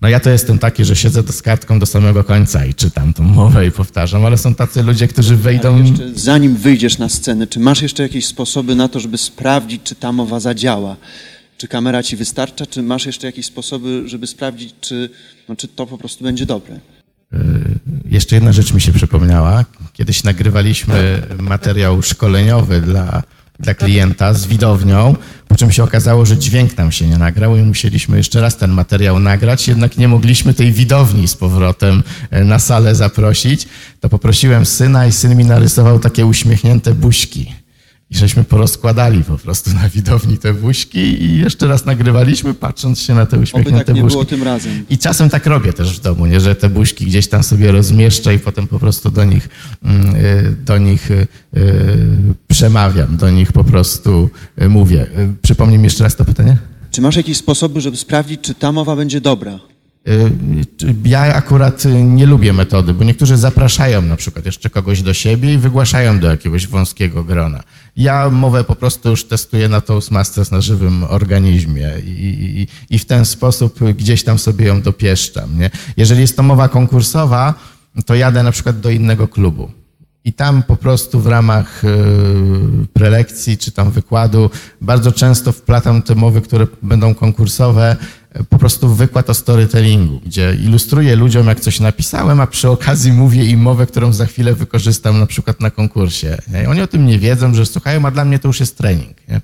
no 0.00 0.08
ja 0.08 0.20
to 0.20 0.30
jestem 0.30 0.58
taki, 0.58 0.84
że 0.84 0.96
siedzę 0.96 1.22
z 1.22 1.42
kartką 1.42 1.78
do 1.78 1.86
samego 1.86 2.24
końca 2.24 2.66
i 2.66 2.74
czytam 2.74 3.12
tą 3.12 3.22
mowę 3.22 3.66
i 3.66 3.70
powtarzam, 3.70 4.26
ale 4.26 4.38
są 4.38 4.54
tacy 4.54 4.82
ludzie, 4.82 5.08
którzy 5.08 5.36
wejdą... 5.36 5.82
Jeszcze 5.82 6.12
zanim 6.14 6.56
wyjdziesz 6.56 6.98
na 6.98 7.08
scenę, 7.08 7.46
czy 7.46 7.60
masz 7.60 7.82
jeszcze 7.82 8.02
jakieś 8.02 8.26
sposoby 8.26 8.74
na 8.74 8.88
to, 8.88 9.00
żeby 9.00 9.18
sprawdzić, 9.18 9.82
czy 9.84 9.94
ta 9.94 10.12
mowa 10.12 10.40
zadziała? 10.40 10.96
Czy 11.58 11.68
kamera 11.68 12.02
ci 12.02 12.16
wystarcza, 12.16 12.66
czy 12.66 12.82
masz 12.82 13.06
jeszcze 13.06 13.26
jakieś 13.26 13.46
sposoby, 13.46 14.02
żeby 14.06 14.26
sprawdzić, 14.26 14.74
czy, 14.80 15.10
no, 15.48 15.56
czy 15.56 15.68
to 15.68 15.86
po 15.86 15.98
prostu 15.98 16.24
będzie 16.24 16.46
dobre? 16.46 16.80
Jeszcze 18.04 18.36
jedna 18.36 18.52
rzecz 18.52 18.72
mi 18.72 18.80
się 18.80 18.92
przypomniała. 18.92 19.64
Kiedyś 19.92 20.24
nagrywaliśmy 20.24 21.22
materiał 21.38 22.02
szkoleniowy 22.02 22.80
dla, 22.80 23.22
dla 23.60 23.74
klienta 23.74 24.34
z 24.34 24.46
widownią, 24.46 25.16
po 25.48 25.56
czym 25.56 25.72
się 25.72 25.84
okazało, 25.84 26.26
że 26.26 26.36
dźwięk 26.36 26.76
nam 26.76 26.92
się 26.92 27.06
nie 27.06 27.18
nagrał 27.18 27.56
i 27.56 27.62
musieliśmy 27.62 28.16
jeszcze 28.16 28.40
raz 28.40 28.56
ten 28.56 28.70
materiał 28.70 29.20
nagrać, 29.20 29.68
jednak 29.68 29.98
nie 29.98 30.08
mogliśmy 30.08 30.54
tej 30.54 30.72
widowni 30.72 31.28
z 31.28 31.36
powrotem 31.36 32.02
e, 32.30 32.44
na 32.44 32.58
salę 32.58 32.94
zaprosić. 32.94 33.68
To 34.00 34.08
poprosiłem 34.08 34.66
syna 34.66 35.06
i 35.06 35.12
syn 35.12 35.36
mi 35.36 35.44
narysował 35.44 35.98
takie 35.98 36.26
uśmiechnięte 36.26 36.94
buźki. 36.94 37.61
I 38.12 38.16
żeśmy 38.16 38.44
porozkładali 38.44 39.24
po 39.24 39.38
prostu 39.38 39.70
na 39.74 39.88
widowni 39.88 40.38
te 40.38 40.54
buźki 40.54 40.98
i 41.24 41.38
jeszcze 41.38 41.66
raz 41.66 41.84
nagrywaliśmy, 41.86 42.54
patrząc 42.54 43.00
się 43.00 43.14
na 43.14 43.26
te 43.26 43.36
Oby 43.36 43.42
uśmiechnięte 43.42 43.84
tak 43.84 43.96
nie 43.96 44.02
buźki. 44.02 44.14
było 44.14 44.24
tym 44.24 44.42
razem. 44.42 44.84
I 44.90 44.98
czasem 44.98 45.30
tak 45.30 45.46
robię 45.46 45.72
też 45.72 45.96
w 45.98 46.00
domu, 46.00 46.26
nie? 46.26 46.40
że 46.40 46.54
te 46.54 46.68
buźki 46.68 47.06
gdzieś 47.06 47.28
tam 47.28 47.42
sobie 47.42 47.72
rozmieszczę 47.72 48.34
i 48.34 48.38
potem 48.38 48.66
po 48.68 48.78
prostu 48.78 49.10
do 49.10 49.24
nich, 49.24 49.48
mm, 49.82 50.16
y, 50.16 50.56
do 50.64 50.78
nich 50.78 51.10
y, 51.10 51.26
y, 51.56 51.98
przemawiam, 52.48 53.16
do 53.16 53.30
nich 53.30 53.52
po 53.52 53.64
prostu 53.64 54.30
mówię. 54.68 55.06
Przypomnij 55.42 55.78
mi 55.78 55.84
jeszcze 55.84 56.04
raz 56.04 56.16
to 56.16 56.24
pytanie? 56.24 56.56
Czy 56.90 57.00
masz 57.00 57.16
jakieś 57.16 57.36
sposoby, 57.36 57.80
żeby 57.80 57.96
sprawdzić, 57.96 58.40
czy 58.40 58.54
ta 58.54 58.72
mowa 58.72 58.96
będzie 58.96 59.20
dobra? 59.20 59.58
Y, 60.08 60.30
Ja 61.04 61.34
akurat 61.34 61.86
y, 61.86 62.02
nie 62.02 62.26
lubię 62.26 62.52
metody, 62.52 62.94
bo 62.94 63.04
niektórzy 63.04 63.36
zapraszają 63.36 64.02
na 64.02 64.16
przykład 64.16 64.46
jeszcze 64.46 64.70
kogoś 64.70 65.02
do 65.02 65.14
siebie 65.14 65.54
i 65.54 65.58
wygłaszają 65.58 66.20
do 66.20 66.30
jakiegoś 66.30 66.66
wąskiego 66.66 67.24
grona. 67.24 67.62
Ja 67.96 68.30
mowę 68.30 68.64
po 68.64 68.74
prostu 68.74 69.10
już 69.10 69.24
testuję 69.24 69.68
na 69.68 69.80
Toastmasters 69.80 70.50
na 70.50 70.60
żywym 70.60 71.04
organizmie 71.04 71.90
i, 72.04 72.10
i, 72.10 72.94
i 72.94 72.98
w 72.98 73.04
ten 73.04 73.24
sposób 73.24 73.78
gdzieś 73.94 74.24
tam 74.24 74.38
sobie 74.38 74.66
ją 74.66 74.82
dopieszczam. 74.82 75.58
Nie? 75.58 75.70
Jeżeli 75.96 76.20
jest 76.20 76.36
to 76.36 76.42
mowa 76.42 76.68
konkursowa, 76.68 77.54
to 78.06 78.14
jadę 78.14 78.42
na 78.42 78.52
przykład 78.52 78.80
do 78.80 78.90
innego 78.90 79.28
klubu. 79.28 79.70
I 80.24 80.32
tam 80.32 80.62
po 80.62 80.76
prostu 80.76 81.20
w 81.20 81.26
ramach 81.26 81.84
y, 81.84 81.88
prelekcji 82.92 83.58
czy 83.58 83.72
tam 83.72 83.90
wykładu 83.90 84.50
bardzo 84.80 85.12
często 85.12 85.52
wplatam 85.52 86.02
te 86.02 86.14
mowy, 86.14 86.40
które 86.40 86.66
będą 86.82 87.14
konkursowe, 87.14 87.96
po 88.48 88.58
prostu 88.58 88.94
wykład 88.94 89.30
o 89.30 89.34
storytellingu, 89.34 90.20
gdzie 90.26 90.54
ilustruję 90.54 91.16
ludziom, 91.16 91.46
jak 91.46 91.60
coś 91.60 91.80
napisałem, 91.80 92.40
a 92.40 92.46
przy 92.46 92.68
okazji 92.68 93.12
mówię 93.12 93.44
im 93.44 93.60
mowę, 93.60 93.86
którą 93.86 94.12
za 94.12 94.26
chwilę 94.26 94.54
wykorzystam 94.54 95.20
na 95.20 95.26
przykład 95.26 95.60
na 95.60 95.70
konkursie. 95.70 96.38
I 96.64 96.66
Oni 96.66 96.80
o 96.80 96.86
tym 96.86 97.06
nie 97.06 97.18
wiedzą, 97.18 97.54
że 97.54 97.66
słuchają, 97.66 98.06
a 98.06 98.10
dla 98.10 98.24
mnie 98.24 98.38
to 98.38 98.48
już 98.48 98.60
jest 98.60 98.78
trening. 98.78 99.16
Nie? 99.28 99.40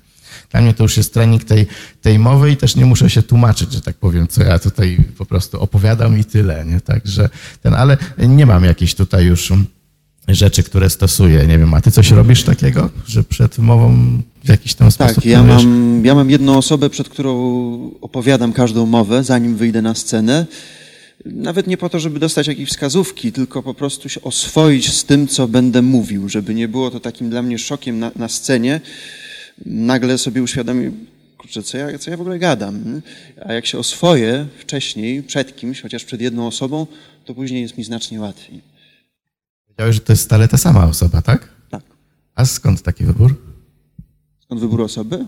Dla 0.51 0.61
mnie 0.61 0.73
to 0.73 0.83
już 0.83 0.97
jest 0.97 1.13
trening 1.13 1.43
tej, 1.43 1.67
tej 2.01 2.19
mowy 2.19 2.51
i 2.51 2.57
też 2.57 2.75
nie 2.75 2.85
muszę 2.85 3.09
się 3.09 3.23
tłumaczyć, 3.23 3.73
że 3.73 3.81
tak 3.81 3.95
powiem, 3.95 4.27
co 4.27 4.43
ja 4.43 4.59
tutaj 4.59 4.97
po 5.17 5.25
prostu 5.25 5.61
opowiadam 5.61 6.19
i 6.19 6.25
tyle. 6.25 6.65
Nie? 6.65 6.81
Także 6.81 7.29
ten, 7.61 7.73
ale 7.73 7.97
nie 8.17 8.45
mam 8.45 8.63
jakichś 8.63 8.93
tutaj 8.93 9.25
już 9.25 9.53
rzeczy, 10.35 10.63
które 10.63 10.89
stosuję. 10.89 11.47
Nie 11.47 11.57
wiem, 11.59 11.73
a 11.73 11.81
ty 11.81 11.91
coś 11.91 12.11
robisz 12.11 12.43
takiego, 12.43 12.89
że 13.07 13.23
przed 13.23 13.57
mową 13.57 13.97
w 14.43 14.49
jakiś 14.49 14.73
tam 14.73 14.91
sposób 14.91 15.15
Tak, 15.15 15.25
ja 15.25 15.43
mam, 15.43 16.01
ja 16.05 16.15
mam 16.15 16.29
jedną 16.29 16.57
osobę, 16.57 16.89
przed 16.89 17.09
którą 17.09 17.33
opowiadam 18.01 18.53
każdą 18.53 18.85
mowę, 18.85 19.23
zanim 19.23 19.55
wyjdę 19.55 19.81
na 19.81 19.95
scenę. 19.95 20.45
Nawet 21.25 21.67
nie 21.67 21.77
po 21.77 21.89
to, 21.89 21.99
żeby 21.99 22.19
dostać 22.19 22.47
jakieś 22.47 22.69
wskazówki, 22.69 23.31
tylko 23.31 23.63
po 23.63 23.73
prostu 23.73 24.09
się 24.09 24.21
oswoić 24.21 24.93
z 24.93 25.05
tym, 25.05 25.27
co 25.27 25.47
będę 25.47 25.81
mówił, 25.81 26.29
żeby 26.29 26.55
nie 26.55 26.67
było 26.67 26.91
to 26.91 26.99
takim 26.99 27.29
dla 27.29 27.41
mnie 27.41 27.59
szokiem 27.59 27.99
na, 27.99 28.11
na 28.15 28.29
scenie. 28.29 28.81
Nagle 29.65 30.17
sobie 30.17 30.43
uświadomię, 30.43 30.91
kurczę, 31.37 31.63
co 31.63 31.77
ja, 31.77 31.99
co 31.99 32.11
ja 32.11 32.17
w 32.17 32.21
ogóle 32.21 32.39
gadam. 32.39 33.01
A 33.45 33.53
jak 33.53 33.65
się 33.65 33.77
oswoję 33.77 34.45
wcześniej, 34.59 35.23
przed 35.23 35.55
kimś, 35.55 35.81
chociaż 35.81 36.03
przed 36.05 36.21
jedną 36.21 36.47
osobą, 36.47 36.87
to 37.25 37.35
później 37.35 37.61
jest 37.61 37.77
mi 37.77 37.83
znacznie 37.83 38.19
łatwiej. 38.19 38.61
Powiedziałeś, 39.79 39.95
że 39.95 40.01
to 40.01 40.13
jest 40.13 40.23
stale 40.23 40.47
ta 40.47 40.57
sama 40.57 40.85
osoba, 40.85 41.21
tak? 41.21 41.47
Tak. 41.69 41.81
A 42.35 42.45
skąd 42.45 42.81
taki 42.81 43.05
wybór? 43.05 43.35
Skąd 44.43 44.61
wybór 44.61 44.81
osoby? 44.81 45.25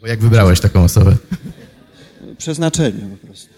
Bo 0.00 0.06
jak 0.06 0.20
wybrałeś 0.20 0.60
taką 0.60 0.84
osobę? 0.84 1.16
Przeznaczenie 2.38 3.16
po 3.20 3.26
prostu. 3.26 3.48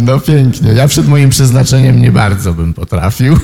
No 0.00 0.20
pięknie. 0.20 0.72
Ja 0.72 0.88
przed 0.88 1.08
moim 1.08 1.30
przeznaczeniem 1.30 2.02
nie 2.02 2.12
bardzo 2.12 2.54
bym 2.54 2.74
potrafił. 2.74 3.36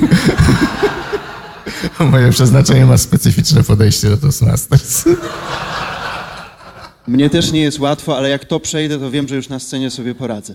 Moje 2.10 2.30
przeznaczenie 2.30 2.86
ma 2.86 2.98
specyficzne 2.98 3.64
podejście 3.64 4.10
do 4.10 4.16
Toastmasters. 4.16 5.04
Mnie 7.06 7.30
też 7.30 7.52
nie 7.52 7.60
jest 7.60 7.78
łatwo, 7.78 8.16
ale 8.16 8.28
jak 8.28 8.44
to 8.44 8.60
przejdę, 8.60 8.98
to 8.98 9.10
wiem, 9.10 9.28
że 9.28 9.36
już 9.36 9.48
na 9.48 9.58
scenie 9.58 9.90
sobie 9.90 10.14
poradzę. 10.14 10.54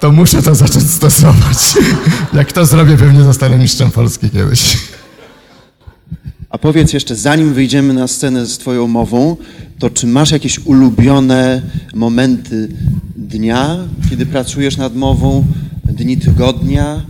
To 0.00 0.12
muszę 0.12 0.42
to 0.42 0.54
zacząć 0.54 0.90
stosować. 0.90 1.74
Jak 2.34 2.52
to 2.52 2.66
zrobię, 2.66 2.96
pewnie 2.96 3.24
zostanę 3.24 3.58
mistrzem 3.58 3.90
Polski 3.90 4.30
kiedyś. 4.30 4.78
A 6.50 6.58
powiedz 6.58 6.92
jeszcze, 6.92 7.16
zanim 7.16 7.54
wyjdziemy 7.54 7.94
na 7.94 8.08
scenę 8.08 8.46
z 8.46 8.58
Twoją 8.58 8.86
mową, 8.86 9.36
to 9.78 9.90
czy 9.90 10.06
masz 10.06 10.30
jakieś 10.30 10.58
ulubione 10.58 11.62
momenty 11.94 12.68
dnia, 13.16 13.76
kiedy 14.10 14.26
pracujesz 14.26 14.76
nad 14.76 14.96
mową, 14.96 15.44
dni 15.84 16.16
tygodnia, 16.16 17.02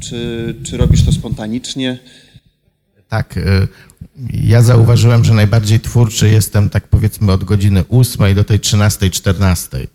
czy, 0.00 0.54
czy 0.64 0.76
robisz 0.76 1.04
to 1.04 1.12
spontanicznie? 1.12 1.98
Tak, 3.08 3.36
y, 3.36 3.68
ja 4.32 4.62
zauważyłem, 4.62 5.24
że 5.24 5.34
najbardziej 5.34 5.80
twórczy 5.80 6.28
jestem 6.28 6.70
tak 6.70 6.88
powiedzmy 6.88 7.32
od 7.32 7.44
godziny 7.44 7.84
8 7.88 8.34
do 8.34 8.44
tej 8.44 8.60
13, 8.60 9.10
14. 9.10 9.86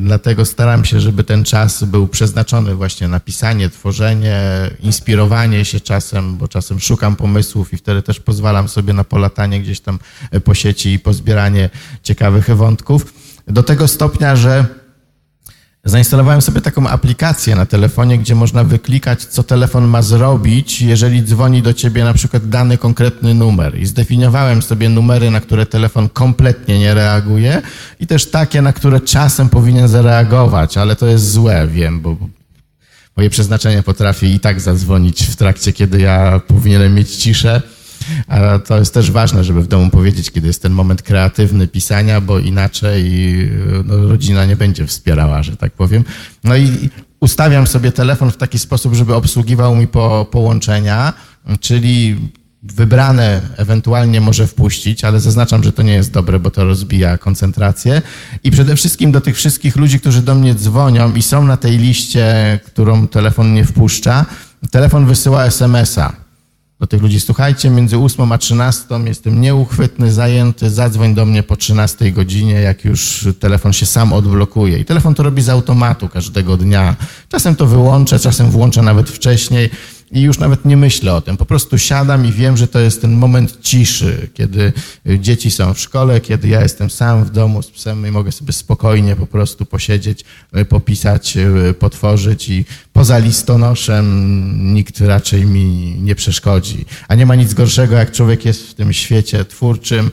Dlatego 0.00 0.44
staram 0.44 0.84
się, 0.84 1.00
żeby 1.00 1.24
ten 1.24 1.44
czas 1.44 1.84
był 1.84 2.08
przeznaczony 2.08 2.74
właśnie 2.74 3.08
na 3.08 3.20
pisanie, 3.20 3.70
tworzenie, 3.70 4.40
inspirowanie 4.80 5.64
się 5.64 5.80
czasem, 5.80 6.36
bo 6.36 6.48
czasem 6.48 6.80
szukam 6.80 7.16
pomysłów 7.16 7.72
i 7.72 7.76
wtedy 7.76 8.02
też 8.02 8.20
pozwalam 8.20 8.68
sobie 8.68 8.92
na 8.92 9.04
polatanie 9.04 9.60
gdzieś 9.60 9.80
tam 9.80 9.98
po 10.44 10.54
sieci 10.54 10.92
i 10.92 10.98
pozbieranie 10.98 11.70
ciekawych 12.02 12.56
wątków. 12.56 13.14
Do 13.46 13.62
tego 13.62 13.88
stopnia, 13.88 14.36
że 14.36 14.81
Zainstalowałem 15.84 16.42
sobie 16.42 16.60
taką 16.60 16.88
aplikację 16.88 17.56
na 17.56 17.66
telefonie, 17.66 18.18
gdzie 18.18 18.34
można 18.34 18.64
wyklikać, 18.64 19.24
co 19.24 19.42
telefon 19.42 19.88
ma 19.88 20.02
zrobić, 20.02 20.82
jeżeli 20.82 21.22
dzwoni 21.22 21.62
do 21.62 21.74
ciebie 21.74 22.04
na 22.04 22.14
przykład 22.14 22.48
dany 22.48 22.78
konkretny 22.78 23.34
numer. 23.34 23.78
I 23.78 23.86
zdefiniowałem 23.86 24.62
sobie 24.62 24.88
numery, 24.88 25.30
na 25.30 25.40
które 25.40 25.66
telefon 25.66 26.08
kompletnie 26.08 26.78
nie 26.78 26.94
reaguje 26.94 27.62
i 28.00 28.06
też 28.06 28.30
takie, 28.30 28.62
na 28.62 28.72
które 28.72 29.00
czasem 29.00 29.48
powinien 29.48 29.88
zareagować, 29.88 30.78
ale 30.78 30.96
to 30.96 31.06
jest 31.06 31.30
złe, 31.30 31.68
wiem, 31.68 32.00
bo 32.00 32.16
moje 33.16 33.30
przeznaczenie 33.30 33.82
potrafi 33.82 34.26
i 34.26 34.40
tak 34.40 34.60
zadzwonić 34.60 35.22
w 35.22 35.36
trakcie, 35.36 35.72
kiedy 35.72 36.00
ja 36.00 36.40
powinienem 36.46 36.94
mieć 36.94 37.16
ciszę. 37.16 37.62
A 38.28 38.58
to 38.58 38.78
jest 38.78 38.94
też 38.94 39.10
ważne, 39.10 39.44
żeby 39.44 39.62
w 39.62 39.68
domu 39.68 39.90
powiedzieć, 39.90 40.30
kiedy 40.30 40.46
jest 40.46 40.62
ten 40.62 40.72
moment 40.72 41.02
kreatywny 41.02 41.68
pisania, 41.68 42.20
bo 42.20 42.38
inaczej 42.38 43.12
no, 43.84 44.08
rodzina 44.08 44.44
nie 44.44 44.56
będzie 44.56 44.86
wspierała, 44.86 45.42
że 45.42 45.56
tak 45.56 45.72
powiem. 45.72 46.04
No 46.44 46.56
i 46.56 46.90
ustawiam 47.20 47.66
sobie 47.66 47.92
telefon 47.92 48.30
w 48.30 48.36
taki 48.36 48.58
sposób, 48.58 48.94
żeby 48.94 49.14
obsługiwał 49.14 49.76
mi 49.76 49.86
po, 49.86 50.26
połączenia, 50.30 51.12
czyli 51.60 52.16
wybrane 52.62 53.40
ewentualnie 53.56 54.20
może 54.20 54.46
wpuścić, 54.46 55.04
ale 55.04 55.20
zaznaczam, 55.20 55.64
że 55.64 55.72
to 55.72 55.82
nie 55.82 55.92
jest 55.92 56.12
dobre, 56.12 56.38
bo 56.38 56.50
to 56.50 56.64
rozbija 56.64 57.18
koncentrację. 57.18 58.02
I 58.44 58.50
przede 58.50 58.76
wszystkim 58.76 59.12
do 59.12 59.20
tych 59.20 59.36
wszystkich 59.36 59.76
ludzi, 59.76 60.00
którzy 60.00 60.22
do 60.22 60.34
mnie 60.34 60.54
dzwonią 60.54 61.14
i 61.14 61.22
są 61.22 61.44
na 61.44 61.56
tej 61.56 61.78
liście, 61.78 62.60
którą 62.66 63.08
telefon 63.08 63.54
nie 63.54 63.64
wpuszcza, 63.64 64.26
telefon 64.70 65.06
wysyła 65.06 65.44
SMS-a 65.44 66.21
do 66.82 66.86
tych 66.86 67.02
ludzi, 67.02 67.20
słuchajcie, 67.20 67.70
między 67.70 67.98
8 67.98 68.32
a 68.32 68.38
13 68.38 68.86
jestem 69.04 69.40
nieuchwytny, 69.40 70.12
zajęty, 70.12 70.70
zadzwoń 70.70 71.14
do 71.14 71.26
mnie 71.26 71.42
po 71.42 71.56
13 71.56 72.12
godzinie, 72.12 72.54
jak 72.54 72.84
już 72.84 73.28
telefon 73.40 73.72
się 73.72 73.86
sam 73.86 74.12
odblokuje. 74.12 74.78
I 74.78 74.84
telefon 74.84 75.14
to 75.14 75.22
robi 75.22 75.42
z 75.42 75.48
automatu 75.48 76.08
każdego 76.08 76.56
dnia. 76.56 76.96
Czasem 77.28 77.56
to 77.56 77.66
wyłączę, 77.66 78.18
czasem 78.18 78.50
włączę 78.50 78.82
nawet 78.82 79.10
wcześniej. 79.10 79.70
I 80.12 80.20
już 80.20 80.38
nawet 80.38 80.64
nie 80.64 80.76
myślę 80.76 81.14
o 81.14 81.20
tym. 81.20 81.36
Po 81.36 81.46
prostu 81.46 81.78
siadam 81.78 82.26
i 82.26 82.32
wiem, 82.32 82.56
że 82.56 82.68
to 82.68 82.78
jest 82.78 83.00
ten 83.00 83.12
moment 83.12 83.58
ciszy, 83.60 84.28
kiedy 84.34 84.72
dzieci 85.06 85.50
są 85.50 85.74
w 85.74 85.80
szkole, 85.80 86.20
kiedy 86.20 86.48
ja 86.48 86.62
jestem 86.62 86.90
sam 86.90 87.24
w 87.24 87.30
domu 87.30 87.62
z 87.62 87.70
psem 87.70 88.06
i 88.06 88.10
mogę 88.10 88.32
sobie 88.32 88.52
spokojnie 88.52 89.16
po 89.16 89.26
prostu 89.26 89.66
posiedzieć, 89.66 90.24
popisać, 90.68 91.38
potworzyć 91.78 92.48
i 92.48 92.64
poza 92.92 93.18
listonoszem 93.18 94.74
nikt 94.74 95.00
raczej 95.00 95.46
mi 95.46 95.96
nie 96.00 96.14
przeszkodzi. 96.14 96.84
A 97.08 97.14
nie 97.14 97.26
ma 97.26 97.34
nic 97.34 97.54
gorszego, 97.54 97.96
jak 97.96 98.12
człowiek 98.12 98.44
jest 98.44 98.68
w 98.68 98.74
tym 98.74 98.92
świecie 98.92 99.44
twórczym, 99.44 100.10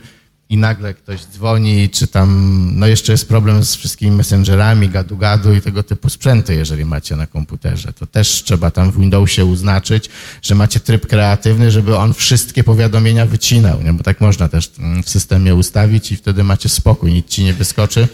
i 0.49 0.57
nagle 0.57 0.93
ktoś 0.93 1.25
dzwoni, 1.25 1.89
czy 1.89 2.07
tam, 2.07 2.71
no 2.75 2.87
jeszcze 2.87 3.11
jest 3.11 3.27
problem 3.27 3.63
z 3.63 3.75
wszystkimi 3.75 4.11
messengerami, 4.11 4.89
gadu-gadu 4.89 5.53
i 5.57 5.61
tego 5.61 5.83
typu 5.83 6.09
sprzęty, 6.09 6.55
jeżeli 6.55 6.85
macie 6.85 7.15
na 7.15 7.27
komputerze. 7.27 7.93
To 7.93 8.07
też 8.07 8.43
trzeba 8.43 8.71
tam 8.71 8.91
w 8.91 8.99
Windowsie 8.99 9.45
uznaczyć, 9.45 10.09
że 10.41 10.55
macie 10.55 10.79
tryb 10.79 11.07
kreatywny, 11.07 11.71
żeby 11.71 11.97
on 11.97 12.13
wszystkie 12.13 12.63
powiadomienia 12.63 13.25
wycinał, 13.25 13.83
nie? 13.83 13.93
bo 13.93 14.03
tak 14.03 14.21
można 14.21 14.49
też 14.49 14.71
w 15.03 15.09
systemie 15.09 15.55
ustawić 15.55 16.11
i 16.11 16.15
wtedy 16.15 16.43
macie 16.43 16.69
spokój, 16.69 17.13
nic 17.13 17.27
ci 17.27 17.43
nie 17.43 17.53
wyskoczy 17.53 18.07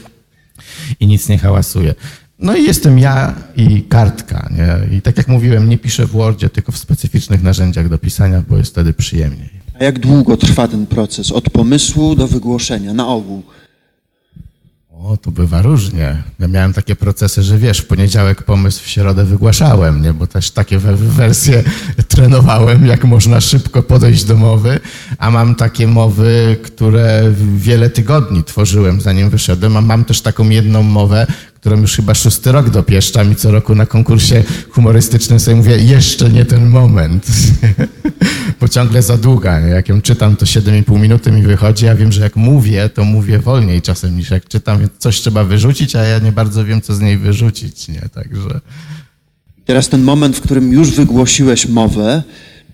i 0.99 1.07
nic 1.07 1.29
nie 1.29 1.37
hałasuje. 1.37 1.95
No 2.39 2.55
i 2.55 2.63
jestem 2.63 2.99
ja 2.99 3.35
i 3.55 3.83
kartka. 3.83 4.49
Nie? 4.51 4.97
I 4.97 5.01
tak 5.01 5.17
jak 5.17 5.27
mówiłem, 5.27 5.69
nie 5.69 5.77
piszę 5.77 6.05
w 6.05 6.11
Wordzie, 6.11 6.49
tylko 6.49 6.71
w 6.71 6.77
specyficznych 6.77 7.43
narzędziach 7.43 7.89
do 7.89 7.97
pisania, 7.97 8.43
bo 8.49 8.57
jest 8.57 8.71
wtedy 8.71 8.93
przyjemniej. 8.93 9.54
A 9.79 9.83
jak 9.83 9.99
długo 9.99 10.37
trwa 10.37 10.67
ten 10.67 10.85
proces? 10.85 11.31
Od 11.31 11.49
pomysłu 11.49 12.15
do 12.15 12.27
wygłoszenia, 12.27 12.93
na 12.93 13.07
ogół? 13.07 13.43
O, 15.03 15.17
to 15.17 15.31
bywa 15.31 15.61
różnie. 15.61 16.23
Ja 16.39 16.47
miałem 16.47 16.73
takie 16.73 16.95
procesy, 16.95 17.43
że 17.43 17.57
wiesz, 17.57 17.79
w 17.79 17.87
poniedziałek 17.87 18.43
pomysł 18.43 18.83
w 18.83 18.87
środę 18.87 19.25
wygłaszałem, 19.25 20.01
nie? 20.01 20.13
bo 20.13 20.27
też 20.27 20.51
takie 20.51 20.79
wersje 20.79 21.63
trenowałem, 22.07 22.85
jak 22.85 23.03
można 23.03 23.41
szybko 23.41 23.83
podejść 23.83 24.23
do 24.23 24.37
mowy, 24.37 24.79
a 25.17 25.31
mam 25.31 25.55
takie 25.55 25.87
mowy, 25.87 26.57
które 26.63 27.33
wiele 27.57 27.89
tygodni 27.89 28.43
tworzyłem, 28.43 29.01
zanim 29.01 29.29
wyszedłem, 29.29 29.77
a 29.77 29.81
mam 29.81 30.05
też 30.05 30.21
taką 30.21 30.49
jedną 30.49 30.83
mowę, 30.83 31.27
którą 31.55 31.81
już 31.81 31.95
chyba 31.95 32.13
szósty 32.13 32.51
rok 32.51 32.69
dopieszczam 32.69 33.31
i 33.31 33.35
co 33.35 33.51
roku 33.51 33.75
na 33.75 33.85
konkursie 33.85 34.43
humorystycznym 34.71 35.39
sobie 35.39 35.57
mówię, 35.57 35.77
jeszcze 35.77 36.29
nie 36.29 36.45
ten 36.45 36.69
moment, 36.69 37.27
bo 38.61 38.67
ciągle 38.67 39.01
za 39.01 39.17
długa. 39.17 39.59
Nie? 39.59 39.67
Jak 39.67 39.89
ją 39.89 40.01
czytam, 40.01 40.35
to 40.35 40.45
7,5 40.45 40.99
minuty 40.99 41.31
mi 41.31 41.41
wychodzi, 41.41 41.85
ja 41.85 41.95
wiem, 41.95 42.11
że 42.11 42.21
jak 42.21 42.35
mówię, 42.35 42.89
to 42.89 43.03
mówię 43.03 43.39
wolniej 43.39 43.81
czasem 43.81 44.17
niż 44.17 44.29
jak 44.29 44.47
czytam, 44.47 44.79
więc 44.79 44.91
coś 44.99 45.21
trzeba 45.21 45.43
wyrzucić, 45.43 45.95
a 45.95 46.03
ja 46.03 46.19
nie 46.19 46.31
bardzo 46.31 46.65
wiem, 46.65 46.81
co 46.81 46.95
z 46.95 46.99
niej 46.99 47.17
wyrzucić, 47.17 47.87
nie? 47.87 48.01
Także... 48.13 48.59
Teraz 49.65 49.89
ten 49.89 50.03
moment, 50.03 50.37
w 50.37 50.41
którym 50.41 50.71
już 50.71 50.91
wygłosiłeś 50.91 51.67
mowę, 51.67 52.23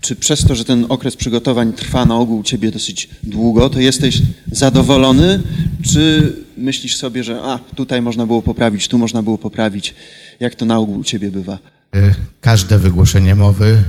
czy 0.02 0.16
przez 0.16 0.46
to, 0.46 0.56
że 0.56 0.66
ten 0.66 0.86
okres 0.90 1.16
przygotowań 1.16 1.74
trwa 1.74 2.06
na 2.06 2.16
ogół 2.16 2.40
u 2.40 2.44
ciebie 2.44 2.72
dosyć 2.72 3.10
długo, 3.24 3.70
to 3.70 3.80
jesteś 3.80 4.22
zadowolony, 4.52 5.44
czy 5.92 6.34
myślisz 6.58 6.96
sobie, 6.96 7.24
że 7.24 7.42
a, 7.42 7.60
tutaj 7.76 8.02
można 8.02 8.26
było 8.26 8.42
poprawić, 8.42 8.88
tu 8.88 8.98
można 8.98 9.24
było 9.24 9.38
poprawić? 9.38 9.96
Jak 10.40 10.56
to 10.56 10.66
na 10.66 10.78
ogół 10.78 11.00
u 11.00 11.04
ciebie 11.04 11.32
bywa? 11.32 11.60
Y, 11.96 12.14
każde 12.42 12.80
wygłoszenie 12.80 13.36
mowy 13.36 13.84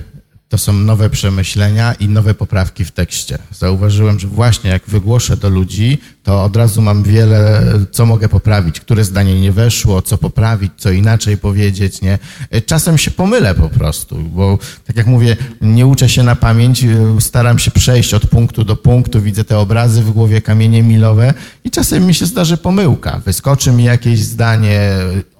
to 0.53 0.59
są 0.59 0.73
nowe 0.73 1.11
przemyślenia 1.11 1.95
i 1.95 2.09
nowe 2.09 2.35
poprawki 2.35 2.85
w 2.85 2.91
tekście. 2.91 3.39
Zauważyłem, 3.53 4.19
że 4.19 4.29
właśnie 4.29 4.71
jak 4.71 4.83
wygłoszę 4.87 5.37
do 5.37 5.49
ludzi, 5.49 5.99
to 6.23 6.45
od 6.45 6.57
razu 6.57 6.83
mam 6.83 7.03
wiele, 7.03 7.63
co 7.91 8.07
mogę 8.07 8.29
poprawić, 8.29 8.81
które 8.81 9.05
zdanie 9.05 9.41
nie 9.41 9.53
weszło, 9.53 10.03
co 10.03 10.19
poprawić, 10.19 10.73
co 10.77 10.91
inaczej 10.91 11.37
powiedzieć, 11.37 12.03
nie? 12.03 12.19
Czasem 12.67 12.99
się 12.99 13.11
pomylę 13.11 13.55
po 13.55 13.69
prostu, 13.69 14.19
bo 14.19 14.59
tak 14.87 14.97
jak 14.97 15.07
mówię, 15.07 15.37
nie 15.61 15.87
uczę 15.87 16.09
się 16.09 16.23
na 16.23 16.37
pamięć, 16.37 16.85
staram 17.21 17.59
się 17.59 17.71
przejść 17.71 18.15
od 18.15 18.27
punktu 18.27 18.65
do 18.65 18.77
punktu, 18.77 19.23
widzę 19.23 19.45
te 19.45 19.59
obrazy 19.59 20.03
w 20.03 20.11
głowie, 20.11 20.41
kamienie 20.41 20.83
milowe 20.83 21.35
i 21.65 21.71
czasem 21.71 22.07
mi 22.07 22.15
się 22.15 22.27
zdarzy 22.27 22.57
pomyłka. 22.57 23.21
Wyskoczy 23.25 23.73
mi 23.73 23.85
jakieś 23.85 24.21
zdanie, 24.21 24.91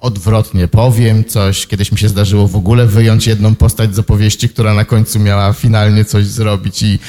odwrotnie 0.01 0.67
powiem 0.67 1.25
coś. 1.25 1.67
Kiedyś 1.67 1.91
mi 1.91 1.97
się 1.97 2.09
zdarzyło 2.09 2.47
w 2.47 2.55
ogóle 2.55 2.85
wyjąć 2.85 3.27
jedną 3.27 3.55
postać 3.55 3.95
z 3.95 3.99
opowieści, 3.99 4.49
która 4.49 4.73
na 4.73 4.85
końcu 4.85 5.02
miała 5.19 5.53
finalnie 5.53 6.05
coś 6.05 6.25
zrobić 6.25 6.83
i 6.83 6.99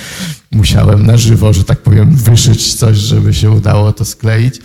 musiałem 0.53 1.07
na 1.07 1.17
żywo, 1.17 1.53
że 1.53 1.65
tak 1.65 1.79
powiem, 1.79 2.17
wyszyć 2.17 2.75
coś, 2.75 2.97
żeby 2.97 3.35
się 3.35 3.51
udało 3.51 3.93
to 3.93 4.05
skleić. 4.05 4.61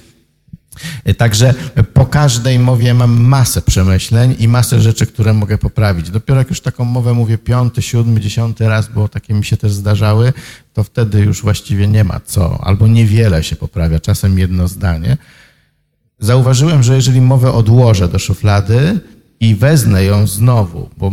Także 1.18 1.54
po 1.94 2.06
każdej 2.06 2.60
mowie 2.60 2.94
mam 2.94 3.22
masę 3.22 3.62
przemyśleń 3.62 4.36
i 4.40 4.48
masę 4.48 4.82
rzeczy, 4.82 5.06
które 5.06 5.34
mogę 5.34 5.58
poprawić. 5.58 6.10
Dopiero 6.10 6.40
jak 6.40 6.50
już 6.50 6.62
taką 6.62 6.86
mowę 6.86 7.14
mówię 7.14 7.38
piąty, 7.38 7.82
siódmy, 7.82 8.20
dziesiąty 8.20 8.68
raz, 8.68 8.90
bo 8.94 9.08
takie 9.08 9.34
mi 9.34 9.46
się 9.46 9.58
też 9.58 9.74
zdarzały, 9.74 10.34
to 10.74 10.84
wtedy 10.84 11.20
już 11.20 11.42
właściwie 11.42 11.88
nie 11.88 12.04
ma 12.04 12.20
co, 12.26 12.60
albo 12.64 12.88
niewiele 12.88 13.44
się 13.44 13.56
poprawia, 13.56 14.00
czasem 14.00 14.40
jedno 14.40 14.68
zdanie. 14.68 15.18
Zauważyłem, 16.20 16.84
że 16.84 16.96
jeżeli 16.96 17.22
mowę 17.22 17.52
odłożę 17.52 18.08
do 18.08 18.20
szuflady, 18.20 19.00
i 19.40 19.56
wezmę 19.56 20.04
ją 20.04 20.28
znowu, 20.28 20.90
bo 20.98 21.12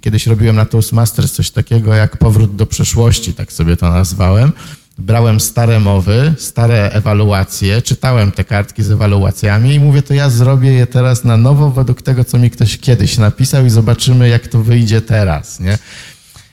kiedyś 0.00 0.26
robiłem 0.26 0.56
na 0.56 0.64
Toastmasters 0.64 1.32
coś 1.32 1.50
takiego 1.50 1.94
jak 1.94 2.16
powrót 2.16 2.56
do 2.56 2.66
przeszłości, 2.66 3.34
tak 3.34 3.52
sobie 3.52 3.76
to 3.76 3.90
nazwałem. 3.90 4.52
Brałem 4.98 5.40
stare 5.40 5.80
mowy, 5.80 6.34
stare 6.38 6.90
ewaluacje, 6.92 7.82
czytałem 7.82 8.32
te 8.32 8.44
kartki 8.44 8.82
z 8.82 8.90
ewaluacjami 8.90 9.74
i 9.74 9.80
mówię, 9.80 10.02
to 10.02 10.14
ja 10.14 10.30
zrobię 10.30 10.72
je 10.72 10.86
teraz 10.86 11.24
na 11.24 11.36
nowo 11.36 11.70
według 11.70 12.02
tego, 12.02 12.24
co 12.24 12.38
mi 12.38 12.50
ktoś 12.50 12.78
kiedyś 12.78 13.18
napisał 13.18 13.66
i 13.66 13.70
zobaczymy, 13.70 14.28
jak 14.28 14.48
to 14.48 14.62
wyjdzie 14.62 15.00
teraz, 15.00 15.60
nie? 15.60 15.78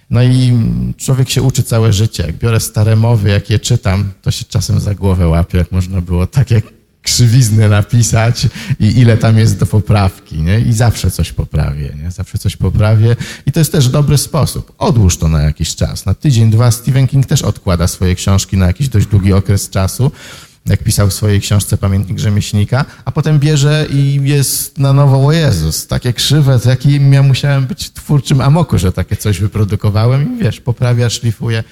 No 0.09 0.24
i 0.24 0.53
człowiek 0.97 1.30
się 1.30 1.41
uczy 1.41 1.63
całe 1.63 1.93
życie. 1.93 2.24
Jak 2.24 2.38
biorę 2.38 2.59
stare 2.59 2.95
mowy, 2.95 3.30
jak 3.30 3.49
je 3.49 3.59
czytam, 3.59 4.11
to 4.21 4.32
się 4.32 4.45
czasem 4.45 4.80
za 4.80 4.95
głowę 4.95 5.28
łapię, 5.28 5.57
jak 5.57 5.71
można 5.71 6.01
było 6.01 6.28
tak, 6.28 6.51
jak 6.51 6.63
krzywiznę 7.03 7.69
napisać 7.69 8.47
i 8.79 8.99
ile 8.99 9.17
tam 9.17 9.37
jest 9.37 9.59
do 9.59 9.65
poprawki, 9.65 10.41
nie? 10.41 10.59
I 10.59 10.73
zawsze 10.73 11.11
coś 11.11 11.31
poprawię, 11.31 11.95
nie? 12.03 12.11
Zawsze 12.11 12.37
coś 12.37 12.57
poprawię 12.57 13.15
i 13.45 13.51
to 13.51 13.59
jest 13.59 13.71
też 13.71 13.89
dobry 13.89 14.17
sposób. 14.17 14.73
Odłóż 14.77 15.17
to 15.17 15.27
na 15.27 15.41
jakiś 15.41 15.75
czas. 15.75 16.05
Na 16.05 16.13
tydzień, 16.13 16.51
dwa 16.51 16.71
Stephen 16.71 17.07
King 17.07 17.25
też 17.25 17.41
odkłada 17.41 17.87
swoje 17.87 18.15
książki 18.15 18.57
na 18.57 18.67
jakiś 18.67 18.89
dość 18.89 19.07
długi 19.07 19.33
okres 19.33 19.69
czasu, 19.69 20.11
jak 20.65 20.83
pisał 20.83 21.09
w 21.09 21.13
swojej 21.13 21.41
książce 21.41 21.77
Pamiętnik 21.77 22.19
Rzemieślnika, 22.19 22.85
a 23.05 23.11
potem 23.11 23.39
bierze 23.39 23.85
i 23.89 24.19
jest 24.23 24.77
na 24.77 24.93
nowo, 24.93 25.25
o 25.25 25.31
Jezus, 25.31 25.87
takie 25.87 26.13
krzywe, 26.13 26.59
to 26.59 26.69
jakim 26.69 27.13
ja 27.13 27.23
musiałem 27.23 27.65
być 27.65 27.91
twórczym 27.91 28.41
amoku, 28.41 28.77
że 28.77 28.91
takie 28.91 29.15
coś 29.15 29.39
wyprodukowałem 29.39 30.35
i 30.39 30.43
wiesz, 30.43 30.61
poprawia, 30.61 31.09
szlifuje. 31.09 31.63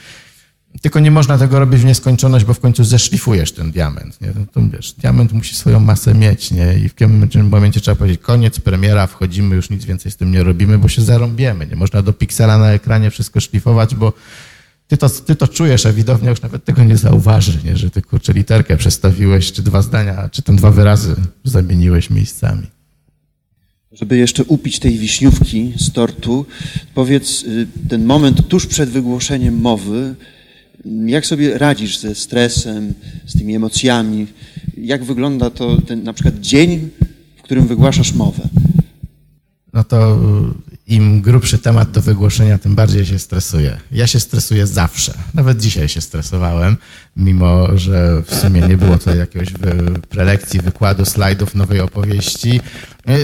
Tylko 0.81 0.99
nie 0.99 1.11
można 1.11 1.37
tego 1.37 1.59
robić 1.59 1.81
w 1.81 1.85
nieskończoność, 1.85 2.45
bo 2.45 2.53
w 2.53 2.59
końcu 2.59 2.83
zeszlifujesz 2.83 3.51
ten 3.51 3.71
diament. 3.71 4.21
Nie? 4.21 4.27
No 4.27 4.45
to 4.53 4.61
wiesz, 4.73 4.93
diament 4.93 5.33
musi 5.33 5.55
swoją 5.55 5.79
masę 5.79 6.13
mieć, 6.13 6.51
nie? 6.51 6.79
I 6.85 6.89
w 6.89 6.93
pewnym 6.93 7.49
momencie 7.49 7.81
trzeba 7.81 7.95
powiedzieć, 7.95 8.21
koniec, 8.21 8.59
premiera, 8.59 9.07
wchodzimy, 9.07 9.55
już 9.55 9.69
nic 9.69 9.85
więcej 9.85 10.11
z 10.11 10.17
tym 10.17 10.31
nie 10.31 10.43
robimy, 10.43 10.77
bo 10.77 10.87
się 10.87 11.01
zarąbiemy. 11.01 11.67
Nie 11.67 11.75
można 11.75 12.01
do 12.01 12.13
piksela 12.13 12.57
na 12.57 12.71
ekranie 12.71 13.11
wszystko 13.11 13.39
szlifować, 13.39 13.95
bo 13.95 14.13
ty 14.87 14.97
to, 14.97 15.09
ty 15.09 15.35
to 15.35 15.47
czujesz, 15.47 15.85
a 15.85 15.93
widownia 15.93 16.29
już 16.29 16.41
nawet 16.41 16.65
tego 16.65 16.83
nie 16.83 16.97
zauważy, 16.97 17.59
nie? 17.65 17.77
że 17.77 17.89
ty 17.89 18.01
kurczę 18.01 18.33
literkę 18.33 18.77
przestawiłeś, 18.77 19.51
czy 19.51 19.63
dwa 19.63 19.81
zdania, 19.81 20.29
czy 20.29 20.41
ten 20.41 20.55
dwa 20.55 20.71
wyrazy 20.71 21.15
zamieniłeś 21.43 22.09
miejscami. 22.09 22.67
Żeby 23.91 24.17
jeszcze 24.17 24.43
upić 24.43 24.79
tej 24.79 24.97
wiśniówki 24.97 25.73
z 25.77 25.91
tortu, 25.91 26.45
powiedz 26.93 27.43
y, 27.43 27.67
ten 27.89 28.05
moment 28.05 28.47
tuż 28.47 28.65
przed 28.65 28.89
wygłoszeniem 28.89 29.61
mowy, 29.61 30.15
jak 31.05 31.25
sobie 31.25 31.57
radzisz 31.57 31.99
ze 31.99 32.15
stresem, 32.15 32.93
z 33.25 33.37
tymi 33.37 33.55
emocjami? 33.55 34.27
Jak 34.77 35.03
wygląda 35.03 35.49
to 35.49 35.81
ten 35.81 36.03
na 36.03 36.13
przykład 36.13 36.39
dzień, 36.39 36.89
w 37.37 37.41
którym 37.41 37.67
wygłaszasz 37.67 38.13
mowę? 38.13 38.49
No 39.73 39.83
to 39.83 40.19
im 40.87 41.21
grubszy 41.21 41.57
temat 41.57 41.91
do 41.91 42.01
wygłoszenia, 42.01 42.57
tym 42.57 42.75
bardziej 42.75 43.05
się 43.05 43.19
stresuję. 43.19 43.77
Ja 43.91 44.07
się 44.07 44.19
stresuję 44.19 44.67
zawsze. 44.67 45.13
Nawet 45.33 45.59
dzisiaj 45.59 45.89
się 45.89 46.01
stresowałem, 46.01 46.77
mimo 47.15 47.77
że 47.77 48.23
w 48.25 48.35
sumie 48.35 48.61
nie 48.61 48.77
było 48.77 48.97
tutaj 48.97 49.17
jakiegoś 49.17 49.47
prelekcji, 50.09 50.59
wykładu, 50.59 51.05
slajdów, 51.05 51.55
nowej 51.55 51.79
opowieści. 51.79 52.59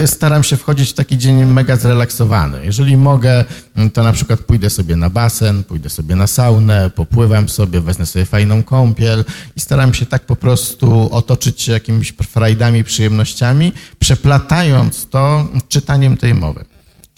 Staram 0.06 0.44
się 0.44 0.56
wchodzić 0.56 0.90
w 0.90 0.92
taki 0.92 1.18
dzień 1.18 1.44
mega 1.44 1.76
zrelaksowany. 1.76 2.64
Jeżeli 2.64 2.96
mogę, 2.96 3.44
to 3.92 4.02
na 4.02 4.12
przykład 4.12 4.40
pójdę 4.40 4.70
sobie 4.70 4.96
na 4.96 5.10
basen, 5.10 5.64
pójdę 5.64 5.90
sobie 5.90 6.16
na 6.16 6.26
saunę, 6.26 6.90
popływam 6.90 7.48
sobie, 7.48 7.80
wezmę 7.80 8.06
sobie 8.06 8.24
fajną 8.24 8.62
kąpiel 8.62 9.24
i 9.56 9.60
staram 9.60 9.94
się 9.94 10.06
tak 10.06 10.26
po 10.26 10.36
prostu 10.36 11.08
otoczyć 11.12 11.62
się 11.62 11.72
jakimiś 11.72 12.12
frajdami, 12.12 12.84
przyjemnościami, 12.84 13.72
przeplatając 13.98 15.06
to 15.06 15.48
czytaniem 15.68 16.16
tej 16.16 16.34
mowy 16.34 16.64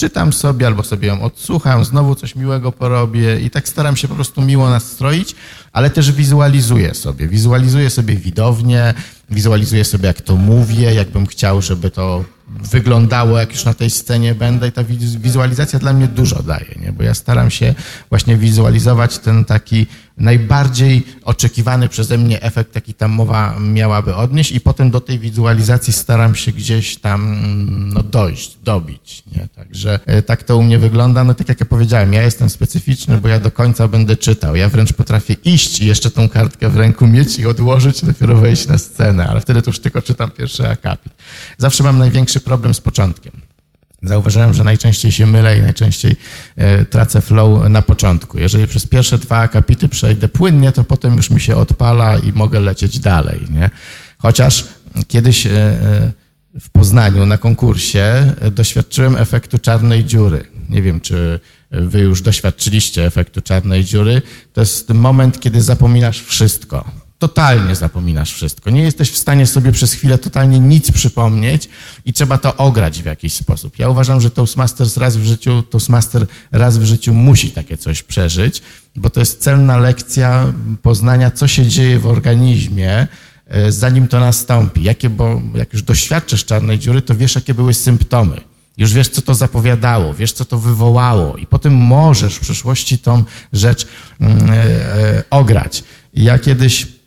czytam 0.01 0.33
sobie 0.33 0.67
albo 0.67 0.83
sobie 0.83 1.09
ją 1.09 1.23
odsłucham, 1.23 1.85
znowu 1.85 2.15
coś 2.15 2.37
miłego 2.37 2.73
porobię 2.73 3.41
i 3.41 3.51
tak 3.51 3.69
staram 3.69 3.97
się 3.97 4.09
po 4.09 4.15
prostu 4.15 4.43
miło 4.43 4.71
nastroić, 4.71 5.35
ale 5.73 5.91
też 5.91 6.13
wizualizuję 6.13 6.95
sobie. 6.95 7.29
Wizualizuję 7.29 7.91
sobie 7.91 8.17
widownię, 8.17 8.95
wizualizuję 9.31 9.85
sobie, 9.85 10.07
jak 10.07 10.21
to 10.21 10.37
mówię, 10.37 10.95
jakbym 10.95 11.27
chciał, 11.27 11.63
żeby 11.63 11.91
to 11.91 12.25
wyglądało, 12.49 13.39
jak 13.39 13.53
już 13.53 13.65
na 13.65 13.75
tej 13.75 13.91
scenie 13.91 14.35
będę 14.35 14.69
i 14.69 14.73
ta 14.73 14.85
wizualizacja 15.19 15.79
dla 15.79 15.93
mnie 15.93 16.09
dużo 16.09 16.43
daje, 16.43 16.75
nie? 16.83 16.93
bo 16.93 17.03
ja 17.03 17.15
staram 17.15 17.51
się 17.51 17.75
właśnie 18.11 18.37
wizualizować 18.37 19.19
ten 19.19 19.45
taki 19.45 19.87
najbardziej 20.21 21.07
oczekiwany 21.25 21.89
przeze 21.89 22.19
mnie 22.19 22.43
efekt, 22.43 22.75
jaki 22.75 22.95
ta 22.95 23.09
mowa 23.09 23.57
miałaby 23.61 24.15
odnieść 24.15 24.53
i 24.53 24.61
potem 24.61 24.91
do 24.91 25.01
tej 25.01 25.19
wizualizacji 25.19 25.93
staram 25.93 26.35
się 26.35 26.53
gdzieś 26.53 26.97
tam 26.97 27.41
no, 27.95 28.03
dojść, 28.03 28.59
dobić. 28.65 29.23
Nie? 29.37 29.49
Także 29.49 30.01
e, 30.07 30.23
tak 30.23 30.43
to 30.43 30.57
u 30.57 30.63
mnie 30.63 30.79
wygląda. 30.79 31.25
No 31.25 31.35
tak 31.35 31.49
jak 31.49 31.61
ja 31.61 31.67
powiedziałem, 31.67 32.13
ja 32.13 32.23
jestem 32.23 32.51
specyficzny, 32.51 33.19
bo 33.19 33.29
ja 33.29 33.41
do 33.41 33.51
końca 33.51 33.89
będę 33.89 34.17
czytał. 34.17 34.57
Ja 34.57 34.69
wręcz 34.69 34.93
potrafię 34.93 35.37
iść 35.45 35.81
i 35.81 35.87
jeszcze 35.87 36.11
tą 36.11 36.29
kartkę 36.29 36.69
w 36.69 36.77
ręku 36.77 37.07
mieć 37.07 37.39
i 37.39 37.47
odłożyć, 37.47 38.05
dopiero 38.05 38.37
wejść 38.37 38.67
na 38.67 38.79
scenę, 38.79 39.20
ale 39.29 39.41
wtedy 39.41 39.63
to 39.63 39.71
już 39.71 39.81
tylko 39.81 40.03
czytam 40.03 40.31
pierwszy 40.31 40.69
akapit. 40.69 41.13
Zawsze 41.59 41.85
mam 41.85 41.99
największy 41.99 42.41
problem 42.41 42.75
z 42.75 42.81
początkiem. 42.81 43.33
Zauważyłem, 44.03 44.55
że 44.55 44.65
najczęściej 44.65 45.13
się 45.13 45.27
mylę 45.27 45.59
i 45.59 45.63
najczęściej 45.63 46.17
e, 46.57 46.85
tracę 46.85 47.21
flow 47.21 47.69
na 47.69 47.83
początku. 47.83 48.39
Jeżeli 48.39 48.67
przez 48.67 48.87
pierwsze 48.87 49.19
dwa 49.19 49.39
akapity 49.39 49.89
przejdę 49.89 50.29
płynnie, 50.29 50.73
to 50.73 50.85
potem 50.85 51.17
już 51.17 51.31
mi 51.31 51.41
się 51.41 51.57
odpala 51.57 52.19
i 52.19 52.33
mogę 52.33 52.61
lecieć 52.61 52.99
dalej. 52.99 53.41
Nie? 53.51 53.71
Chociaż 54.19 54.65
kiedyś 55.09 55.47
e, 55.47 55.51
e, 55.51 56.13
w 56.61 56.71
Poznaniu 56.71 57.27
na 57.27 57.39
konkursie 57.39 58.35
doświadczyłem 58.53 59.17
efektu 59.17 59.59
czarnej 59.59 60.05
dziury. 60.05 60.45
Nie 60.69 60.83
wiem, 60.83 61.01
czy 61.01 61.41
wy 61.71 62.01
już 62.01 62.23
doświadczyliście 62.23 63.07
efektu 63.07 63.41
czarnej 63.41 63.85
dziury. 63.85 64.23
To 64.53 64.61
jest 64.61 64.89
moment, 64.89 65.41
kiedy 65.41 65.63
zapominasz 65.63 66.21
wszystko 66.23 66.85
totalnie 67.21 67.75
zapominasz 67.75 68.33
wszystko. 68.33 68.71
Nie 68.71 68.83
jesteś 68.83 69.11
w 69.11 69.17
stanie 69.17 69.47
sobie 69.47 69.73
przez 69.73 69.93
chwilę 69.93 70.19
totalnie 70.19 70.61
nic 70.61 70.91
przypomnieć 70.91 71.69
i 72.05 72.13
trzeba 72.13 72.39
to 72.39 72.57
ograć 72.57 73.03
w 73.03 73.07
jakiś 73.07 73.35
sposób. 73.35 73.79
Ja 73.79 73.89
uważam, 73.89 74.21
że 74.21 74.31
Toastmasters 74.31 74.97
raz 74.97 75.17
w 75.17 75.25
życiu, 75.25 75.63
Toastmaster 75.63 76.27
raz 76.53 76.79
w 76.79 76.85
życiu 76.85 77.15
musi 77.15 77.51
takie 77.51 77.77
coś 77.77 78.03
przeżyć, 78.03 78.63
bo 78.97 79.11
to 79.11 79.21
jest 79.21 79.43
celna 79.43 79.79
lekcja 79.79 80.53
poznania, 80.83 81.31
co 81.31 81.49
się 81.49 81.67
dzieje 81.67 81.99
w 81.99 82.07
organizmie, 82.07 83.07
e, 83.47 83.73
zanim 83.73 84.09
to 84.09 84.21
nastąpi. 84.21 84.83
Jakie, 84.83 85.11
bo 85.11 85.43
jak 85.55 85.73
już 85.73 85.83
doświadczysz 85.83 86.45
czarnej 86.45 86.79
dziury, 86.79 87.03
to 87.03 87.15
wiesz, 87.15 87.35
jakie 87.35 87.55
były 87.55 87.75
symptomy. 87.75 88.41
Już 88.77 88.93
wiesz, 88.93 89.09
co 89.09 89.23
to 89.23 89.35
zapowiadało, 89.35 90.15
wiesz, 90.15 90.33
co 90.33 90.45
to 90.45 90.59
wywołało, 90.59 91.37
i 91.37 91.47
potem 91.47 91.75
możesz 91.75 92.35
w 92.35 92.41
przyszłości 92.41 92.99
tą 92.99 93.25
rzecz 93.53 93.87
e, 94.21 94.27
e, 94.27 95.25
ograć. 95.31 95.85
Ja 96.15 96.39
kiedyś 96.39 97.00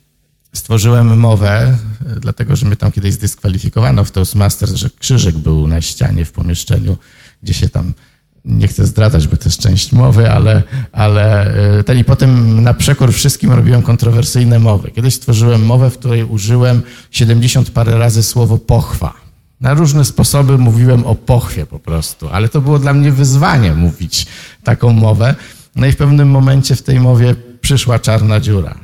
stworzyłem 0.54 1.18
mowę, 1.18 1.78
dlatego 2.20 2.56
że 2.56 2.66
mnie 2.66 2.76
tam 2.76 2.92
kiedyś 2.92 3.12
zdyskwalifikowano 3.12 4.04
w 4.04 4.10
Toastmasters, 4.10 4.74
że 4.74 4.90
krzyżyk 4.98 5.38
był 5.38 5.68
na 5.68 5.80
ścianie 5.80 6.24
w 6.24 6.32
pomieszczeniu, 6.32 6.96
gdzie 7.42 7.54
się 7.54 7.68
tam 7.68 7.92
nie 8.44 8.68
chcę 8.68 8.86
zdradzać, 8.86 9.28
bo 9.28 9.36
to 9.36 9.44
jest 9.44 9.60
część 9.60 9.92
mowy, 9.92 10.30
ale, 10.30 10.62
ale 10.92 11.54
e, 11.78 11.84
ten 11.84 11.98
i 11.98 12.04
potem 12.04 12.62
na 12.62 12.74
przekór 12.74 13.12
wszystkim 13.12 13.52
robiłem 13.52 13.82
kontrowersyjne 13.82 14.58
mowy. 14.58 14.90
Kiedyś 14.90 15.14
stworzyłem 15.14 15.66
mowę, 15.66 15.90
w 15.90 15.98
której 15.98 16.24
użyłem 16.24 16.82
70 17.10 17.70
parę 17.70 17.98
razy 17.98 18.22
słowo 18.22 18.58
pochwa. 18.58 19.14
Na 19.60 19.74
różne 19.74 20.04
sposoby 20.04 20.58
mówiłem 20.58 21.06
o 21.06 21.14
pochwie 21.14 21.66
po 21.66 21.78
prostu, 21.78 22.28
ale 22.28 22.48
to 22.48 22.60
było 22.60 22.78
dla 22.78 22.92
mnie 22.92 23.12
wyzwanie 23.12 23.74
mówić 23.74 24.26
taką 24.64 24.92
mowę. 24.92 25.34
No 25.76 25.86
i 25.86 25.92
w 25.92 25.96
pewnym 25.96 26.30
momencie 26.30 26.76
w 26.76 26.82
tej 26.82 27.00
mowie 27.00 27.34
przyszła 27.60 27.98
czarna 27.98 28.40
dziura 28.40 28.83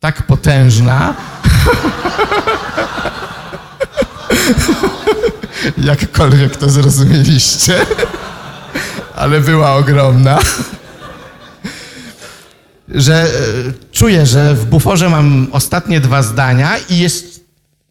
tak 0.00 0.22
potężna, 0.22 1.14
jakkolwiek 5.76 6.56
to 6.56 6.70
zrozumieliście, 6.70 7.86
ale 9.16 9.40
była 9.40 9.74
ogromna, 9.74 10.38
że 12.88 13.22
e, 13.22 13.28
czuję, 13.92 14.26
że 14.26 14.54
w 14.54 14.64
buforze 14.64 15.08
mam 15.08 15.48
ostatnie 15.52 16.00
dwa 16.00 16.22
zdania 16.22 16.70
i 16.88 16.98
jest 16.98 17.44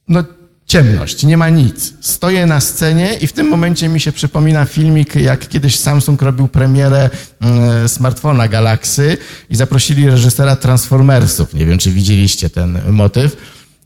no, 0.08 0.24
ciemność, 0.70 1.24
nie 1.24 1.38
ma 1.38 1.50
nic. 1.50 1.94
Stoję 2.02 2.46
na 2.46 2.60
scenie 2.60 3.14
i 3.14 3.28
w 3.28 3.34
tym 3.34 3.48
momencie 3.48 3.90
mi 3.90 4.00
się 4.00 4.12
przypomina 4.12 4.66
filmik, 4.66 5.16
jak 5.16 5.48
kiedyś 5.48 5.80
Samsung 5.80 6.22
robił 6.22 6.48
premierę 6.48 7.10
e, 7.42 7.90
smartfona 7.90 8.48
Galaxy 8.48 9.18
i 9.50 9.56
zaprosili 9.56 10.10
reżysera 10.10 10.56
Transformersów. 10.56 11.54
Nie 11.54 11.66
wiem, 11.66 11.78
czy 11.78 11.92
widzieliście 11.92 12.50
ten 12.50 12.80
motyw. 12.92 13.38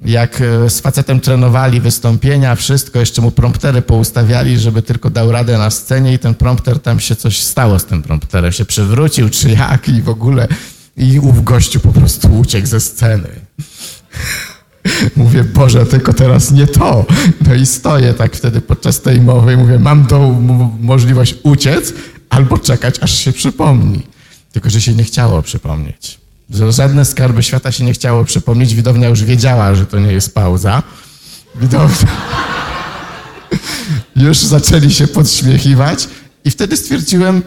Jak 0.05 0.41
e, 0.41 0.69
z 0.69 0.79
facetem 0.79 1.19
trenowali 1.19 1.81
wystąpienia, 1.81 2.55
wszystko, 2.55 2.99
jeszcze 2.99 3.21
mu 3.21 3.31
promptery 3.31 3.81
poustawiali, 3.81 4.59
żeby 4.59 4.81
tylko 4.81 5.09
dał 5.09 5.31
radę 5.31 5.57
na 5.57 5.69
scenie 5.69 6.13
i 6.13 6.19
ten 6.19 6.35
prompter, 6.35 6.79
tam 6.79 6.99
się 6.99 7.15
coś 7.15 7.41
stało 7.41 7.79
z 7.79 7.85
tym 7.85 8.01
prompterem, 8.01 8.51
się 8.51 8.65
przewrócił, 8.65 9.29
czy 9.29 9.49
jak 9.49 9.89
i 9.89 10.01
w 10.01 10.09
ogóle 10.09 10.47
i 10.97 11.19
ów 11.19 11.43
gościu 11.43 11.79
po 11.79 11.93
prostu 11.93 12.39
uciekł 12.39 12.67
ze 12.67 12.79
sceny. 12.79 13.29
Mówię, 15.15 15.43
Boże, 15.43 15.85
tylko 15.85 16.13
teraz 16.13 16.51
nie 16.51 16.67
to. 16.67 17.05
No 17.47 17.53
i 17.53 17.65
stoję 17.65 18.13
tak 18.13 18.35
wtedy 18.35 18.61
podczas 18.61 19.01
tej 19.01 19.21
mowy 19.21 19.53
i 19.53 19.57
mówię, 19.57 19.79
mam 19.79 20.05
tą 20.05 20.41
możliwość 20.81 21.35
uciec 21.43 21.93
albo 22.29 22.57
czekać, 22.57 22.95
aż 23.01 23.17
się 23.17 23.33
przypomni. 23.33 24.01
Tylko, 24.51 24.69
że 24.69 24.81
się 24.81 24.93
nie 24.93 25.03
chciało 25.03 25.41
przypomnieć. 25.41 26.19
Żadne 26.69 27.05
skarby 27.05 27.43
świata 27.43 27.71
się 27.71 27.85
nie 27.85 27.93
chciało 27.93 28.25
przypomnieć. 28.25 28.75
Widownia 28.75 29.07
już 29.07 29.23
wiedziała, 29.23 29.75
że 29.75 29.85
to 29.85 29.99
nie 29.99 30.11
jest 30.11 30.35
pauza. 30.35 30.83
Widownia... 31.55 31.95
już 34.15 34.37
zaczęli 34.37 34.91
się 34.91 35.07
podśmiechiwać 35.07 36.07
i 36.45 36.51
wtedy 36.51 36.77
stwierdziłem, 36.77 37.41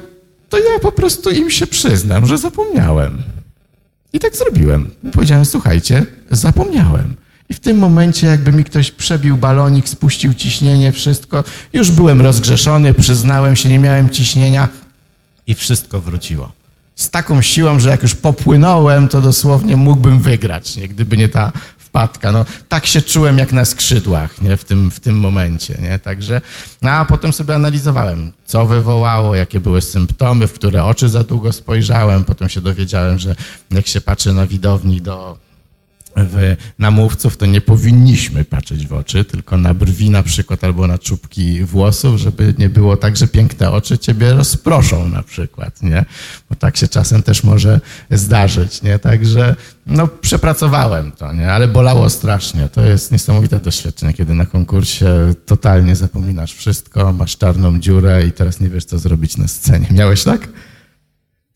to 0.49 0.59
ja 0.59 0.79
po 0.83 0.93
prostu 0.93 1.31
im 1.31 1.51
się 1.51 1.67
przyznam, 1.67 2.27
że 2.27 2.39
zapomniałem. 2.39 3.23
I 4.13 4.19
tak 4.19 4.37
zrobiłem. 4.37 4.91
Powiedziałem, 5.13 5.45
słuchajcie, 5.45 6.07
zapomniałem. 6.31 7.15
I 7.49 7.55
w 7.55 7.61
tym 7.61 7.79
momencie, 7.79 8.27
jakby 8.27 8.53
mi 8.53 8.65
ktoś 8.65 8.91
przebił 8.91 9.37
balonik, 9.37 9.89
spuścił 9.89 10.35
ciśnienie, 10.35 10.93
wszystko, 10.93 11.45
już 11.73 11.91
byłem 11.91 12.21
rozgrzeszony, 12.21 12.95
przyznałem 12.95 13.57
się, 13.57 13.69
nie 13.69 13.79
miałem 13.79 14.11
ciśnienia 14.11 14.69
i 15.47 15.55
wszystko 15.55 16.01
wróciło. 16.01 16.53
Z 16.95 17.11
taką 17.11 17.43
siłą, 17.43 17.81
że 17.81 17.89
jak 17.89 18.03
już 18.03 18.15
popłynąłem, 18.15 19.09
to 19.09 19.21
dosłownie 19.21 19.77
mógłbym 19.77 20.21
wygrać, 20.21 20.77
nie? 20.77 20.89
gdyby 20.89 21.17
nie 21.17 21.29
ta 21.29 21.53
wpadka. 21.79 22.33
No, 22.33 22.45
tak 22.69 22.87
się 22.87 23.03
czułem 23.03 23.39
jak 23.39 23.53
na 23.53 23.65
skrzydłach 23.65 24.43
nie? 24.43 24.57
W, 24.57 24.65
tym, 24.65 24.91
w 24.91 25.01
tym 25.01 25.19
momencie. 25.19 25.79
Nie? 25.83 25.99
Także, 25.99 26.41
no, 26.83 26.91
a 26.91 27.05
potem 27.05 27.33
sobie 27.33 27.55
analizowałem, 27.55 28.33
co 28.47 28.67
wywołało, 28.67 29.35
jakie 29.35 29.61
były 29.61 29.81
symptomy, 29.83 30.47
w 30.47 30.53
które 30.53 30.85
oczy 30.85 31.09
za 31.09 31.25
długo 31.25 31.53
spojrzałem. 31.53 32.25
Potem 32.25 32.49
się 32.49 32.61
dowiedziałem, 32.61 33.19
że 33.19 33.37
jak 33.71 33.87
się 33.87 34.01
patrzy 34.01 34.33
na 34.33 34.47
widowni 34.47 35.01
do 35.01 35.39
w 36.17 36.57
namówców, 36.79 37.37
to 37.37 37.47
nie 37.47 37.61
powinniśmy 37.61 38.45
patrzeć 38.45 38.87
w 38.87 38.93
oczy, 38.93 39.25
tylko 39.25 39.57
na 39.57 39.75
brwi 39.75 40.11
na 40.11 40.23
przykład 40.23 40.65
albo 40.65 40.87
na 40.87 40.99
czubki 40.99 41.65
włosów, 41.65 42.21
żeby 42.21 42.55
nie 42.59 42.69
było 42.69 42.97
tak, 42.97 43.17
że 43.17 43.29
piękne 43.29 43.71
oczy 43.71 43.99
ciebie 43.99 44.33
rozproszą 44.33 45.09
na 45.09 45.23
przykład, 45.23 45.83
nie? 45.83 46.05
Bo 46.51 46.57
tak 46.57 46.77
się 46.77 46.89
czasem 46.89 47.23
też 47.23 47.45
może 47.45 47.81
zdarzyć, 48.11 48.83
nie? 48.83 48.99
Także 48.99 49.57
no 49.87 50.07
przepracowałem 50.09 51.13
to, 51.13 51.33
nie? 51.33 51.53
Ale 51.53 51.69
bolało 51.69 52.11
strasznie. 52.11 52.69
To 52.69 52.83
jest 52.85 53.13
niesamowite 53.13 53.61
doświadczenie, 53.61 54.15
kiedy 54.15 54.35
na 54.35 54.47
konkursie 54.47 55.35
totalnie 55.47 55.97
zapominasz 55.97 56.55
wszystko, 56.55 57.13
masz 57.13 57.39
czarną 57.39 57.81
dziurę 57.81 58.27
i 58.27 58.33
teraz 58.33 58.61
nie 58.61 58.69
wiesz, 58.69 58.85
co 58.85 58.99
zrobić 58.99 59.37
na 59.37 59.49
scenie. 59.49 59.87
Miałeś 59.91 60.25
tak? 60.25 60.49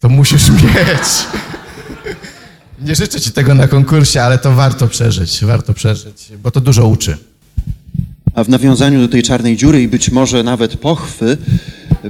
To 0.01 0.09
musisz 0.09 0.51
mieć. 0.63 1.27
Nie 2.85 2.95
życzę 2.95 3.21
ci 3.21 3.31
tego 3.31 3.55
na 3.55 3.69
konkursie, 3.69 4.23
ale 4.23 4.39
to 4.39 4.53
warto 4.53 4.89
przeżyć, 4.89 5.45
warto 5.45 5.75
przeżyć, 5.75 6.33
bo 6.43 6.51
to 6.51 6.61
dużo 6.61 6.89
uczy. 6.89 7.17
A 8.35 8.45
w 8.45 8.49
nawiązaniu 8.49 9.01
do 9.01 9.09
tej 9.09 9.23
czarnej 9.23 9.57
dziury 9.57 9.83
i 9.83 9.89
być 9.89 10.11
może 10.11 10.43
nawet 10.43 10.77
pochwy, 10.77 11.37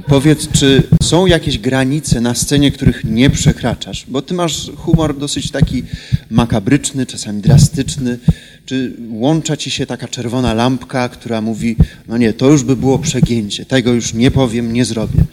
powiedz, 0.07 0.47
czy 0.51 0.83
są 1.03 1.25
jakieś 1.25 1.57
granice 1.59 2.21
na 2.21 2.35
scenie, 2.35 2.71
których 2.71 3.03
nie 3.03 3.29
przekraczasz? 3.29 4.05
Bo 4.07 4.21
ty 4.21 4.33
masz 4.33 4.71
humor 4.77 5.17
dosyć 5.17 5.51
taki 5.51 5.83
makabryczny, 6.29 7.05
czasami 7.05 7.41
drastyczny. 7.41 8.19
Czy 8.65 8.93
łącza 9.09 9.57
ci 9.57 9.71
się 9.71 9.85
taka 9.85 10.07
czerwona 10.07 10.53
lampka, 10.53 11.09
która 11.09 11.41
mówi, 11.41 11.75
no 12.07 12.17
nie, 12.17 12.33
to 12.33 12.49
już 12.49 12.63
by 12.63 12.75
było 12.75 12.99
przegięcie, 12.99 13.65
tego 13.65 13.93
już 13.93 14.13
nie 14.13 14.31
powiem, 14.31 14.73
nie 14.73 14.85
zrobię. 14.85 15.23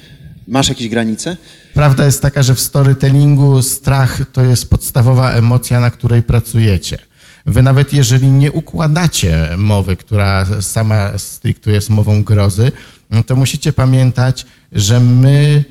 Masz 0.49 0.68
jakieś 0.68 0.88
granice? 0.88 1.36
Prawda 1.74 2.05
jest 2.07 2.22
taka, 2.22 2.42
że 2.42 2.55
w 2.55 2.61
storytellingu 2.61 3.62
strach 3.62 4.20
to 4.32 4.44
jest 4.44 4.70
podstawowa 4.70 5.30
emocja, 5.32 5.80
na 5.80 5.90
której 5.90 6.22
pracujecie. 6.22 6.99
Wy 7.46 7.62
nawet 7.62 7.92
jeżeli 7.92 8.30
nie 8.30 8.53
układacie 8.53 9.49
mowy, 9.57 9.96
która 9.96 10.46
sama 10.61 11.18
stricte 11.18 11.70
jest 11.70 11.90
mową 11.90 12.22
grozy, 12.22 12.72
no 13.11 13.22
to 13.22 13.36
musicie 13.36 13.72
pamiętać, 13.72 14.46
że 14.72 15.01
my 15.01 15.64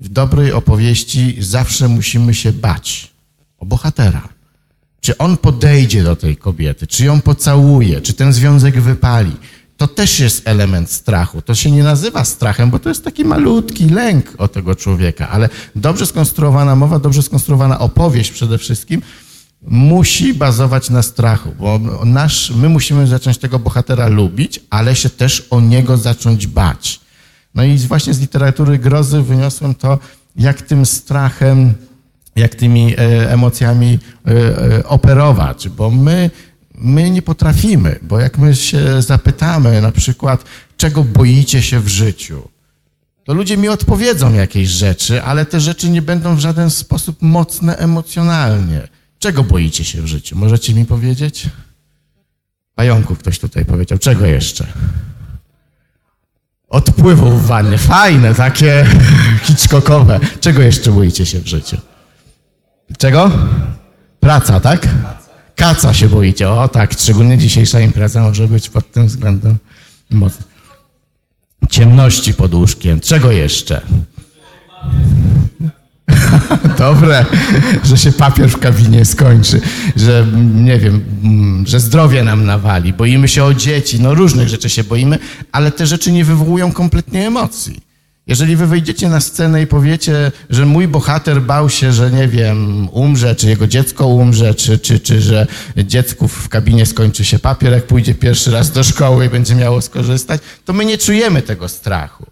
w 0.00 0.08
dobrej 0.08 0.52
opowieści 0.52 1.36
zawsze 1.40 1.88
musimy 1.88 2.34
się 2.34 2.52
bać 2.52 3.12
o 3.58 3.66
bohatera. 3.66 4.28
czy 5.00 5.18
on 5.18 5.36
podejdzie 5.36 6.02
do 6.02 6.16
tej 6.16 6.36
kobiety, 6.36 6.86
czy 6.86 7.04
ją 7.04 7.20
pocałuje, 7.20 8.00
czy 8.00 8.12
ten 8.12 8.32
związek 8.32 8.80
wypali. 8.80 9.36
To 9.76 9.88
też 9.88 10.20
jest 10.20 10.48
element 10.48 10.90
strachu. 10.90 11.42
To 11.42 11.54
się 11.54 11.70
nie 11.70 11.82
nazywa 11.82 12.24
strachem, 12.24 12.70
bo 12.70 12.78
to 12.78 12.88
jest 12.88 13.04
taki 13.04 13.24
malutki 13.24 13.88
lęk 13.88 14.32
o 14.38 14.48
tego 14.48 14.76
człowieka, 14.76 15.28
ale 15.28 15.48
dobrze 15.76 16.06
skonstruowana 16.06 16.76
mowa, 16.76 16.98
dobrze 16.98 17.22
skonstruowana 17.22 17.78
opowieść 17.78 18.30
przede 18.30 18.58
wszystkim 18.58 19.02
musi 19.66 20.34
bazować 20.34 20.90
na 20.90 21.02
strachu, 21.02 21.54
bo 21.58 21.80
nasz, 22.04 22.50
my 22.50 22.68
musimy 22.68 23.06
zacząć 23.06 23.38
tego 23.38 23.58
bohatera 23.58 24.08
lubić, 24.08 24.60
ale 24.70 24.96
się 24.96 25.10
też 25.10 25.46
o 25.50 25.60
niego 25.60 25.96
zacząć 25.96 26.46
bać. 26.46 27.00
No 27.54 27.64
i 27.64 27.78
właśnie 27.78 28.14
z 28.14 28.20
literatury 28.20 28.78
grozy 28.78 29.22
wyniosłem 29.22 29.74
to, 29.74 29.98
jak 30.36 30.62
tym 30.62 30.86
strachem, 30.86 31.74
jak 32.36 32.54
tymi 32.54 32.94
e, 32.94 33.32
emocjami 33.32 33.98
e, 34.26 34.30
e, 34.32 34.86
operować, 34.86 35.68
bo 35.68 35.90
my, 35.90 36.30
my 36.74 37.10
nie 37.10 37.22
potrafimy, 37.22 37.98
bo 38.02 38.20
jak 38.20 38.38
my 38.38 38.56
się 38.56 39.02
zapytamy 39.02 39.80
na 39.80 39.92
przykład, 39.92 40.44
czego 40.76 41.04
boicie 41.04 41.62
się 41.62 41.80
w 41.80 41.88
życiu, 41.88 42.48
to 43.24 43.34
ludzie 43.34 43.56
mi 43.56 43.68
odpowiedzą 43.68 44.34
jakieś 44.34 44.68
rzeczy, 44.68 45.22
ale 45.22 45.46
te 45.46 45.60
rzeczy 45.60 45.90
nie 45.90 46.02
będą 46.02 46.36
w 46.36 46.38
żaden 46.38 46.70
sposób 46.70 47.22
mocne 47.22 47.76
emocjonalnie. 47.76 48.88
Czego 49.18 49.44
boicie 49.44 49.84
się 49.84 50.02
w 50.02 50.06
życiu? 50.06 50.38
Możecie 50.38 50.74
mi 50.74 50.84
powiedzieć? 50.84 51.46
Pająków 52.74 53.18
ktoś 53.18 53.38
tutaj 53.38 53.64
powiedział. 53.64 53.98
Czego 53.98 54.26
jeszcze? 54.26 54.66
Odpływu 56.68 57.30
w 57.30 57.46
wannie. 57.46 57.78
Fajne, 57.78 58.34
takie 58.34 58.86
hitchcockowe. 59.44 60.20
Czego 60.40 60.62
jeszcze 60.62 60.92
boicie 60.92 61.26
się 61.26 61.40
w 61.40 61.46
życiu? 61.46 61.76
Czego? 62.98 63.30
Praca, 64.20 64.60
tak? 64.60 64.88
Kaca 65.56 65.94
się 65.94 66.08
boicie. 66.08 66.50
O 66.50 66.68
tak, 66.68 66.92
szczególnie 66.92 67.38
dzisiejsza 67.38 67.80
impreza 67.80 68.22
może 68.22 68.48
być 68.48 68.68
pod 68.68 68.92
tym 68.92 69.06
względem 69.06 69.56
mocna. 70.10 70.44
Ciemności 71.70 72.34
pod 72.34 72.54
łóżkiem. 72.54 73.00
Czego 73.00 73.30
jeszcze? 73.32 73.80
Dobre, 76.78 77.26
że 77.84 77.98
się 77.98 78.12
papier 78.12 78.50
w 78.50 78.58
kabinie 78.58 79.04
skończy, 79.04 79.60
że 79.96 80.26
nie 80.54 80.78
wiem, 80.78 81.04
że 81.66 81.80
zdrowie 81.80 82.24
nam 82.24 82.44
nawali, 82.44 82.92
boimy 82.92 83.28
się 83.28 83.44
o 83.44 83.54
dzieci, 83.54 84.00
no 84.00 84.14
różnych 84.14 84.48
rzeczy 84.48 84.70
się 84.70 84.84
boimy, 84.84 85.18
ale 85.52 85.72
te 85.72 85.86
rzeczy 85.86 86.12
nie 86.12 86.24
wywołują 86.24 86.72
kompletnie 86.72 87.26
emocji. 87.26 87.80
Jeżeli 88.26 88.56
wy 88.56 88.66
wyjdziecie 88.66 89.08
na 89.08 89.20
scenę 89.20 89.62
i 89.62 89.66
powiecie, 89.66 90.32
że 90.50 90.66
mój 90.66 90.88
bohater 90.88 91.42
bał 91.42 91.70
się, 91.70 91.92
że 91.92 92.10
nie 92.10 92.28
wiem, 92.28 92.88
umrze, 92.92 93.34
czy 93.34 93.48
jego 93.48 93.66
dziecko 93.66 94.06
umrze, 94.06 94.54
czy, 94.54 94.78
czy, 94.78 95.00
czy 95.00 95.20
że 95.20 95.46
dziecku 95.76 96.28
w 96.28 96.48
kabinie 96.48 96.86
skończy 96.86 97.24
się 97.24 97.38
papier, 97.38 97.72
jak 97.72 97.86
pójdzie 97.86 98.14
pierwszy 98.14 98.50
raz 98.50 98.70
do 98.70 98.84
szkoły 98.84 99.26
i 99.26 99.28
będzie 99.28 99.54
miało 99.54 99.80
skorzystać, 99.80 100.40
to 100.64 100.72
my 100.72 100.84
nie 100.84 100.98
czujemy 100.98 101.42
tego 101.42 101.68
strachu. 101.68 102.26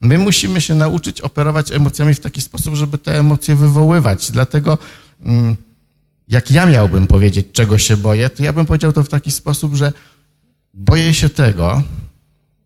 My 0.00 0.18
musimy 0.18 0.60
się 0.60 0.74
nauczyć 0.74 1.20
operować 1.20 1.72
emocjami 1.72 2.14
w 2.14 2.20
taki 2.20 2.40
sposób, 2.40 2.74
żeby 2.74 2.98
te 2.98 3.18
emocje 3.18 3.56
wywoływać. 3.56 4.30
Dlatego, 4.30 4.78
mm, 5.22 5.56
jak 6.28 6.50
ja 6.50 6.66
miałbym 6.66 7.06
powiedzieć, 7.06 7.46
czego 7.52 7.78
się 7.78 7.96
boję, 7.96 8.30
to 8.30 8.44
ja 8.44 8.52
bym 8.52 8.66
powiedział 8.66 8.92
to 8.92 9.04
w 9.04 9.08
taki 9.08 9.30
sposób, 9.30 9.74
że 9.74 9.92
boję 10.74 11.14
się 11.14 11.28
tego, 11.28 11.82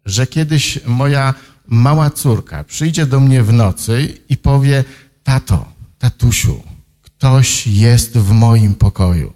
że 0.05 0.27
kiedyś 0.27 0.79
moja 0.87 1.35
mała 1.71 2.11
córka 2.11 2.65
przyjdzie 2.65 3.07
do 3.07 3.21
mnie 3.21 3.43
w 3.43 3.53
nocy 3.53 4.19
i 4.29 4.37
powie: 4.37 4.85
Tato, 5.23 5.73
tatusiu, 5.99 6.63
ktoś 7.03 7.67
jest 7.67 8.19
w 8.19 8.31
moim 8.31 8.75
pokoju. 8.75 9.33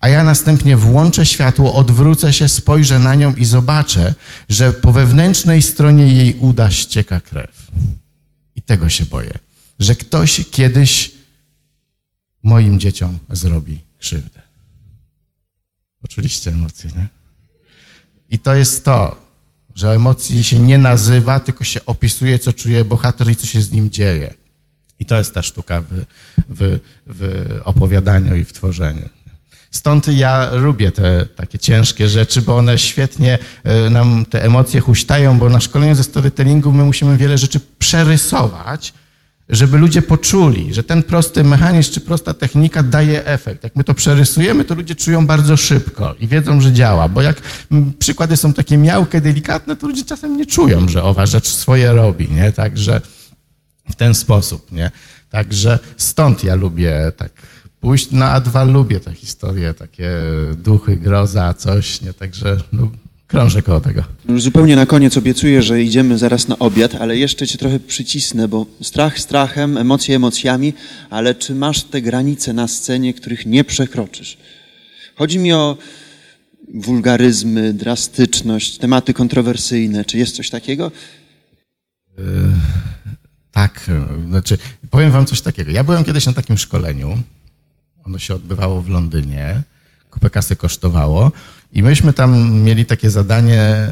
A 0.00 0.08
ja 0.08 0.24
następnie 0.24 0.76
włączę 0.76 1.26
światło, 1.26 1.74
odwrócę 1.74 2.32
się, 2.32 2.48
spojrzę 2.48 2.98
na 2.98 3.14
nią 3.14 3.34
i 3.34 3.44
zobaczę, 3.44 4.14
że 4.48 4.72
po 4.72 4.92
wewnętrznej 4.92 5.62
stronie 5.62 6.14
jej 6.14 6.34
uda 6.34 6.70
ścieka 6.70 7.20
krew. 7.20 7.70
I 8.56 8.62
tego 8.62 8.88
się 8.88 9.04
boję, 9.04 9.38
że 9.78 9.94
ktoś 9.94 10.50
kiedyś 10.50 11.10
moim 12.42 12.80
dzieciom 12.80 13.18
zrobi 13.30 13.80
krzywdę. 13.98 14.42
Oczywiście 16.04 16.50
emocje, 16.50 16.90
nie? 16.96 17.08
I 18.30 18.38
to 18.38 18.54
jest 18.54 18.84
to, 18.84 19.16
że 19.74 19.92
emocji 19.92 20.44
się 20.44 20.58
nie 20.58 20.78
nazywa, 20.78 21.40
tylko 21.40 21.64
się 21.64 21.84
opisuje, 21.86 22.38
co 22.38 22.52
czuje 22.52 22.84
bohater 22.84 23.30
i 23.30 23.36
co 23.36 23.46
się 23.46 23.62
z 23.62 23.72
nim 23.72 23.90
dzieje. 23.90 24.34
I 24.98 25.06
to 25.06 25.18
jest 25.18 25.34
ta 25.34 25.42
sztuka 25.42 25.80
w, 25.80 26.04
w, 26.48 26.78
w 27.06 27.60
opowiadaniu 27.64 28.36
i 28.36 28.44
w 28.44 28.52
tworzeniu. 28.52 29.08
Stąd 29.70 30.08
ja 30.08 30.50
lubię 30.52 30.92
te 30.92 31.26
takie 31.26 31.58
ciężkie 31.58 32.08
rzeczy, 32.08 32.42
bo 32.42 32.56
one 32.56 32.78
świetnie 32.78 33.38
e, 33.64 33.90
nam 33.90 34.26
te 34.26 34.44
emocje 34.44 34.80
huśtają, 34.80 35.38
bo 35.38 35.48
na 35.48 35.60
szkoleniu 35.60 35.94
ze 35.94 36.04
storytellingu 36.04 36.72
my 36.72 36.84
musimy 36.84 37.16
wiele 37.16 37.38
rzeczy 37.38 37.60
przerysować, 37.78 38.94
żeby 39.52 39.78
ludzie 39.78 40.02
poczuli, 40.02 40.74
że 40.74 40.84
ten 40.84 41.02
prosty 41.02 41.44
mechanizm 41.44 41.92
czy 41.92 42.00
prosta 42.00 42.34
technika 42.34 42.82
daje 42.82 43.26
efekt. 43.26 43.64
Jak 43.64 43.76
my 43.76 43.84
to 43.84 43.94
przerysujemy, 43.94 44.64
to 44.64 44.74
ludzie 44.74 44.94
czują 44.94 45.26
bardzo 45.26 45.56
szybko 45.56 46.14
i 46.20 46.28
wiedzą, 46.28 46.60
że 46.60 46.72
działa, 46.72 47.08
bo 47.08 47.22
jak 47.22 47.42
przykłady 47.98 48.36
są 48.36 48.52
takie 48.52 48.78
miałkie, 48.78 49.20
delikatne, 49.20 49.76
to 49.76 49.86
ludzie 49.86 50.04
czasem 50.04 50.36
nie 50.36 50.46
czują, 50.46 50.88
że 50.88 51.02
owa 51.02 51.26
rzecz 51.26 51.48
swoje 51.48 51.92
robi, 51.92 52.28
nie? 52.30 52.52
Także 52.52 53.00
w 53.90 53.94
ten 53.94 54.14
sposób, 54.14 54.72
nie? 54.72 54.90
Także 55.30 55.78
stąd 55.96 56.44
ja 56.44 56.54
lubię 56.54 57.12
tak 57.16 57.32
pójść 57.80 58.10
na 58.10 58.40
A2, 58.40 58.72
lubię 58.72 59.00
te 59.00 59.14
historie, 59.14 59.74
takie 59.74 60.10
duchy, 60.56 60.96
groza, 60.96 61.54
coś, 61.54 62.00
nie? 62.00 62.12
Także 62.12 62.56
no, 62.72 62.90
krążę 63.32 63.62
koło 63.62 63.80
tego. 63.80 64.02
Już 64.28 64.42
zupełnie 64.42 64.76
na 64.76 64.86
koniec 64.86 65.16
obiecuję, 65.16 65.62
że 65.62 65.82
idziemy 65.82 66.18
zaraz 66.18 66.48
na 66.48 66.58
obiad, 66.58 66.94
ale 66.94 67.16
jeszcze 67.16 67.46
cię 67.46 67.58
trochę 67.58 67.80
przycisnę, 67.80 68.48
bo 68.48 68.66
strach 68.82 69.18
strachem, 69.18 69.76
emocje 69.76 70.16
emocjami, 70.16 70.72
ale 71.10 71.34
czy 71.34 71.54
masz 71.54 71.82
te 71.82 72.02
granice 72.02 72.52
na 72.52 72.68
scenie, 72.68 73.14
których 73.14 73.46
nie 73.46 73.64
przekroczysz? 73.64 74.38
Chodzi 75.16 75.38
mi 75.38 75.52
o 75.52 75.76
wulgaryzmy, 76.74 77.74
drastyczność, 77.74 78.78
tematy 78.78 79.14
kontrowersyjne. 79.14 80.04
Czy 80.04 80.18
jest 80.18 80.36
coś 80.36 80.50
takiego? 80.50 80.92
Yy, 82.18 82.24
tak, 83.52 83.90
znaczy 84.28 84.58
powiem 84.90 85.10
wam 85.10 85.26
coś 85.26 85.40
takiego. 85.40 85.70
Ja 85.70 85.84
byłem 85.84 86.04
kiedyś 86.04 86.26
na 86.26 86.32
takim 86.32 86.58
szkoleniu, 86.58 87.18
ono 88.04 88.18
się 88.18 88.34
odbywało 88.34 88.82
w 88.82 88.88
Londynie, 88.88 89.62
kupę 90.10 90.30
kasy 90.30 90.56
kosztowało 90.56 91.32
i 91.72 91.82
myśmy 91.82 92.12
tam 92.12 92.52
mieli 92.52 92.86
takie 92.86 93.10
zadanie 93.10 93.60
e, 93.60 93.90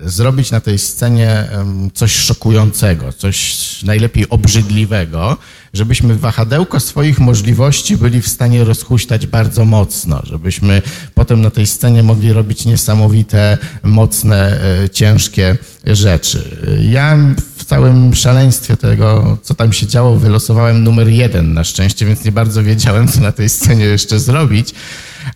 zrobić 0.00 0.50
na 0.50 0.60
tej 0.60 0.78
scenie 0.78 1.48
coś 1.94 2.12
szokującego, 2.12 3.12
coś 3.12 3.56
najlepiej 3.82 4.28
obrzydliwego, 4.28 5.36
żebyśmy 5.74 6.16
wahadełko 6.16 6.80
swoich 6.80 7.18
możliwości 7.18 7.96
byli 7.96 8.22
w 8.22 8.28
stanie 8.28 8.64
rozhuśtać 8.64 9.26
bardzo 9.26 9.64
mocno, 9.64 10.22
żebyśmy 10.24 10.82
potem 11.14 11.40
na 11.40 11.50
tej 11.50 11.66
scenie 11.66 12.02
mogli 12.02 12.32
robić 12.32 12.64
niesamowite, 12.64 13.58
mocne, 13.82 14.60
e, 14.84 14.90
ciężkie 14.90 15.58
rzeczy. 15.86 16.56
Ja 16.82 17.18
w 17.56 17.64
całym 17.64 18.14
szaleństwie 18.14 18.76
tego, 18.76 19.38
co 19.42 19.54
tam 19.54 19.72
się 19.72 19.86
działo, 19.86 20.16
wylosowałem 20.16 20.84
numer 20.84 21.08
jeden 21.08 21.54
na 21.54 21.64
szczęście, 21.64 22.06
więc 22.06 22.24
nie 22.24 22.32
bardzo 22.32 22.62
wiedziałem, 22.62 23.08
co 23.08 23.20
na 23.20 23.32
tej 23.32 23.48
scenie 23.48 23.84
jeszcze 23.84 24.20
zrobić 24.20 24.74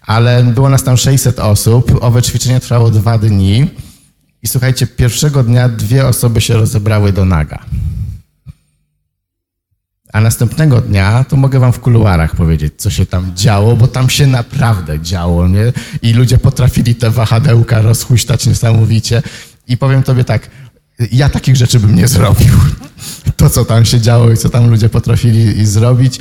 ale 0.07 0.45
było 0.45 0.69
nas 0.69 0.83
tam 0.83 0.97
600 0.97 1.39
osób. 1.39 1.99
Owe 2.01 2.23
ćwiczenie 2.23 2.61
trwało 2.61 2.91
dwa 2.91 3.19
dni. 3.19 3.71
I 4.43 4.49
słuchajcie, 4.49 4.87
pierwszego 4.87 5.43
dnia 5.43 5.69
dwie 5.69 6.07
osoby 6.07 6.41
się 6.41 6.55
rozebrały 6.55 7.13
do 7.13 7.25
naga. 7.25 7.59
A 10.13 10.21
następnego 10.21 10.81
dnia 10.81 11.25
to 11.29 11.37
mogę 11.37 11.59
wam 11.59 11.73
w 11.73 11.81
kuluarach 11.81 12.37
powiedzieć, 12.37 12.75
co 12.77 12.91
się 12.91 13.07
tam 13.07 13.33
działo, 13.35 13.77
bo 13.77 13.89
tam 13.89 14.11
się 14.11 14.27
naprawdę 14.27 15.01
działo, 15.01 15.49
nie? 15.49 15.73
I 16.03 16.13
ludzie 16.13 16.39
potrafili 16.39 16.95
te 16.95 17.11
wahadełka 17.11 17.83
rozhuśtać 17.83 18.47
niesamowicie. 18.47 19.23
I 19.69 19.77
powiem 19.77 20.03
tobie 20.03 20.25
tak, 20.25 20.51
ja 21.13 21.29
takich 21.29 21.57
rzeczy 21.57 21.81
bym 21.81 21.95
nie 21.95 22.09
zrobił. 22.09 22.55
To, 23.37 23.51
co 23.51 23.65
tam 23.65 23.85
się 23.85 24.01
działo 24.01 24.31
i 24.31 24.37
co 24.37 24.49
tam 24.49 24.71
ludzie 24.71 24.89
potrafili 24.89 25.67
zrobić. 25.67 26.21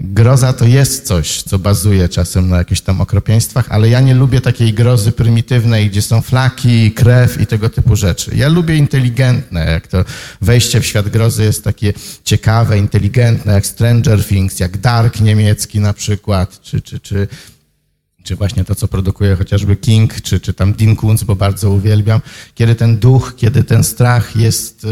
Groza 0.00 0.52
to 0.52 0.64
jest 0.64 1.06
coś, 1.06 1.42
co 1.42 1.58
bazuje 1.58 2.08
czasem 2.08 2.48
na 2.48 2.58
jakichś 2.58 2.80
tam 2.80 3.00
okropieństwach, 3.00 3.66
ale 3.68 3.88
ja 3.88 4.00
nie 4.00 4.14
lubię 4.14 4.40
takiej 4.40 4.74
grozy 4.74 5.12
prymitywnej, 5.12 5.90
gdzie 5.90 6.02
są 6.02 6.22
flaki, 6.22 6.92
krew 6.92 7.40
i 7.40 7.46
tego 7.46 7.70
typu 7.70 7.96
rzeczy. 7.96 8.30
Ja 8.34 8.48
lubię 8.48 8.76
inteligentne, 8.76 9.64
jak 9.70 9.86
to 9.86 10.04
wejście 10.40 10.80
w 10.80 10.86
świat 10.86 11.08
grozy 11.08 11.42
jest 11.42 11.64
takie 11.64 11.92
ciekawe, 12.24 12.78
inteligentne, 12.78 13.52
jak 13.52 13.66
Stranger 13.66 14.24
Things, 14.24 14.60
jak 14.60 14.78
Dark 14.78 15.20
niemiecki 15.20 15.80
na 15.80 15.92
przykład, 15.92 16.60
czy, 16.62 16.80
czy, 16.80 17.00
czy 17.00 17.28
czy 18.28 18.36
właśnie 18.36 18.64
to, 18.64 18.74
co 18.74 18.88
produkuje 18.88 19.36
chociażby 19.36 19.76
King, 19.76 20.22
czy, 20.22 20.40
czy 20.40 20.54
tam 20.54 20.72
Dean 20.72 20.96
Koontz, 20.96 21.24
bo 21.24 21.36
bardzo 21.36 21.70
uwielbiam, 21.70 22.20
kiedy 22.54 22.74
ten 22.74 22.98
duch, 22.98 23.34
kiedy 23.36 23.64
ten 23.64 23.84
strach 23.84 24.36
jest 24.36 24.84
y, 24.84 24.88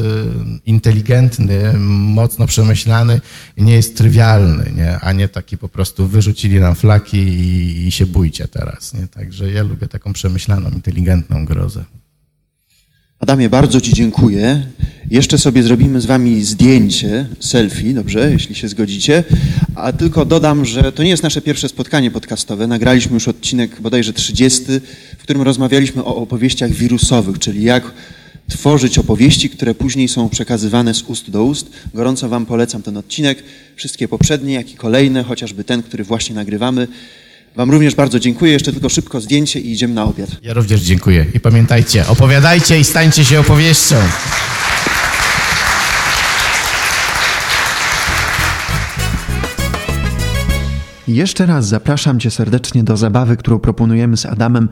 inteligentny, 0.66 1.72
mocno 1.78 2.46
przemyślany, 2.46 3.20
nie 3.56 3.74
jest 3.74 3.96
trywialny, 3.96 4.72
nie? 4.76 4.98
a 5.00 5.12
nie 5.12 5.28
taki 5.28 5.58
po 5.58 5.68
prostu 5.68 6.06
wyrzucili 6.06 6.60
nam 6.60 6.74
flaki 6.74 7.18
i, 7.18 7.86
i 7.86 7.90
się 7.90 8.06
bójcie 8.06 8.48
teraz. 8.48 8.94
Nie? 8.94 9.08
Także 9.08 9.52
ja 9.52 9.62
lubię 9.62 9.88
taką 9.88 10.12
przemyślaną, 10.12 10.70
inteligentną 10.70 11.44
grozę. 11.44 11.84
Adamie, 13.20 13.48
bardzo 13.50 13.80
Ci 13.80 13.92
dziękuję. 13.92 14.66
Jeszcze 15.10 15.38
sobie 15.38 15.62
zrobimy 15.62 16.00
z 16.00 16.06
Wami 16.06 16.44
zdjęcie, 16.44 17.26
selfie, 17.40 17.94
dobrze, 17.94 18.30
jeśli 18.32 18.54
się 18.54 18.68
zgodzicie. 18.68 19.24
A 19.74 19.92
tylko 19.92 20.24
dodam, 20.24 20.64
że 20.64 20.92
to 20.92 21.02
nie 21.02 21.10
jest 21.10 21.22
nasze 21.22 21.40
pierwsze 21.40 21.68
spotkanie 21.68 22.10
podcastowe. 22.10 22.66
Nagraliśmy 22.66 23.14
już 23.14 23.28
odcinek 23.28 23.80
bodajże 23.80 24.12
30, 24.12 24.62
w 25.18 25.22
którym 25.22 25.42
rozmawialiśmy 25.42 26.04
o 26.04 26.16
opowieściach 26.16 26.70
wirusowych, 26.70 27.38
czyli 27.38 27.62
jak 27.62 27.92
tworzyć 28.50 28.98
opowieści, 28.98 29.50
które 29.50 29.74
później 29.74 30.08
są 30.08 30.28
przekazywane 30.28 30.94
z 30.94 31.02
ust 31.02 31.30
do 31.30 31.44
ust. 31.44 31.70
Gorąco 31.94 32.28
Wam 32.28 32.46
polecam 32.46 32.82
ten 32.82 32.96
odcinek, 32.96 33.42
wszystkie 33.76 34.08
poprzednie, 34.08 34.54
jak 34.54 34.72
i 34.72 34.76
kolejne, 34.76 35.22
chociażby 35.22 35.64
ten, 35.64 35.82
który 35.82 36.04
właśnie 36.04 36.34
nagrywamy. 36.34 36.88
Wam 37.56 37.70
również 37.70 37.94
bardzo 37.94 38.20
dziękuję. 38.20 38.52
Jeszcze 38.52 38.72
tylko 38.72 38.88
szybko 38.88 39.20
zdjęcie 39.20 39.60
i 39.60 39.72
idziemy 39.72 39.94
na 39.94 40.04
obiad. 40.04 40.30
Ja 40.42 40.54
również 40.54 40.80
dziękuję. 40.80 41.26
I 41.34 41.40
pamiętajcie, 41.40 42.06
opowiadajcie 42.06 42.80
i 42.80 42.84
stańcie 42.84 43.24
się 43.24 43.40
opowieścią. 43.40 43.96
Jeszcze 51.08 51.46
raz 51.46 51.68
zapraszam 51.68 52.20
Cię 52.20 52.30
serdecznie 52.30 52.84
do 52.84 52.96
zabawy, 52.96 53.36
którą 53.36 53.58
proponujemy 53.58 54.16
z 54.16 54.26
Adamem 54.26 54.68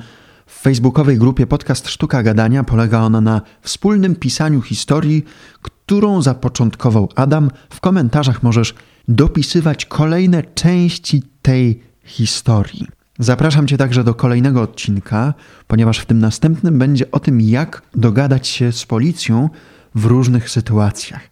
w 0.47 0.61
facebookowej 0.61 1.19
grupie 1.19 1.47
Podcast 1.47 1.89
Sztuka 1.89 2.23
Gadania. 2.23 2.65
Polega 2.65 3.01
ona 3.01 3.21
na 3.21 3.43
wspólnym 3.63 4.17
pisaniu 4.17 4.63
historii, 4.63 5.25
którą 5.63 6.23
zapoczątkował 6.23 7.09
Adam. 7.15 7.51
W 7.71 7.81
komentarzach 7.81 8.43
możesz 8.43 8.75
dopisywać 9.09 9.87
kolejne 9.87 10.43
części 10.43 11.23
tej 11.43 11.94
historii. 12.05 12.87
Zapraszam 13.19 13.67
Cię 13.67 13.77
także 13.77 14.05
do 14.05 14.15
kolejnego 14.15 14.63
odcinka, 14.63 15.35
ponieważ 15.67 15.99
w 15.99 16.07
tym 16.07 16.19
następnym 16.19 16.79
będzie 16.79 17.11
o 17.11 17.21
tym, 17.21 17.41
jak 17.41 17.83
dogadać 17.95 18.49
się 18.49 18.73
z 18.73 18.87
policją 18.87 19.51
w 19.95 20.05
różnych 20.05 20.51
sytuacjach. 20.51 21.31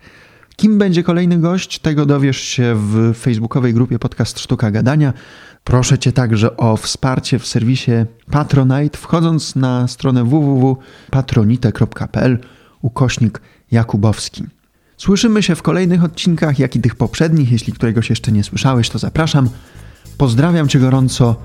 Kim 0.57 0.79
będzie 0.79 1.03
kolejny 1.03 1.39
gość, 1.39 1.79
tego 1.79 2.07
dowiesz 2.07 2.41
się 2.41 2.75
w 2.77 3.15
facebookowej 3.15 3.75
grupie 3.75 3.99
Podcast 3.99 4.39
Sztuka 4.39 4.71
Gadania. 4.71 5.13
Proszę 5.65 5.99
Cię 5.99 6.13
także 6.13 6.57
o 6.57 6.77
wsparcie 6.77 7.39
w 7.39 7.47
serwisie 7.47 7.93
Patronite, 8.31 8.99
wchodząc 8.99 9.57
na 9.57 9.89
stronę 9.89 10.25
www.patronite.pl 10.25 12.39
ukośnik 12.83 13.41
Jakubowski. 13.71 14.45
Słyszymy 14.97 15.43
się 15.43 15.55
w 15.55 15.63
kolejnych 15.63 16.05
odcinkach, 16.05 16.59
jak 16.59 16.77
i 16.77 16.81
tych 16.81 16.95
poprzednich. 16.95 17.53
Jeśli 17.53 17.73
któregoś 17.73 18.11
jeszcze 18.11 18.33
nie 18.33 18.45
słyszałeś, 18.45 18.91
to 18.91 18.99
zapraszam. 18.99 19.49
Pozdrawiam 20.19 20.69
Cię 20.69 20.79
gorąco. 20.79 21.37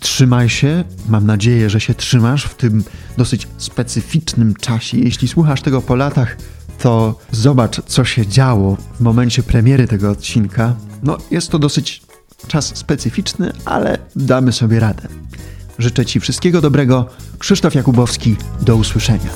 Trzymaj 0.00 0.48
się. 0.48 0.84
Mam 1.08 1.26
nadzieję, 1.26 1.70
że 1.70 1.80
się 1.80 1.94
trzymasz 1.94 2.44
w 2.44 2.54
tym 2.54 2.84
dosyć 3.16 3.48
specyficznym 3.58 4.54
czasie. 4.54 4.98
Jeśli 4.98 5.28
słuchasz 5.28 5.62
tego 5.62 5.82
po 5.82 5.94
latach, 5.96 6.36
to 6.78 7.18
zobacz, 7.32 7.80
co 7.86 8.04
się 8.04 8.26
działo 8.26 8.76
w 8.94 9.00
momencie 9.00 9.42
premiery 9.42 9.88
tego 9.88 10.10
odcinka. 10.10 10.74
No, 11.02 11.18
jest 11.30 11.50
to 11.50 11.58
dosyć 11.58 12.02
czas 12.48 12.76
specyficzny, 12.76 13.52
ale 13.64 13.98
damy 14.16 14.52
sobie 14.52 14.80
radę. 14.80 15.08
Życzę 15.78 16.06
Ci 16.06 16.20
wszystkiego 16.20 16.60
dobrego. 16.60 17.08
Krzysztof 17.38 17.74
Jakubowski, 17.74 18.36
do 18.60 18.76
usłyszenia. 18.76 19.30